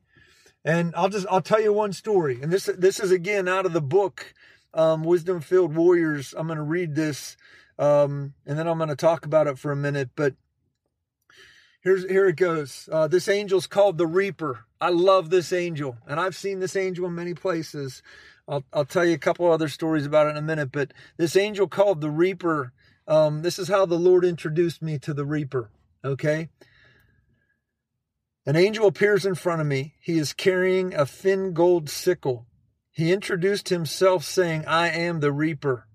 and 0.63 0.93
I'll 0.95 1.09
just 1.09 1.25
I'll 1.29 1.41
tell 1.41 1.61
you 1.61 1.73
one 1.73 1.93
story. 1.93 2.39
And 2.41 2.51
this 2.51 2.69
this 2.77 2.99
is 2.99 3.11
again 3.11 3.47
out 3.47 3.65
of 3.65 3.73
the 3.73 3.81
book 3.81 4.33
um, 4.73 5.03
Wisdom 5.03 5.41
Filled 5.41 5.75
Warriors. 5.75 6.33
I'm 6.37 6.47
going 6.47 6.57
to 6.57 6.63
read 6.63 6.95
this 6.95 7.35
um, 7.79 8.33
and 8.45 8.57
then 8.57 8.67
I'm 8.67 8.77
going 8.77 8.89
to 8.89 8.95
talk 8.95 9.25
about 9.25 9.47
it 9.47 9.57
for 9.57 9.71
a 9.71 9.75
minute. 9.75 10.11
But 10.15 10.35
here's 11.81 12.07
here 12.09 12.27
it 12.27 12.37
goes. 12.37 12.89
Uh, 12.91 13.07
this 13.07 13.27
angel's 13.27 13.67
called 13.67 13.97
the 13.97 14.07
Reaper. 14.07 14.65
I 14.79 14.89
love 14.89 15.29
this 15.29 15.53
angel, 15.53 15.97
and 16.07 16.19
I've 16.19 16.35
seen 16.35 16.59
this 16.59 16.75
angel 16.75 17.05
in 17.05 17.15
many 17.15 17.33
places. 17.33 18.01
I'll 18.47 18.63
I'll 18.73 18.85
tell 18.85 19.05
you 19.05 19.13
a 19.13 19.19
couple 19.19 19.51
other 19.51 19.67
stories 19.67 20.05
about 20.05 20.27
it 20.27 20.31
in 20.31 20.37
a 20.37 20.41
minute. 20.41 20.71
But 20.71 20.93
this 21.17 21.35
angel 21.35 21.67
called 21.67 22.01
the 22.01 22.09
Reaper. 22.09 22.73
Um, 23.07 23.41
this 23.41 23.59
is 23.59 23.67
how 23.67 23.85
the 23.85 23.99
Lord 23.99 24.23
introduced 24.23 24.81
me 24.81 24.97
to 24.99 25.13
the 25.13 25.25
Reaper. 25.25 25.69
Okay. 26.03 26.49
An 28.45 28.55
angel 28.55 28.87
appears 28.87 29.25
in 29.25 29.35
front 29.35 29.61
of 29.61 29.67
me. 29.67 29.93
He 30.01 30.17
is 30.17 30.33
carrying 30.33 30.95
a 30.95 31.05
thin 31.05 31.53
gold 31.53 31.89
sickle. 31.89 32.47
He 32.91 33.13
introduced 33.13 33.69
himself, 33.69 34.23
saying, 34.23 34.65
I 34.65 34.89
am 34.89 35.19
the 35.19 35.31
reaper. 35.31 35.87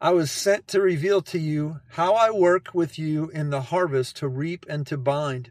I 0.00 0.10
was 0.10 0.30
sent 0.30 0.68
to 0.68 0.80
reveal 0.80 1.22
to 1.22 1.40
you 1.40 1.80
how 1.88 2.14
I 2.14 2.30
work 2.30 2.68
with 2.72 3.00
you 3.00 3.30
in 3.30 3.50
the 3.50 3.62
harvest 3.62 4.16
to 4.18 4.28
reap 4.28 4.64
and 4.68 4.86
to 4.86 4.96
bind. 4.96 5.50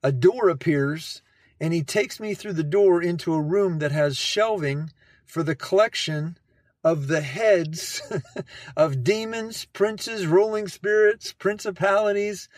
A 0.00 0.12
door 0.12 0.48
appears, 0.48 1.22
and 1.60 1.74
he 1.74 1.82
takes 1.82 2.20
me 2.20 2.34
through 2.34 2.52
the 2.52 2.62
door 2.62 3.02
into 3.02 3.34
a 3.34 3.42
room 3.42 3.80
that 3.80 3.90
has 3.90 4.16
shelving 4.16 4.92
for 5.26 5.42
the 5.42 5.56
collection 5.56 6.38
of 6.84 7.08
the 7.08 7.22
heads 7.22 8.00
of 8.76 9.02
demons, 9.02 9.64
princes, 9.72 10.24
ruling 10.24 10.68
spirits, 10.68 11.32
principalities, 11.32 12.48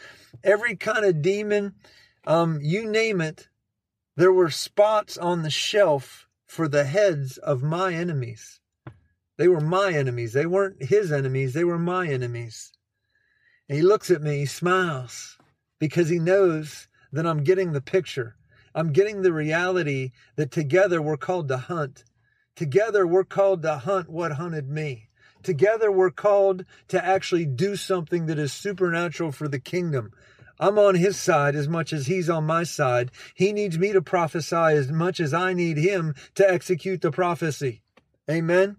every 0.45 0.77
kind 0.77 1.07
of 1.07 1.23
demon 1.23 1.75
um, 2.27 2.59
you 2.61 2.91
name 2.91 3.23
it, 3.23 3.49
there 4.17 4.33
were 4.33 4.51
spots 4.51 5.17
on 5.17 5.43
the 5.43 5.51
shelf 5.51 6.27
for 6.45 6.69
the 6.69 6.85
heads 6.85 7.39
of 7.39 7.63
my 7.63 7.95
enemies. 7.95 8.61
They 9.39 9.49
were 9.49 9.61
my 9.61 9.93
enemies. 9.93 10.33
They 10.33 10.47
weren't 10.47 10.83
his 10.83 11.13
enemies. 11.13 11.53
They 11.53 11.65
were 11.65 11.79
my 11.79 12.09
enemies. 12.09 12.73
And 13.69 13.77
he 13.77 13.83
looks 13.83 14.11
at 14.11 14.23
me, 14.23 14.39
he 14.39 14.47
smiles 14.47 15.39
because 15.79 16.09
he 16.09 16.19
knows 16.19 16.89
that 17.13 17.27
I'm 17.27 17.45
getting 17.45 17.73
the 17.73 17.81
picture. 17.81 18.37
I'm 18.75 18.93
getting 18.93 19.23
the 19.23 19.33
reality 19.33 20.13
that 20.37 20.51
together 20.51 21.03
we're 21.03 21.17
called 21.17 21.49
to 21.49 21.57
hunt. 21.57 22.05
Together 22.55 23.07
we're 23.07 23.25
called 23.25 23.63
to 23.63 23.79
hunt 23.79 24.09
what 24.09 24.33
hunted 24.33 24.69
me. 24.69 25.09
Together 25.43 25.91
we're 25.91 26.11
called 26.11 26.65
to 26.89 27.05
actually 27.05 27.47
do 27.47 27.77
something 27.77 28.27
that 28.27 28.39
is 28.39 28.53
supernatural 28.53 29.33
for 29.33 29.49
the 29.49 29.61
kingdom. 29.61 30.13
I'm 30.59 30.79
on 30.79 30.95
his 30.95 31.19
side 31.19 31.55
as 31.55 31.69
much 31.69 31.93
as 31.93 32.07
he's 32.07 32.31
on 32.31 32.45
my 32.45 32.65
side. 32.65 33.11
He 33.35 33.53
needs 33.53 33.79
me 33.79 33.93
to 33.93 34.01
prophesy 34.01 34.57
as 34.57 34.91
much 34.91 35.21
as 35.21 35.35
I 35.35 35.53
need 35.53 35.77
him 35.77 36.15
to 36.35 36.51
execute 36.51 37.03
the 37.03 37.11
prophecy. 37.11 37.83
Amen. 38.31 38.77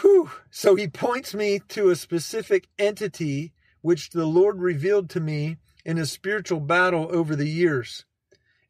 Whew. 0.00 0.30
So 0.50 0.74
he 0.74 0.88
points 0.88 1.34
me 1.34 1.60
to 1.68 1.90
a 1.90 1.96
specific 1.96 2.68
entity 2.78 3.52
which 3.80 4.10
the 4.10 4.26
Lord 4.26 4.60
revealed 4.60 5.10
to 5.10 5.20
me 5.20 5.58
in 5.84 5.98
a 5.98 6.06
spiritual 6.06 6.60
battle 6.60 7.08
over 7.10 7.36
the 7.36 7.48
years. 7.48 8.04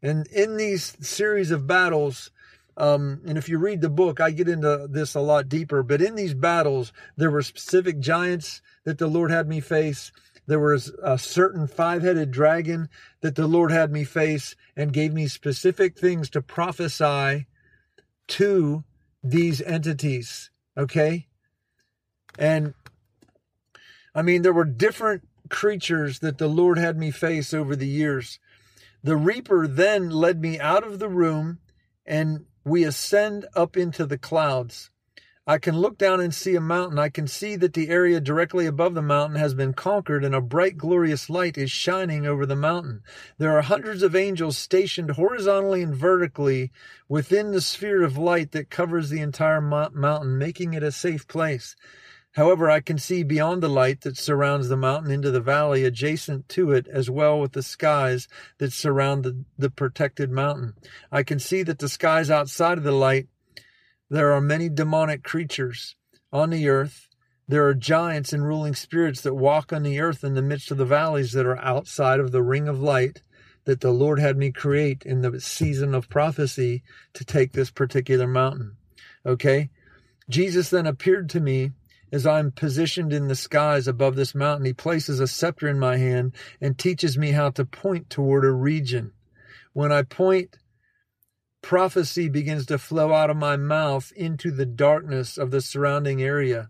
And 0.02 0.26
in 0.26 0.56
these 0.56 0.96
series 1.00 1.50
of 1.50 1.66
battles, 1.66 2.30
um, 2.76 3.22
and 3.26 3.38
if 3.38 3.48
you 3.48 3.58
read 3.58 3.80
the 3.80 3.88
book, 3.88 4.20
I 4.20 4.32
get 4.32 4.48
into 4.48 4.88
this 4.90 5.14
a 5.14 5.20
lot 5.20 5.48
deeper. 5.48 5.82
But 5.82 6.02
in 6.02 6.16
these 6.16 6.34
battles, 6.34 6.92
there 7.16 7.30
were 7.30 7.42
specific 7.42 8.00
giants 8.00 8.60
that 8.84 8.98
the 8.98 9.06
Lord 9.06 9.30
had 9.30 9.48
me 9.48 9.60
face. 9.60 10.12
There 10.46 10.60
was 10.60 10.92
a 11.02 11.16
certain 11.16 11.66
five 11.66 12.02
headed 12.02 12.30
dragon 12.32 12.88
that 13.22 13.36
the 13.36 13.46
Lord 13.46 13.70
had 13.70 13.90
me 13.90 14.04
face 14.04 14.56
and 14.76 14.92
gave 14.92 15.14
me 15.14 15.28
specific 15.28 15.96
things 15.96 16.28
to 16.30 16.42
prophesy 16.42 17.46
to 18.26 18.84
these 19.22 19.62
entities. 19.62 20.50
Okay. 20.76 21.26
And 22.38 22.74
I 24.14 24.22
mean, 24.22 24.42
there 24.42 24.52
were 24.52 24.64
different 24.64 25.28
creatures 25.48 26.20
that 26.20 26.38
the 26.38 26.48
Lord 26.48 26.78
had 26.78 26.96
me 26.96 27.10
face 27.10 27.52
over 27.52 27.76
the 27.76 27.86
years. 27.86 28.38
The 29.02 29.16
reaper 29.16 29.66
then 29.66 30.10
led 30.10 30.40
me 30.40 30.58
out 30.58 30.84
of 30.84 30.98
the 30.98 31.08
room 31.08 31.58
and 32.06 32.46
we 32.64 32.84
ascend 32.84 33.46
up 33.54 33.76
into 33.76 34.06
the 34.06 34.18
clouds. 34.18 34.90
I 35.46 35.58
can 35.58 35.76
look 35.76 35.98
down 35.98 36.20
and 36.20 36.34
see 36.34 36.54
a 36.54 36.60
mountain. 36.60 36.98
I 36.98 37.10
can 37.10 37.26
see 37.26 37.54
that 37.56 37.74
the 37.74 37.90
area 37.90 38.18
directly 38.18 38.64
above 38.64 38.94
the 38.94 39.02
mountain 39.02 39.36
has 39.36 39.52
been 39.52 39.74
conquered 39.74 40.24
and 40.24 40.34
a 40.34 40.40
bright, 40.40 40.78
glorious 40.78 41.28
light 41.28 41.58
is 41.58 41.70
shining 41.70 42.26
over 42.26 42.46
the 42.46 42.56
mountain. 42.56 43.02
There 43.36 43.54
are 43.54 43.60
hundreds 43.60 44.02
of 44.02 44.16
angels 44.16 44.56
stationed 44.56 45.10
horizontally 45.10 45.82
and 45.82 45.94
vertically 45.94 46.72
within 47.10 47.50
the 47.50 47.60
sphere 47.60 48.02
of 48.02 48.16
light 48.16 48.52
that 48.52 48.70
covers 48.70 49.10
the 49.10 49.20
entire 49.20 49.60
mountain, 49.60 50.38
making 50.38 50.72
it 50.72 50.82
a 50.82 50.90
safe 50.90 51.28
place. 51.28 51.76
However, 52.32 52.70
I 52.70 52.80
can 52.80 52.98
see 52.98 53.22
beyond 53.22 53.62
the 53.62 53.68
light 53.68 54.00
that 54.00 54.16
surrounds 54.16 54.68
the 54.68 54.76
mountain 54.78 55.12
into 55.12 55.30
the 55.30 55.42
valley 55.42 55.84
adjacent 55.84 56.48
to 56.48 56.72
it, 56.72 56.88
as 56.88 57.08
well 57.08 57.38
with 57.38 57.52
the 57.52 57.62
skies 57.62 58.26
that 58.58 58.72
surround 58.72 59.24
the, 59.24 59.44
the 59.56 59.70
protected 59.70 60.30
mountain. 60.30 60.74
I 61.12 61.22
can 61.22 61.38
see 61.38 61.62
that 61.62 61.78
the 61.78 61.88
skies 61.88 62.30
outside 62.30 62.78
of 62.78 62.82
the 62.82 62.92
light, 62.92 63.28
there 64.14 64.32
are 64.32 64.40
many 64.40 64.68
demonic 64.68 65.24
creatures 65.24 65.96
on 66.32 66.50
the 66.50 66.68
earth. 66.68 67.08
There 67.48 67.66
are 67.66 67.74
giants 67.74 68.32
and 68.32 68.46
ruling 68.46 68.74
spirits 68.74 69.20
that 69.22 69.34
walk 69.34 69.72
on 69.72 69.82
the 69.82 69.98
earth 69.98 70.22
in 70.22 70.34
the 70.34 70.42
midst 70.42 70.70
of 70.70 70.78
the 70.78 70.84
valleys 70.84 71.32
that 71.32 71.46
are 71.46 71.58
outside 71.58 72.20
of 72.20 72.30
the 72.30 72.42
ring 72.42 72.68
of 72.68 72.80
light 72.80 73.22
that 73.64 73.80
the 73.80 73.90
Lord 73.90 74.20
had 74.20 74.36
me 74.36 74.52
create 74.52 75.04
in 75.04 75.22
the 75.22 75.40
season 75.40 75.94
of 75.94 76.08
prophecy 76.08 76.84
to 77.14 77.24
take 77.24 77.52
this 77.52 77.72
particular 77.72 78.28
mountain. 78.28 78.76
Okay? 79.26 79.70
Jesus 80.30 80.70
then 80.70 80.86
appeared 80.86 81.28
to 81.30 81.40
me 81.40 81.72
as 82.12 82.24
I'm 82.24 82.52
positioned 82.52 83.12
in 83.12 83.26
the 83.26 83.34
skies 83.34 83.88
above 83.88 84.14
this 84.14 84.36
mountain, 84.36 84.66
he 84.66 84.72
places 84.72 85.18
a 85.18 85.26
scepter 85.26 85.66
in 85.66 85.80
my 85.80 85.96
hand 85.96 86.36
and 86.60 86.78
teaches 86.78 87.18
me 87.18 87.32
how 87.32 87.50
to 87.50 87.64
point 87.64 88.08
toward 88.10 88.44
a 88.44 88.52
region. 88.52 89.10
When 89.72 89.90
I 89.90 90.02
point, 90.02 90.56
prophecy 91.64 92.28
begins 92.28 92.66
to 92.66 92.76
flow 92.76 93.14
out 93.14 93.30
of 93.30 93.38
my 93.38 93.56
mouth 93.56 94.12
into 94.14 94.50
the 94.50 94.66
darkness 94.66 95.38
of 95.38 95.50
the 95.50 95.62
surrounding 95.62 96.22
area. 96.22 96.68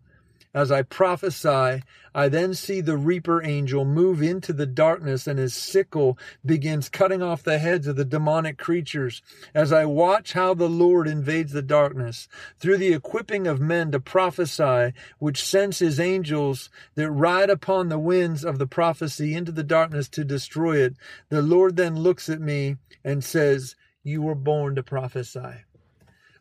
As 0.55 0.71
I 0.71 0.83
prophesy, 0.83 1.83
I 2.15 2.29
then 2.29 2.55
see 2.55 2.81
the 2.81 2.97
reaper 2.97 3.43
angel 3.43 3.85
move 3.85 4.23
into 4.23 4.53
the 4.53 4.67
darkness 4.67 5.27
and 5.27 5.37
his 5.37 5.53
sickle 5.53 6.17
begins 6.47 6.89
cutting 6.89 7.23
off 7.23 7.43
the 7.43 7.59
heads 7.59 7.89
of 7.89 7.97
the 7.97 8.05
demonic 8.05 8.57
creatures. 8.57 9.21
As 9.53 9.73
I 9.73 9.85
watch 9.85 10.35
how 10.35 10.55
the 10.55 10.69
Lord 10.69 11.09
invades 11.09 11.51
the 11.51 11.61
darkness 11.61 12.29
through 12.61 12.77
the 12.77 12.93
equipping 12.93 13.49
of 13.49 13.61
men 13.61 13.91
to 13.91 13.99
prophesy, 13.99 14.93
which 15.19 15.43
sends 15.43 15.81
his 15.81 15.99
angels 15.99 16.71
that 16.95 17.11
ride 17.11 17.51
upon 17.51 17.89
the 17.89 17.99
winds 17.99 18.45
of 18.45 18.61
the 18.61 18.69
prophecy 18.69 19.35
into 19.35 19.51
the 19.51 19.65
darkness 19.65 20.09
to 20.11 20.25
destroy 20.25 20.77
it, 20.77 20.95
the 21.31 21.43
Lord 21.43 21.75
then 21.75 21.97
looks 21.97 22.29
at 22.29 22.41
me 22.41 22.77
and 23.03 23.25
says, 23.25 23.75
You 24.05 24.23
were 24.23 24.35
born 24.35 24.77
to 24.77 24.83
prophesy. 24.83 25.65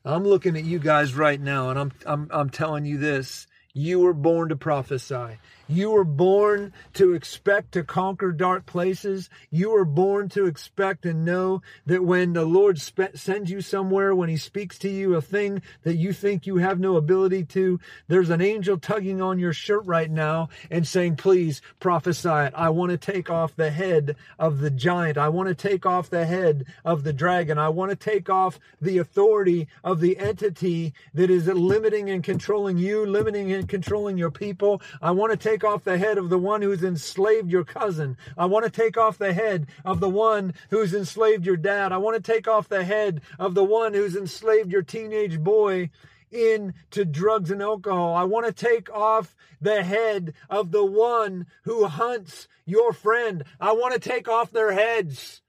I'm 0.06 0.26
looking 0.26 0.58
at 0.58 0.66
you 0.66 0.80
guys 0.80 1.16
right 1.16 1.40
now 1.40 1.70
and 1.70 1.80
I'm, 1.80 1.92
I'm, 2.06 2.28
I'm 2.30 2.50
telling 2.50 2.86
you 2.86 2.98
this. 2.98 3.48
You 3.74 4.02
were 4.02 4.14
born 4.14 4.50
to 4.50 4.56
prophesy. 4.58 5.40
You 5.74 5.90
were 5.90 6.04
born 6.04 6.72
to 6.94 7.14
expect 7.14 7.72
to 7.72 7.84
conquer 7.84 8.32
dark 8.32 8.68
places. 8.68 9.32
You 9.50 9.72
were 9.72 9.86
born 9.86 10.30
to 10.30 10.46
expect 10.46 11.04
and 11.04 11.26
know 11.26 11.64
that 11.88 12.04
when 12.04 12.34
the 12.34 12.46
Lord 12.46 12.80
spe- 12.80 13.16
sends 13.16 13.50
you 13.50 13.60
somewhere, 13.60 14.14
when 14.14 14.30
He 14.30 14.38
speaks 14.38 14.78
to 14.80 14.90
you 14.90 15.16
a 15.16 15.22
thing 15.22 15.64
that 15.82 15.96
you 15.96 16.14
think 16.14 16.46
you 16.46 16.58
have 16.58 16.80
no 16.80 16.96
ability 16.96 17.46
to, 17.46 17.80
there's 18.08 18.30
an 18.30 18.40
angel 18.40 18.78
tugging 18.78 19.20
on 19.20 19.40
your 19.40 19.52
shirt 19.52 19.84
right 19.86 20.12
now 20.12 20.50
and 20.70 20.88
saying, 20.88 21.16
Please 21.16 21.64
prophesy 21.80 22.30
it. 22.30 22.54
I 22.56 22.70
want 22.70 22.92
to 22.92 22.98
take 22.98 23.32
off 23.32 23.56
the 23.56 23.72
head 23.72 24.16
of 24.38 24.60
the 24.60 24.70
giant. 24.70 25.18
I 25.18 25.30
want 25.30 25.50
to 25.50 25.56
take 25.56 25.88
off 25.88 26.08
the 26.08 26.28
head 26.28 26.66
of 26.86 27.04
the 27.04 27.14
dragon. 27.14 27.58
I 27.58 27.70
want 27.70 27.90
to 27.90 27.96
take 27.96 28.30
off 28.30 28.60
the 28.80 29.00
authority 29.00 29.68
of 29.84 30.02
the 30.02 30.20
entity 30.20 30.94
that 31.16 31.32
is 31.32 31.48
limiting 31.48 32.12
and 32.12 32.24
controlling 32.24 32.78
you, 32.78 33.08
limiting 33.08 33.52
and 33.52 33.68
controlling 33.68 34.20
your 34.20 34.30
people. 34.30 34.80
I 35.02 35.10
want 35.10 35.32
to 35.32 35.38
take 35.38 35.63
take 35.64 35.72
off 35.72 35.84
the 35.86 35.98
head 35.98 36.18
of 36.18 36.30
the 36.30 36.38
one 36.38 36.62
who's 36.62 36.84
enslaved 36.84 37.50
your 37.50 37.64
cousin. 37.64 38.18
I 38.38 38.48
want 38.48 38.66
to 38.66 38.72
take 38.72 38.98
off 38.98 39.18
the 39.18 39.32
head 39.32 39.68
of 39.86 40.02
the 40.02 40.10
one 40.10 40.54
who's 40.70 40.94
enslaved 40.94 41.46
your 41.46 41.56
dad. 41.56 41.94
I 41.94 41.98
want 41.98 42.22
to 42.22 42.32
take 42.34 42.50
off 42.50 42.68
the 42.68 42.84
head 42.84 43.22
of 43.40 43.54
the 43.54 43.64
one 43.64 43.94
who's 43.94 44.18
enslaved 44.18 44.74
your 44.74 44.82
teenage 44.82 45.40
boy 45.40 45.90
into 46.32 47.06
drugs 47.06 47.50
and 47.50 47.62
alcohol. 47.62 48.14
I 48.14 48.26
want 48.26 48.46
to 48.46 48.52
take 48.52 48.92
off 48.92 49.38
the 49.62 49.84
head 49.84 50.34
of 50.50 50.72
the 50.72 50.84
one 50.84 51.46
who 51.64 51.86
hunts 51.86 52.50
your 52.66 52.92
friend. 52.92 53.46
I 53.58 53.72
want 53.72 53.94
to 53.94 54.02
take 54.02 54.28
off 54.28 54.52
their 54.52 54.74
heads. 54.74 55.42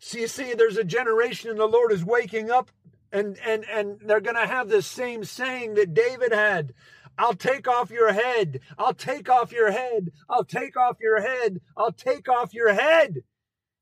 So 0.00 0.18
you 0.18 0.28
see, 0.28 0.52
there's 0.52 0.76
a 0.76 0.84
generation 0.84 1.48
and 1.48 1.58
the 1.58 1.64
Lord 1.64 1.92
is 1.92 2.04
waking 2.04 2.50
up 2.50 2.70
and 3.10 3.38
and 3.38 3.64
and 3.64 4.00
they're 4.00 4.20
going 4.20 4.36
to 4.36 4.46
have 4.46 4.68
the 4.68 4.82
same 4.82 5.24
saying 5.24 5.74
that 5.74 5.94
David 5.94 6.32
had. 6.32 6.74
I'll 7.18 7.34
take 7.34 7.66
off 7.66 7.90
your 7.90 8.12
head. 8.12 8.60
I'll 8.78 8.94
take 8.94 9.28
off 9.28 9.52
your 9.52 9.70
head. 9.70 10.12
I'll 10.28 10.44
take 10.44 10.76
off 10.76 10.98
your 11.00 11.20
head. 11.20 11.60
I'll 11.76 11.92
take 11.92 12.28
off 12.28 12.54
your 12.54 12.72
head. 12.72 13.22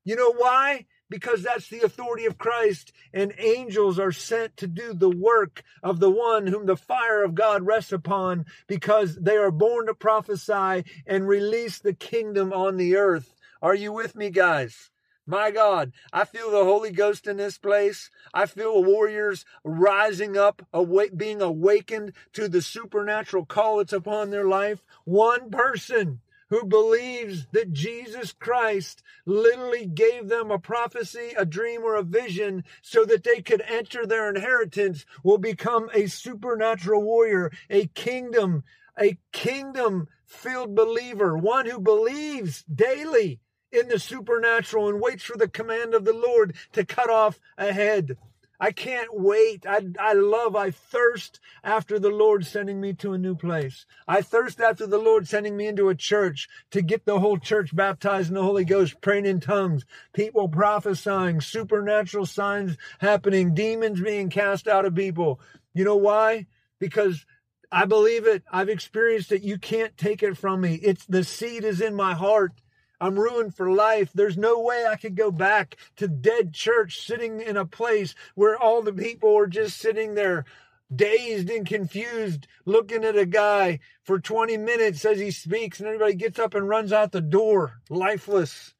You 0.03 0.15
know 0.15 0.33
why? 0.33 0.85
Because 1.09 1.43
that's 1.43 1.67
the 1.67 1.81
authority 1.81 2.25
of 2.25 2.37
Christ, 2.37 2.91
and 3.13 3.33
angels 3.37 3.99
are 3.99 4.11
sent 4.11 4.57
to 4.57 4.67
do 4.67 4.93
the 4.93 5.09
work 5.09 5.63
of 5.83 5.99
the 5.99 6.09
one 6.09 6.47
whom 6.47 6.65
the 6.65 6.75
fire 6.75 7.23
of 7.23 7.35
God 7.35 7.63
rests 7.63 7.91
upon, 7.91 8.45
because 8.67 9.15
they 9.15 9.37
are 9.37 9.51
born 9.51 9.85
to 9.85 9.93
prophesy 9.93 10.83
and 11.05 11.27
release 11.27 11.79
the 11.79 11.93
kingdom 11.93 12.53
on 12.53 12.77
the 12.77 12.95
earth. 12.95 13.35
Are 13.61 13.75
you 13.75 13.93
with 13.93 14.15
me, 14.15 14.31
guys? 14.31 14.89
My 15.27 15.49
God, 15.49 15.91
I 16.13 16.23
feel 16.23 16.51
the 16.51 16.63
Holy 16.63 16.91
Ghost 16.91 17.25
in 17.25 17.37
this 17.37 17.57
place. 17.57 18.11
I 18.31 18.45
feel 18.45 18.83
warriors 18.83 19.43
rising 19.63 20.37
up, 20.37 20.61
awake, 20.71 21.17
being 21.17 21.41
awakened 21.41 22.13
to 22.33 22.47
the 22.47 22.61
supernatural 22.61 23.43
call 23.45 23.77
that's 23.77 23.91
upon 23.91 24.29
their 24.29 24.47
life. 24.47 24.85
One 25.03 25.49
person 25.49 26.21
who 26.49 26.63
believes 26.65 27.47
that 27.53 27.73
Jesus 27.73 28.33
Christ 28.33 29.01
literally 29.25 29.87
gave 29.87 30.27
them 30.27 30.51
a 30.51 30.59
prophecy, 30.59 31.33
a 31.35 31.43
dream, 31.43 31.81
or 31.81 31.95
a 31.95 32.03
vision 32.03 32.63
so 32.83 33.03
that 33.05 33.23
they 33.23 33.41
could 33.41 33.63
enter 33.67 34.05
their 34.05 34.29
inheritance 34.29 35.07
will 35.23 35.39
become 35.39 35.89
a 35.91 36.05
supernatural 36.05 37.01
warrior, 37.01 37.51
a 37.67 37.87
kingdom, 37.87 38.63
a 38.95 39.17
kingdom 39.31 40.07
filled 40.23 40.75
believer, 40.75 41.35
one 41.35 41.65
who 41.65 41.79
believes 41.79 42.63
daily 42.63 43.39
in 43.75 43.87
the 43.87 43.99
supernatural 43.99 44.89
and 44.89 45.01
waits 45.01 45.23
for 45.23 45.37
the 45.37 45.47
command 45.47 45.93
of 45.93 46.05
the 46.05 46.13
Lord 46.13 46.55
to 46.73 46.85
cut 46.85 47.09
off 47.09 47.39
a 47.57 47.71
head. 47.71 48.17
I 48.59 48.71
can't 48.71 49.09
wait. 49.13 49.65
I, 49.67 49.81
I 49.99 50.13
love, 50.13 50.55
I 50.55 50.71
thirst 50.71 51.39
after 51.63 51.99
the 51.99 52.09
Lord 52.09 52.45
sending 52.45 52.79
me 52.79 52.93
to 52.93 53.13
a 53.13 53.17
new 53.17 53.35
place. 53.35 53.85
I 54.07 54.21
thirst 54.21 54.61
after 54.61 54.87
the 54.87 54.97
Lord 54.97 55.27
sending 55.27 55.57
me 55.57 55.67
into 55.67 55.89
a 55.89 55.95
church 55.95 56.47
to 56.71 56.81
get 56.81 57.05
the 57.05 57.19
whole 57.19 57.37
church 57.37 57.75
baptized 57.75 58.29
in 58.29 58.35
the 58.35 58.43
Holy 58.43 58.65
Ghost, 58.65 59.01
praying 59.01 59.25
in 59.25 59.39
tongues, 59.39 59.85
people 60.13 60.47
prophesying, 60.47 61.41
supernatural 61.41 62.25
signs 62.25 62.77
happening, 62.99 63.53
demons 63.53 63.99
being 64.01 64.29
cast 64.29 64.67
out 64.67 64.85
of 64.85 64.95
people. 64.95 65.39
You 65.73 65.83
know 65.83 65.97
why? 65.97 66.47
Because 66.79 67.25
I 67.71 67.85
believe 67.85 68.25
it. 68.25 68.43
I've 68.49 68.69
experienced 68.69 69.33
it. 69.33 69.43
You 69.43 69.57
can't 69.57 69.97
take 69.97 70.23
it 70.23 70.37
from 70.37 70.61
me. 70.61 70.75
It's 70.75 71.05
the 71.05 71.23
seed 71.23 71.65
is 71.65 71.81
in 71.81 71.93
my 71.93 72.13
heart. 72.13 72.53
I'm 72.99 73.19
ruined 73.19 73.55
for 73.55 73.71
life. 73.71 74.11
There's 74.13 74.37
no 74.37 74.59
way 74.59 74.85
I 74.85 74.95
could 74.95 75.15
go 75.15 75.31
back 75.31 75.77
to 75.97 76.07
dead 76.07 76.53
church 76.53 77.01
sitting 77.01 77.41
in 77.41 77.57
a 77.57 77.65
place 77.65 78.15
where 78.35 78.57
all 78.57 78.81
the 78.81 78.93
people 78.93 79.37
are 79.37 79.47
just 79.47 79.77
sitting 79.77 80.15
there 80.15 80.45
dazed 80.93 81.49
and 81.49 81.65
confused 81.65 82.47
looking 82.65 83.03
at 83.03 83.17
a 83.17 83.25
guy 83.25 83.79
for 84.03 84.19
20 84.19 84.57
minutes 84.57 85.03
as 85.03 85.19
he 85.19 85.31
speaks 85.31 85.79
and 85.79 85.87
everybody 85.87 86.13
gets 86.13 86.39
up 86.39 86.53
and 86.53 86.69
runs 86.69 86.93
out 86.93 87.11
the 87.11 87.21
door 87.21 87.81
lifeless. 87.89 88.73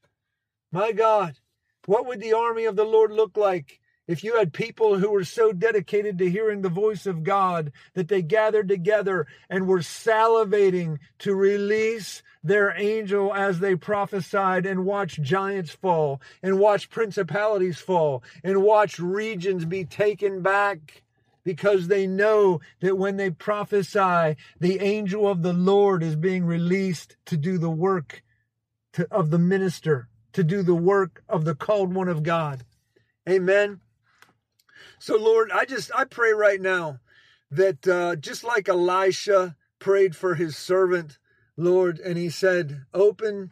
My 0.71 0.91
God, 0.91 1.35
what 1.85 2.05
would 2.05 2.19
the 2.19 2.33
army 2.33 2.65
of 2.65 2.75
the 2.75 2.83
Lord 2.83 3.11
look 3.11 3.37
like 3.37 3.79
if 4.07 4.23
you 4.23 4.37
had 4.37 4.53
people 4.53 4.99
who 4.99 5.09
were 5.09 5.23
so 5.23 5.51
dedicated 5.51 6.17
to 6.19 6.29
hearing 6.29 6.61
the 6.61 6.69
voice 6.69 7.05
of 7.05 7.23
God 7.23 7.71
that 7.95 8.07
they 8.07 8.21
gathered 8.21 8.67
together 8.67 9.25
and 9.49 9.67
were 9.67 9.79
salivating 9.79 10.99
to 11.19 11.33
release 11.33 12.21
their 12.45 12.79
angel 12.79 13.33
as 13.33 13.59
they 13.59 13.75
prophesied 13.75 14.67
and 14.67 14.85
watch 14.85 15.19
giants 15.19 15.71
fall 15.71 16.21
and 16.43 16.59
watch 16.59 16.91
principalities 16.91 17.79
fall 17.79 18.21
and 18.43 18.61
watch 18.61 18.99
regions 18.99 19.65
be 19.65 19.83
taken 19.83 20.43
back 20.43 21.01
because 21.43 21.87
they 21.87 22.05
know 22.05 22.61
that 22.81 22.99
when 22.99 23.17
they 23.17 23.31
prophesy, 23.31 24.37
the 24.59 24.79
angel 24.79 25.27
of 25.27 25.41
the 25.41 25.53
Lord 25.53 26.03
is 26.03 26.15
being 26.15 26.45
released 26.45 27.17
to 27.25 27.35
do 27.35 27.57
the 27.57 27.69
work 27.69 28.23
to, 28.93 29.07
of 29.11 29.31
the 29.31 29.39
minister, 29.39 30.07
to 30.33 30.43
do 30.43 30.61
the 30.61 30.75
work 30.75 31.23
of 31.27 31.45
the 31.45 31.55
called 31.55 31.95
one 31.95 32.07
of 32.07 32.21
God. 32.21 32.63
Amen. 33.27 33.79
So, 34.99 35.17
Lord, 35.17 35.51
I 35.51 35.65
just, 35.65 35.89
I 35.95 36.05
pray 36.05 36.31
right 36.33 36.61
now 36.61 36.99
that 37.49 37.87
uh, 37.87 38.15
just 38.17 38.43
like 38.43 38.69
Elisha 38.69 39.55
prayed 39.79 40.15
for 40.15 40.35
his 40.35 40.55
servant, 40.55 41.17
Lord, 41.57 41.99
and 41.99 42.17
he 42.17 42.29
said, 42.29 42.85
Open 42.93 43.51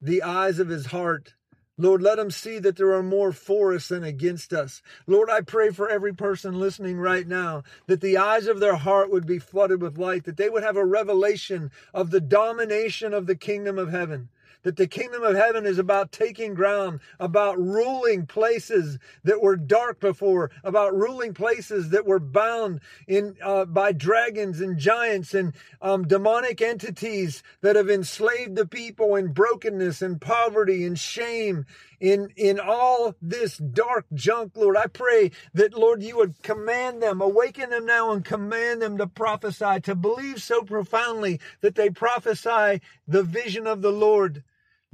the 0.00 0.22
eyes 0.22 0.58
of 0.58 0.68
his 0.68 0.86
heart. 0.86 1.34
Lord, 1.76 2.02
let 2.02 2.18
him 2.20 2.30
see 2.30 2.60
that 2.60 2.76
there 2.76 2.92
are 2.92 3.02
more 3.02 3.32
for 3.32 3.74
us 3.74 3.88
than 3.88 4.04
against 4.04 4.52
us. 4.52 4.80
Lord, 5.08 5.28
I 5.28 5.40
pray 5.40 5.70
for 5.70 5.88
every 5.88 6.14
person 6.14 6.60
listening 6.60 6.98
right 6.98 7.26
now 7.26 7.64
that 7.88 8.00
the 8.00 8.16
eyes 8.16 8.46
of 8.46 8.60
their 8.60 8.76
heart 8.76 9.10
would 9.10 9.26
be 9.26 9.40
flooded 9.40 9.82
with 9.82 9.98
light, 9.98 10.24
that 10.24 10.36
they 10.36 10.48
would 10.48 10.62
have 10.62 10.76
a 10.76 10.84
revelation 10.84 11.72
of 11.92 12.10
the 12.10 12.20
domination 12.20 13.12
of 13.12 13.26
the 13.26 13.34
kingdom 13.34 13.78
of 13.78 13.90
heaven 13.90 14.28
that 14.64 14.76
the 14.76 14.88
kingdom 14.88 15.22
of 15.22 15.36
heaven 15.36 15.64
is 15.64 15.78
about 15.78 16.10
taking 16.10 16.54
ground, 16.54 17.00
about 17.20 17.58
ruling 17.58 18.26
places 18.26 18.98
that 19.22 19.40
were 19.40 19.56
dark 19.56 20.00
before, 20.00 20.50
about 20.64 20.94
ruling 20.94 21.32
places 21.32 21.90
that 21.90 22.06
were 22.06 22.18
bound 22.18 22.80
in 23.06 23.36
uh, 23.42 23.64
by 23.66 23.92
dragons 23.92 24.60
and 24.60 24.78
giants 24.78 25.32
and 25.34 25.54
um, 25.80 26.06
demonic 26.06 26.60
entities 26.60 27.42
that 27.60 27.76
have 27.76 27.88
enslaved 27.88 28.56
the 28.56 28.66
people 28.66 29.14
in 29.14 29.32
brokenness 29.32 30.02
and 30.02 30.20
poverty 30.20 30.84
and 30.84 30.98
shame 30.98 31.66
in 32.00 32.28
in 32.36 32.58
all 32.58 33.14
this 33.22 33.58
dark 33.58 34.06
junk 34.14 34.52
lord. 34.56 34.76
I 34.76 34.86
pray 34.86 35.30
that 35.52 35.74
lord 35.74 36.02
you 36.02 36.16
would 36.16 36.42
command 36.42 37.02
them 37.02 37.20
awaken 37.20 37.70
them 37.70 37.86
now 37.86 38.12
and 38.12 38.24
command 38.24 38.82
them 38.82 38.98
to 38.98 39.06
prophesy 39.06 39.80
to 39.82 39.94
believe 39.94 40.42
so 40.42 40.62
profoundly 40.62 41.40
that 41.60 41.74
they 41.74 41.90
prophesy 41.90 42.80
the 43.06 43.22
vision 43.22 43.66
of 43.66 43.82
the 43.82 43.92
lord 43.92 44.42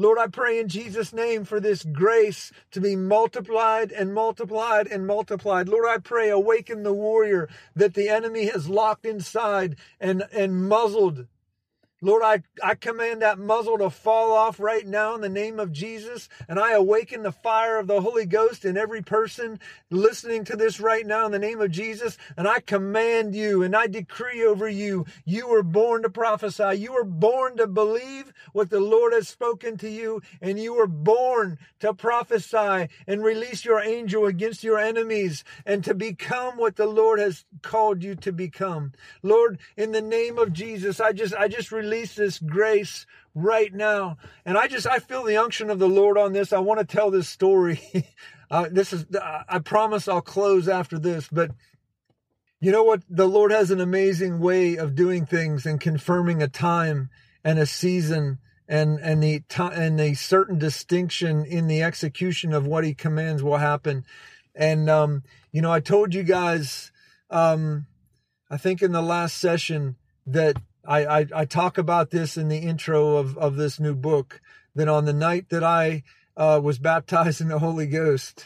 Lord, 0.00 0.16
I 0.16 0.28
pray 0.28 0.58
in 0.58 0.68
Jesus' 0.68 1.12
name 1.12 1.44
for 1.44 1.60
this 1.60 1.84
grace 1.84 2.52
to 2.70 2.80
be 2.80 2.96
multiplied 2.96 3.92
and 3.92 4.14
multiplied 4.14 4.86
and 4.86 5.06
multiplied. 5.06 5.68
Lord, 5.68 5.84
I 5.86 5.98
pray 5.98 6.30
awaken 6.30 6.84
the 6.84 6.94
warrior 6.94 7.50
that 7.76 7.92
the 7.92 8.08
enemy 8.08 8.46
has 8.46 8.66
locked 8.66 9.04
inside 9.04 9.76
and, 10.00 10.22
and 10.32 10.66
muzzled 10.66 11.26
Lord, 12.02 12.22
I, 12.24 12.42
I 12.62 12.76
command 12.76 13.20
that 13.20 13.38
muzzle 13.38 13.76
to 13.78 13.90
fall 13.90 14.32
off 14.32 14.58
right 14.58 14.86
now 14.86 15.14
in 15.14 15.20
the 15.20 15.28
name 15.28 15.60
of 15.60 15.70
Jesus. 15.70 16.30
And 16.48 16.58
I 16.58 16.72
awaken 16.72 17.22
the 17.22 17.32
fire 17.32 17.78
of 17.78 17.86
the 17.86 18.00
Holy 18.00 18.24
Ghost 18.24 18.64
in 18.64 18.78
every 18.78 19.02
person 19.02 19.60
listening 19.90 20.44
to 20.44 20.56
this 20.56 20.80
right 20.80 21.06
now 21.06 21.26
in 21.26 21.32
the 21.32 21.38
name 21.38 21.60
of 21.60 21.70
Jesus. 21.70 22.16
And 22.38 22.48
I 22.48 22.60
command 22.60 23.34
you 23.34 23.62
and 23.62 23.76
I 23.76 23.86
decree 23.86 24.42
over 24.44 24.66
you, 24.68 25.04
you 25.26 25.46
were 25.48 25.62
born 25.62 26.02
to 26.02 26.10
prophesy. 26.10 26.78
You 26.78 26.94
were 26.94 27.04
born 27.04 27.58
to 27.58 27.66
believe 27.66 28.32
what 28.52 28.70
the 28.70 28.80
Lord 28.80 29.12
has 29.12 29.28
spoken 29.28 29.76
to 29.78 29.88
you. 29.88 30.22
And 30.40 30.58
you 30.58 30.74
were 30.74 30.86
born 30.86 31.58
to 31.80 31.92
prophesy 31.92 32.88
and 33.06 33.22
release 33.22 33.64
your 33.64 33.80
angel 33.80 34.24
against 34.24 34.64
your 34.64 34.78
enemies 34.78 35.44
and 35.66 35.84
to 35.84 35.94
become 35.94 36.56
what 36.56 36.76
the 36.76 36.86
Lord 36.86 37.18
has 37.18 37.44
called 37.60 38.02
you 38.02 38.14
to 38.16 38.32
become. 38.32 38.92
Lord, 39.22 39.58
in 39.76 39.92
the 39.92 40.00
name 40.00 40.38
of 40.38 40.54
Jesus, 40.54 40.98
I 40.98 41.12
just, 41.12 41.34
I 41.34 41.48
just 41.48 41.70
release 41.70 41.89
release 41.90 42.14
this 42.14 42.38
grace 42.38 43.06
right 43.34 43.74
now. 43.74 44.16
And 44.44 44.56
I 44.56 44.68
just, 44.68 44.86
I 44.86 45.00
feel 45.00 45.24
the 45.24 45.36
unction 45.36 45.70
of 45.70 45.78
the 45.78 45.88
Lord 45.88 46.16
on 46.16 46.32
this. 46.32 46.52
I 46.52 46.60
want 46.60 46.78
to 46.80 46.86
tell 46.86 47.10
this 47.10 47.28
story. 47.28 47.80
uh, 48.50 48.68
this 48.70 48.92
is, 48.92 49.06
I 49.48 49.58
promise 49.58 50.06
I'll 50.06 50.20
close 50.20 50.68
after 50.68 50.98
this, 50.98 51.28
but 51.30 51.50
you 52.60 52.70
know 52.70 52.84
what? 52.84 53.02
The 53.08 53.26
Lord 53.26 53.50
has 53.50 53.70
an 53.70 53.80
amazing 53.80 54.38
way 54.38 54.76
of 54.76 54.94
doing 54.94 55.26
things 55.26 55.66
and 55.66 55.80
confirming 55.80 56.42
a 56.42 56.48
time 56.48 57.10
and 57.42 57.58
a 57.58 57.66
season 57.66 58.38
and 58.68 59.00
and 59.00 59.22
the 59.22 59.42
and 59.58 59.98
a 59.98 60.14
certain 60.14 60.58
distinction 60.58 61.44
in 61.44 61.66
the 61.66 61.82
execution 61.82 62.52
of 62.52 62.66
what 62.66 62.84
he 62.84 62.94
commands 62.94 63.42
will 63.42 63.56
happen. 63.56 64.04
And 64.54 64.90
um, 64.90 65.22
you 65.50 65.62
know, 65.62 65.72
I 65.72 65.80
told 65.80 66.14
you 66.14 66.22
guys, 66.22 66.92
um, 67.30 67.86
I 68.50 68.58
think 68.58 68.82
in 68.82 68.92
the 68.92 69.02
last 69.02 69.38
session 69.38 69.96
that 70.26 70.56
I, 70.90 71.20
I, 71.20 71.26
I, 71.32 71.44
talk 71.44 71.78
about 71.78 72.10
this 72.10 72.36
in 72.36 72.48
the 72.48 72.58
intro 72.58 73.16
of, 73.16 73.38
of 73.38 73.54
this 73.54 73.78
new 73.78 73.94
book 73.94 74.40
that 74.74 74.88
on 74.88 75.04
the 75.04 75.12
night 75.12 75.50
that 75.50 75.62
I 75.62 76.02
uh, 76.36 76.60
was 76.60 76.80
baptized 76.80 77.40
in 77.40 77.46
the 77.46 77.60
Holy 77.60 77.86
Ghost, 77.86 78.44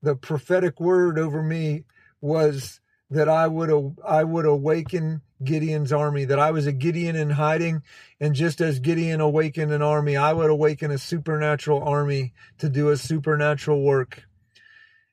the 0.00 0.16
prophetic 0.16 0.80
word 0.80 1.18
over 1.18 1.42
me 1.42 1.84
was 2.22 2.80
that 3.10 3.28
I 3.28 3.46
would 3.46 3.94
I 4.02 4.24
would 4.24 4.46
awaken 4.46 5.20
Gideon's 5.44 5.92
army, 5.92 6.24
that 6.24 6.38
I 6.38 6.50
was 6.50 6.66
a 6.66 6.72
Gideon 6.72 7.14
in 7.14 7.28
hiding, 7.28 7.82
and 8.18 8.34
just 8.34 8.62
as 8.62 8.78
Gideon 8.78 9.20
awakened 9.20 9.70
an 9.70 9.82
army, 9.82 10.16
I 10.16 10.32
would 10.32 10.48
awaken 10.48 10.90
a 10.90 10.96
supernatural 10.96 11.82
army 11.82 12.32
to 12.56 12.70
do 12.70 12.88
a 12.88 12.96
supernatural 12.96 13.82
work. 13.82 14.22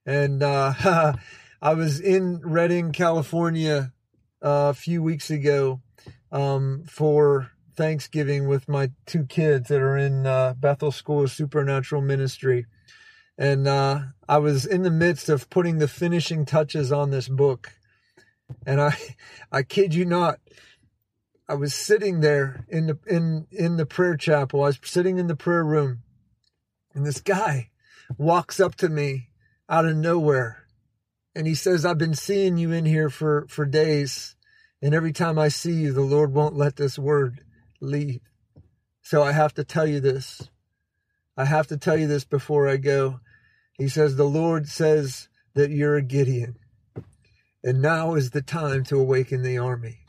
And 0.05 0.41
uh, 0.41 1.14
I 1.61 1.74
was 1.74 1.99
in 1.99 2.39
Redding, 2.39 2.93
California, 2.93 3.91
uh, 4.41 4.72
a 4.72 4.74
few 4.74 5.03
weeks 5.03 5.30
ago, 5.30 5.82
um, 6.34 6.84
for 6.86 7.52
Thanksgiving 7.76 8.48
with 8.48 8.68
my 8.68 8.92
two 9.06 9.24
kids 9.24 9.70
that 9.70 9.80
are 9.80 9.98
in 9.98 10.26
uh, 10.28 10.56
Bethel 10.58 10.92
School 10.92 11.24
of 11.24 11.32
Supernatural 11.32 12.02
Ministry. 12.02 12.66
And 13.38 13.68
uh, 13.68 14.00
I 14.28 14.40
was 14.40 14.66
in 14.66 14.82
the 14.84 14.92
midst 14.92 15.30
of 15.30 15.50
putting 15.50 15.78
the 15.78 15.88
finishing 15.88 16.46
touches 16.46 16.92
on 16.92 17.12
this 17.12 17.30
book. 17.30 17.72
And 18.66 18.82
I, 18.82 18.98
I 19.52 19.64
kid 19.64 19.94
you 19.94 20.06
not, 20.06 20.40
I 21.48 21.56
was 21.56 21.76
sitting 21.76 22.22
there 22.22 22.66
in 22.70 22.88
the 22.88 22.98
in 23.06 23.48
in 23.52 23.76
the 23.76 23.86
prayer 23.86 24.16
chapel. 24.16 24.64
I 24.64 24.68
was 24.68 24.80
sitting 24.82 25.18
in 25.18 25.28
the 25.28 25.36
prayer 25.36 25.64
room, 25.64 26.00
and 26.96 27.06
this 27.06 27.20
guy 27.20 27.70
walks 28.18 28.62
up 28.62 28.76
to 28.76 28.88
me 28.88 29.28
out 29.68 29.86
of 29.86 29.98
nowhere, 29.98 30.66
and 31.36 31.46
he 31.46 31.54
says, 31.54 31.86
"I've 31.86 31.98
been 31.98 32.14
seeing 32.14 32.58
you 32.58 32.72
in 32.72 32.86
here 32.86 33.10
for 33.10 33.46
for 33.50 33.66
days, 33.66 34.38
and 34.84 34.94
every 34.94 35.14
time 35.14 35.40
I 35.40 35.48
see 35.48 35.72
you, 35.72 35.94
the 35.94 36.02
Lord 36.02 36.34
won't 36.34 36.58
let 36.58 36.76
this 36.76 37.00
word 37.00 37.40
leave. 37.80 38.20
So 39.02 39.24
I 39.24 39.32
have 39.32 39.54
to 39.54 39.64
tell 39.64 39.88
you 39.88 40.02
this. 40.02 40.50
I 41.38 41.46
have 41.46 41.68
to 41.68 41.78
tell 41.78 41.98
you 41.98 42.06
this 42.06 42.26
before 42.26 42.68
I 42.68 42.76
go. 42.76 43.22
He 43.78 43.88
says, 43.88 44.18
The 44.18 44.26
Lord 44.26 44.68
says 44.68 45.30
that 45.54 45.72
you're 45.72 45.96
a 45.96 46.02
Gideon. 46.02 46.58
And 47.64 47.82
now 47.82 48.16
is 48.16 48.32
the 48.32 48.42
time 48.42 48.84
to 48.86 49.00
awaken 49.00 49.42
the 49.42 49.58
army. 49.58 50.00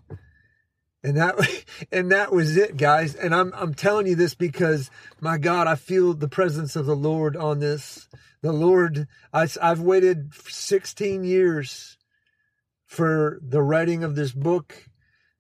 And 1.05 1.19
that 1.19 1.37
and 1.93 2.11
that 2.11 2.33
was 2.33 2.57
it, 2.57 2.77
guys. 2.77 3.15
And 3.15 3.33
I'm 3.33 3.53
I'm 3.55 3.75
telling 3.75 4.09
you 4.09 4.17
this 4.17 4.35
because 4.35 4.91
my 5.21 5.39
God, 5.39 5.69
I 5.69 5.77
feel 5.77 6.15
the 6.15 6.27
presence 6.27 6.75
of 6.75 6.87
the 6.87 6.97
Lord 6.97 7.37
on 7.37 7.61
this. 7.61 8.09
The 8.43 8.53
Lord, 8.53 9.07
I, 9.33 9.47
I've 9.63 9.81
waited 9.81 10.35
16 10.35 11.23
years 11.23 11.97
for 12.95 13.39
the 13.43 13.63
writing 13.63 14.05
of 14.05 14.15
this 14.15 14.33
book. 14.33 14.89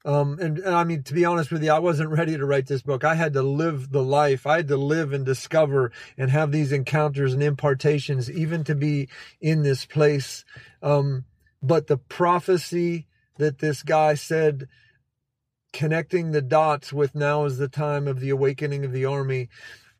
Um, 0.04 0.38
and, 0.38 0.58
and, 0.58 0.74
I 0.74 0.84
mean, 0.84 1.02
to 1.04 1.14
be 1.14 1.24
honest 1.24 1.50
with 1.50 1.64
you, 1.64 1.70
I 1.70 1.78
wasn't 1.78 2.10
ready 2.10 2.36
to 2.36 2.44
write 2.44 2.66
this 2.66 2.82
book. 2.82 3.04
I 3.04 3.14
had 3.14 3.32
to 3.34 3.42
live 3.42 3.90
the 3.90 4.02
life. 4.02 4.46
I 4.46 4.56
had 4.56 4.68
to 4.68 4.76
live 4.76 5.14
and 5.14 5.24
discover 5.24 5.92
and 6.18 6.30
have 6.30 6.52
these 6.52 6.72
encounters 6.72 7.32
and 7.32 7.42
impartations, 7.42 8.30
even 8.30 8.64
to 8.64 8.74
be 8.74 9.08
in 9.40 9.62
this 9.62 9.86
place. 9.86 10.44
Um, 10.82 11.24
but 11.62 11.86
the 11.86 11.96
prophecy 11.96 13.06
that 13.38 13.60
this 13.60 13.82
guy 13.82 14.14
said, 14.14 14.68
connecting 15.72 16.32
the 16.32 16.42
dots 16.42 16.92
with 16.92 17.14
now 17.14 17.44
is 17.44 17.56
the 17.56 17.68
time 17.68 18.06
of 18.06 18.20
the 18.20 18.30
awakening 18.30 18.84
of 18.84 18.92
the 18.92 19.06
army 19.06 19.48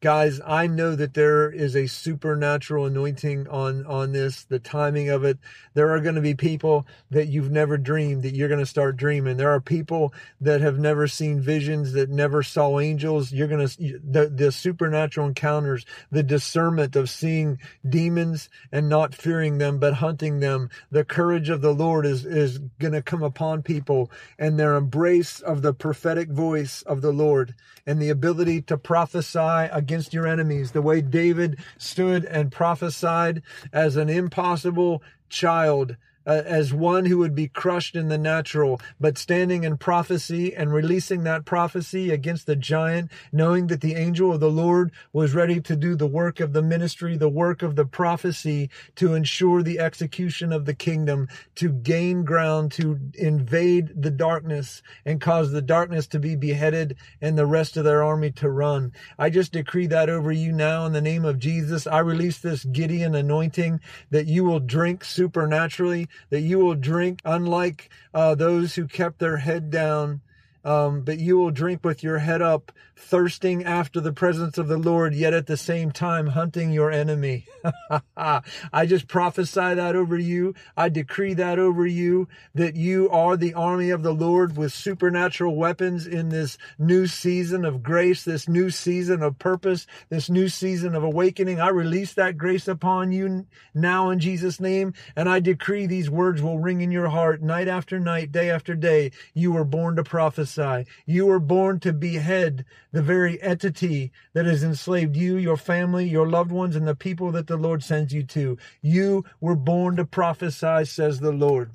guys 0.04 0.40
i 0.46 0.66
know 0.66 0.94
that 0.94 1.14
there 1.14 1.50
is 1.50 1.74
a 1.74 1.86
supernatural 1.86 2.84
anointing 2.84 3.48
on 3.48 3.86
on 3.86 4.12
this 4.12 4.44
the 4.44 4.58
timing 4.58 5.08
of 5.08 5.24
it. 5.24 5.38
There 5.74 5.90
are 5.90 6.00
going 6.00 6.14
to 6.14 6.20
be 6.20 6.34
people 6.34 6.86
that 7.10 7.28
you've 7.28 7.50
never 7.50 7.76
dreamed 7.76 8.22
that 8.22 8.34
you're 8.34 8.48
going 8.48 8.60
to 8.60 8.66
start 8.66 8.96
dreaming. 8.96 9.36
There 9.36 9.50
are 9.50 9.60
people 9.60 10.12
that 10.40 10.60
have 10.60 10.78
never 10.78 11.08
seen 11.08 11.40
visions 11.40 11.92
that 11.92 12.10
never 12.10 12.42
saw 12.42 12.80
angels. 12.80 13.32
You're 13.32 13.48
going 13.48 13.66
to 13.66 13.76
the, 13.78 14.28
the 14.28 14.52
supernatural 14.52 15.28
encounters 15.28 15.84
the 16.10 16.22
discernment 16.22 16.96
of 16.96 17.10
seeing 17.10 17.58
demons 17.88 18.48
and 18.72 18.88
not 18.88 19.14
fearing 19.14 19.58
them 19.58 19.78
but 19.78 19.94
hunting 19.94 20.40
them. 20.40 20.70
The 20.90 21.04
courage 21.04 21.48
of 21.48 21.60
the 21.60 21.74
lord 21.74 22.06
is 22.06 22.24
is 22.24 22.58
going 22.78 22.92
to 22.92 23.02
come 23.02 23.22
upon 23.22 23.62
people 23.62 24.10
and 24.38 24.58
their 24.58 24.76
embrace 24.76 25.40
of 25.40 25.62
the 25.62 25.74
prophetic 25.74 26.30
voice 26.30 26.82
of 26.82 27.00
the 27.00 27.12
lord 27.12 27.54
and 27.86 28.00
the 28.00 28.10
ability 28.10 28.62
to 28.62 28.76
prophesy 28.76 29.38
against 29.38 30.14
your 30.14 30.26
enemies, 30.26 30.72
the 30.72 30.82
way 30.82 31.00
David 31.00 31.58
stood 31.78 32.24
and 32.24 32.50
prophesied 32.50 33.42
as 33.72 33.96
an 33.96 34.08
impossible 34.08 35.02
child 35.28 35.96
uh, 36.26 36.42
as 36.44 36.72
one 36.72 37.06
who 37.06 37.18
would 37.18 37.34
be 37.34 37.48
crushed 37.48 37.96
in 37.96 38.08
the 38.08 38.18
natural, 38.18 38.80
but 39.00 39.18
standing 39.18 39.64
in 39.64 39.76
prophecy 39.76 40.54
and 40.54 40.72
releasing 40.72 41.24
that 41.24 41.44
prophecy 41.44 42.10
against 42.10 42.46
the 42.46 42.56
giant, 42.56 43.10
knowing 43.32 43.66
that 43.66 43.80
the 43.80 43.94
angel 43.94 44.32
of 44.32 44.40
the 44.40 44.50
Lord 44.50 44.92
was 45.12 45.34
ready 45.34 45.60
to 45.60 45.76
do 45.76 45.96
the 45.96 46.06
work 46.06 46.40
of 46.40 46.52
the 46.52 46.62
ministry, 46.62 47.16
the 47.16 47.28
work 47.28 47.62
of 47.62 47.76
the 47.76 47.84
prophecy 47.84 48.70
to 48.96 49.14
ensure 49.14 49.62
the 49.62 49.78
execution 49.78 50.52
of 50.52 50.64
the 50.64 50.74
kingdom, 50.74 51.28
to 51.56 51.70
gain 51.70 52.24
ground, 52.24 52.72
to 52.72 52.98
invade 53.14 54.02
the 54.02 54.10
darkness 54.10 54.82
and 55.04 55.20
cause 55.20 55.52
the 55.52 55.62
darkness 55.62 56.06
to 56.06 56.18
be 56.18 56.36
beheaded 56.36 56.96
and 57.20 57.36
the 57.36 57.46
rest 57.46 57.76
of 57.76 57.84
their 57.84 58.02
army 58.02 58.30
to 58.30 58.48
run. 58.48 58.92
I 59.18 59.30
just 59.30 59.52
decree 59.52 59.86
that 59.88 60.08
over 60.08 60.32
you 60.32 60.52
now 60.52 60.86
in 60.86 60.92
the 60.92 61.00
name 61.00 61.24
of 61.24 61.38
Jesus. 61.38 61.86
I 61.86 61.98
release 62.00 62.38
this 62.38 62.64
Gideon 62.64 63.14
anointing 63.14 63.80
that 64.10 64.26
you 64.26 64.44
will 64.44 64.60
drink 64.60 65.04
supernaturally 65.04 66.08
that 66.30 66.40
you 66.40 66.58
will 66.58 66.74
drink 66.74 67.20
unlike 67.24 67.90
uh, 68.12 68.34
those 68.34 68.74
who 68.74 68.86
kept 68.86 69.18
their 69.18 69.38
head 69.38 69.70
down. 69.70 70.20
Um, 70.64 71.02
but 71.02 71.18
you 71.18 71.36
will 71.36 71.50
drink 71.50 71.84
with 71.84 72.02
your 72.02 72.18
head 72.18 72.40
up, 72.40 72.72
thirsting 72.96 73.64
after 73.64 74.00
the 74.00 74.12
presence 74.12 74.58
of 74.58 74.68
the 74.68 74.78
Lord, 74.78 75.14
yet 75.14 75.34
at 75.34 75.46
the 75.46 75.56
same 75.56 75.90
time 75.90 76.28
hunting 76.28 76.70
your 76.70 76.90
enemy. 76.90 77.46
I 78.16 78.86
just 78.86 79.08
prophesy 79.08 79.74
that 79.74 79.96
over 79.96 80.18
you. 80.18 80.54
I 80.76 80.88
decree 80.88 81.34
that 81.34 81.58
over 81.58 81.86
you, 81.86 82.28
that 82.54 82.76
you 82.76 83.10
are 83.10 83.36
the 83.36 83.54
army 83.54 83.90
of 83.90 84.02
the 84.02 84.14
Lord 84.14 84.56
with 84.56 84.72
supernatural 84.72 85.56
weapons 85.56 86.06
in 86.06 86.28
this 86.28 86.58
new 86.78 87.06
season 87.06 87.64
of 87.64 87.82
grace, 87.82 88.24
this 88.24 88.48
new 88.48 88.70
season 88.70 89.22
of 89.22 89.38
purpose, 89.38 89.86
this 90.08 90.30
new 90.30 90.48
season 90.48 90.94
of 90.94 91.02
awakening. 91.02 91.60
I 91.60 91.68
release 91.68 92.14
that 92.14 92.38
grace 92.38 92.68
upon 92.68 93.12
you 93.12 93.46
now 93.74 94.10
in 94.10 94.20
Jesus' 94.20 94.60
name, 94.60 94.94
and 95.16 95.28
I 95.28 95.40
decree 95.40 95.86
these 95.86 96.10
words 96.10 96.42
will 96.42 96.58
ring 96.58 96.80
in 96.80 96.90
your 96.90 97.08
heart 97.08 97.42
night 97.42 97.68
after 97.68 97.98
night, 97.98 98.32
day 98.32 98.50
after 98.50 98.74
day. 98.74 99.10
You 99.32 99.52
were 99.52 99.64
born 99.64 99.96
to 99.96 100.04
prophesy. 100.04 100.86
You 101.06 101.26
were 101.26 101.40
born 101.40 101.80
to 101.80 101.92
behead 101.92 102.64
the 102.94 103.02
very 103.02 103.42
entity 103.42 104.12
that 104.34 104.46
has 104.46 104.62
enslaved 104.62 105.16
you, 105.16 105.36
your 105.36 105.56
family, 105.56 106.08
your 106.08 106.28
loved 106.28 106.52
ones, 106.52 106.76
and 106.76 106.86
the 106.86 106.94
people 106.94 107.32
that 107.32 107.48
the 107.48 107.56
Lord 107.56 107.82
sends 107.82 108.14
you 108.14 108.22
to. 108.22 108.56
You 108.82 109.24
were 109.40 109.56
born 109.56 109.96
to 109.96 110.04
prophesy, 110.04 110.84
says 110.84 111.18
the 111.18 111.32
Lord. 111.32 111.72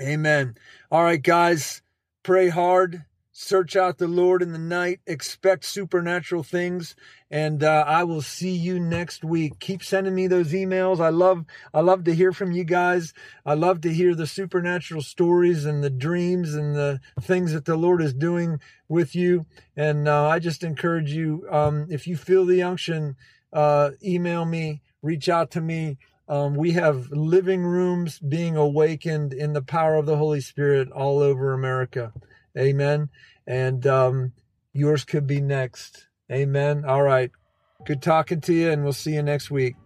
Amen. 0.00 0.56
All 0.92 1.02
right, 1.02 1.20
guys, 1.20 1.82
pray 2.22 2.50
hard 2.50 3.04
Search 3.40 3.76
out 3.76 3.98
the 3.98 4.08
Lord 4.08 4.42
in 4.42 4.50
the 4.50 4.58
night. 4.58 4.98
Expect 5.06 5.64
supernatural 5.64 6.42
things. 6.42 6.96
And 7.30 7.62
uh, 7.62 7.84
I 7.86 8.02
will 8.02 8.20
see 8.20 8.50
you 8.50 8.80
next 8.80 9.22
week. 9.22 9.60
Keep 9.60 9.84
sending 9.84 10.12
me 10.12 10.26
those 10.26 10.52
emails. 10.52 10.98
I 10.98 11.10
love, 11.10 11.44
I 11.72 11.80
love 11.80 12.02
to 12.04 12.14
hear 12.16 12.32
from 12.32 12.50
you 12.50 12.64
guys. 12.64 13.14
I 13.46 13.54
love 13.54 13.80
to 13.82 13.94
hear 13.94 14.16
the 14.16 14.26
supernatural 14.26 15.02
stories 15.02 15.66
and 15.66 15.84
the 15.84 15.88
dreams 15.88 16.56
and 16.56 16.74
the 16.74 16.98
things 17.20 17.52
that 17.52 17.64
the 17.64 17.76
Lord 17.76 18.02
is 18.02 18.12
doing 18.12 18.58
with 18.88 19.14
you. 19.14 19.46
And 19.76 20.08
uh, 20.08 20.26
I 20.26 20.40
just 20.40 20.64
encourage 20.64 21.12
you, 21.12 21.46
um, 21.48 21.86
if 21.90 22.08
you 22.08 22.16
feel 22.16 22.44
the 22.44 22.64
unction, 22.64 23.14
uh, 23.52 23.90
email 24.02 24.46
me, 24.46 24.82
reach 25.00 25.28
out 25.28 25.52
to 25.52 25.60
me. 25.60 25.98
Um, 26.28 26.54
we 26.54 26.72
have 26.72 27.12
living 27.12 27.62
rooms 27.62 28.18
being 28.18 28.56
awakened 28.56 29.32
in 29.32 29.52
the 29.52 29.62
power 29.62 29.94
of 29.94 30.06
the 30.06 30.16
Holy 30.16 30.40
Spirit 30.40 30.90
all 30.90 31.20
over 31.20 31.52
America. 31.52 32.12
Amen. 32.58 33.08
And 33.46 33.86
um, 33.86 34.32
yours 34.72 35.04
could 35.04 35.26
be 35.26 35.40
next. 35.40 36.08
Amen. 36.30 36.84
All 36.84 37.02
right. 37.02 37.30
Good 37.86 38.02
talking 38.02 38.40
to 38.42 38.52
you, 38.52 38.70
and 38.70 38.82
we'll 38.82 38.92
see 38.92 39.14
you 39.14 39.22
next 39.22 39.50
week. 39.50 39.76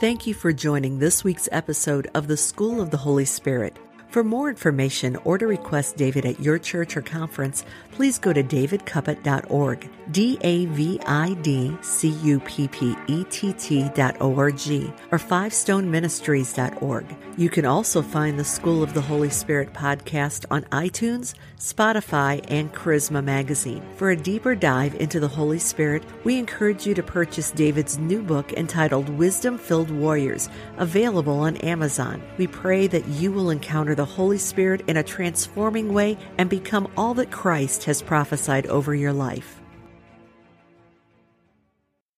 Thank 0.00 0.26
you 0.26 0.34
for 0.34 0.52
joining 0.52 0.98
this 0.98 1.22
week's 1.22 1.48
episode 1.52 2.10
of 2.14 2.26
the 2.26 2.36
School 2.36 2.80
of 2.80 2.90
the 2.90 2.96
Holy 2.96 3.24
Spirit. 3.24 3.78
For 4.14 4.22
more 4.22 4.48
information 4.48 5.16
or 5.24 5.38
to 5.38 5.46
request 5.48 5.96
David 5.96 6.24
at 6.24 6.38
your 6.38 6.56
church 6.56 6.96
or 6.96 7.02
conference, 7.02 7.64
please 7.90 8.16
go 8.16 8.32
to 8.32 8.44
davidcuppett.org, 8.44 9.90
D 10.12 10.38
A 10.40 10.66
V 10.66 11.00
I 11.04 11.34
D 11.42 11.76
C 11.82 12.10
U 12.10 12.38
P 12.38 12.68
P 12.68 12.94
E 13.08 13.24
T 13.24 13.52
T 13.54 13.88
dot 13.92 14.16
O-R-G, 14.20 14.92
or 15.10 15.18
fivestoneministries.org. 15.18 17.16
You 17.36 17.48
can 17.48 17.66
also 17.66 18.00
find 18.00 18.38
the 18.38 18.44
School 18.44 18.84
of 18.84 18.94
the 18.94 19.00
Holy 19.00 19.30
Spirit 19.30 19.72
podcast 19.72 20.44
on 20.52 20.62
iTunes, 20.66 21.34
Spotify, 21.58 22.44
and 22.46 22.72
Charisma 22.72 23.24
Magazine. 23.24 23.82
For 23.96 24.10
a 24.10 24.16
deeper 24.16 24.54
dive 24.54 24.94
into 24.94 25.18
the 25.18 25.26
Holy 25.26 25.58
Spirit, 25.58 26.04
we 26.22 26.38
encourage 26.38 26.86
you 26.86 26.94
to 26.94 27.02
purchase 27.02 27.50
David's 27.50 27.98
new 27.98 28.22
book 28.22 28.52
entitled 28.52 29.08
Wisdom 29.08 29.58
Filled 29.58 29.90
Warriors, 29.90 30.48
available 30.76 31.40
on 31.40 31.56
Amazon. 31.56 32.22
We 32.38 32.46
pray 32.46 32.86
that 32.86 33.08
you 33.08 33.32
will 33.32 33.50
encounter 33.50 33.96
the 33.96 34.03
the 34.04 34.16
Holy 34.16 34.36
Spirit 34.36 34.82
in 34.86 34.98
a 34.98 35.02
transforming 35.02 35.94
way 35.94 36.18
and 36.36 36.50
become 36.50 36.86
all 36.94 37.14
that 37.14 37.30
Christ 37.30 37.84
has 37.84 38.02
prophesied 38.02 38.66
over 38.66 38.94
your 38.94 39.14
life. 39.14 39.53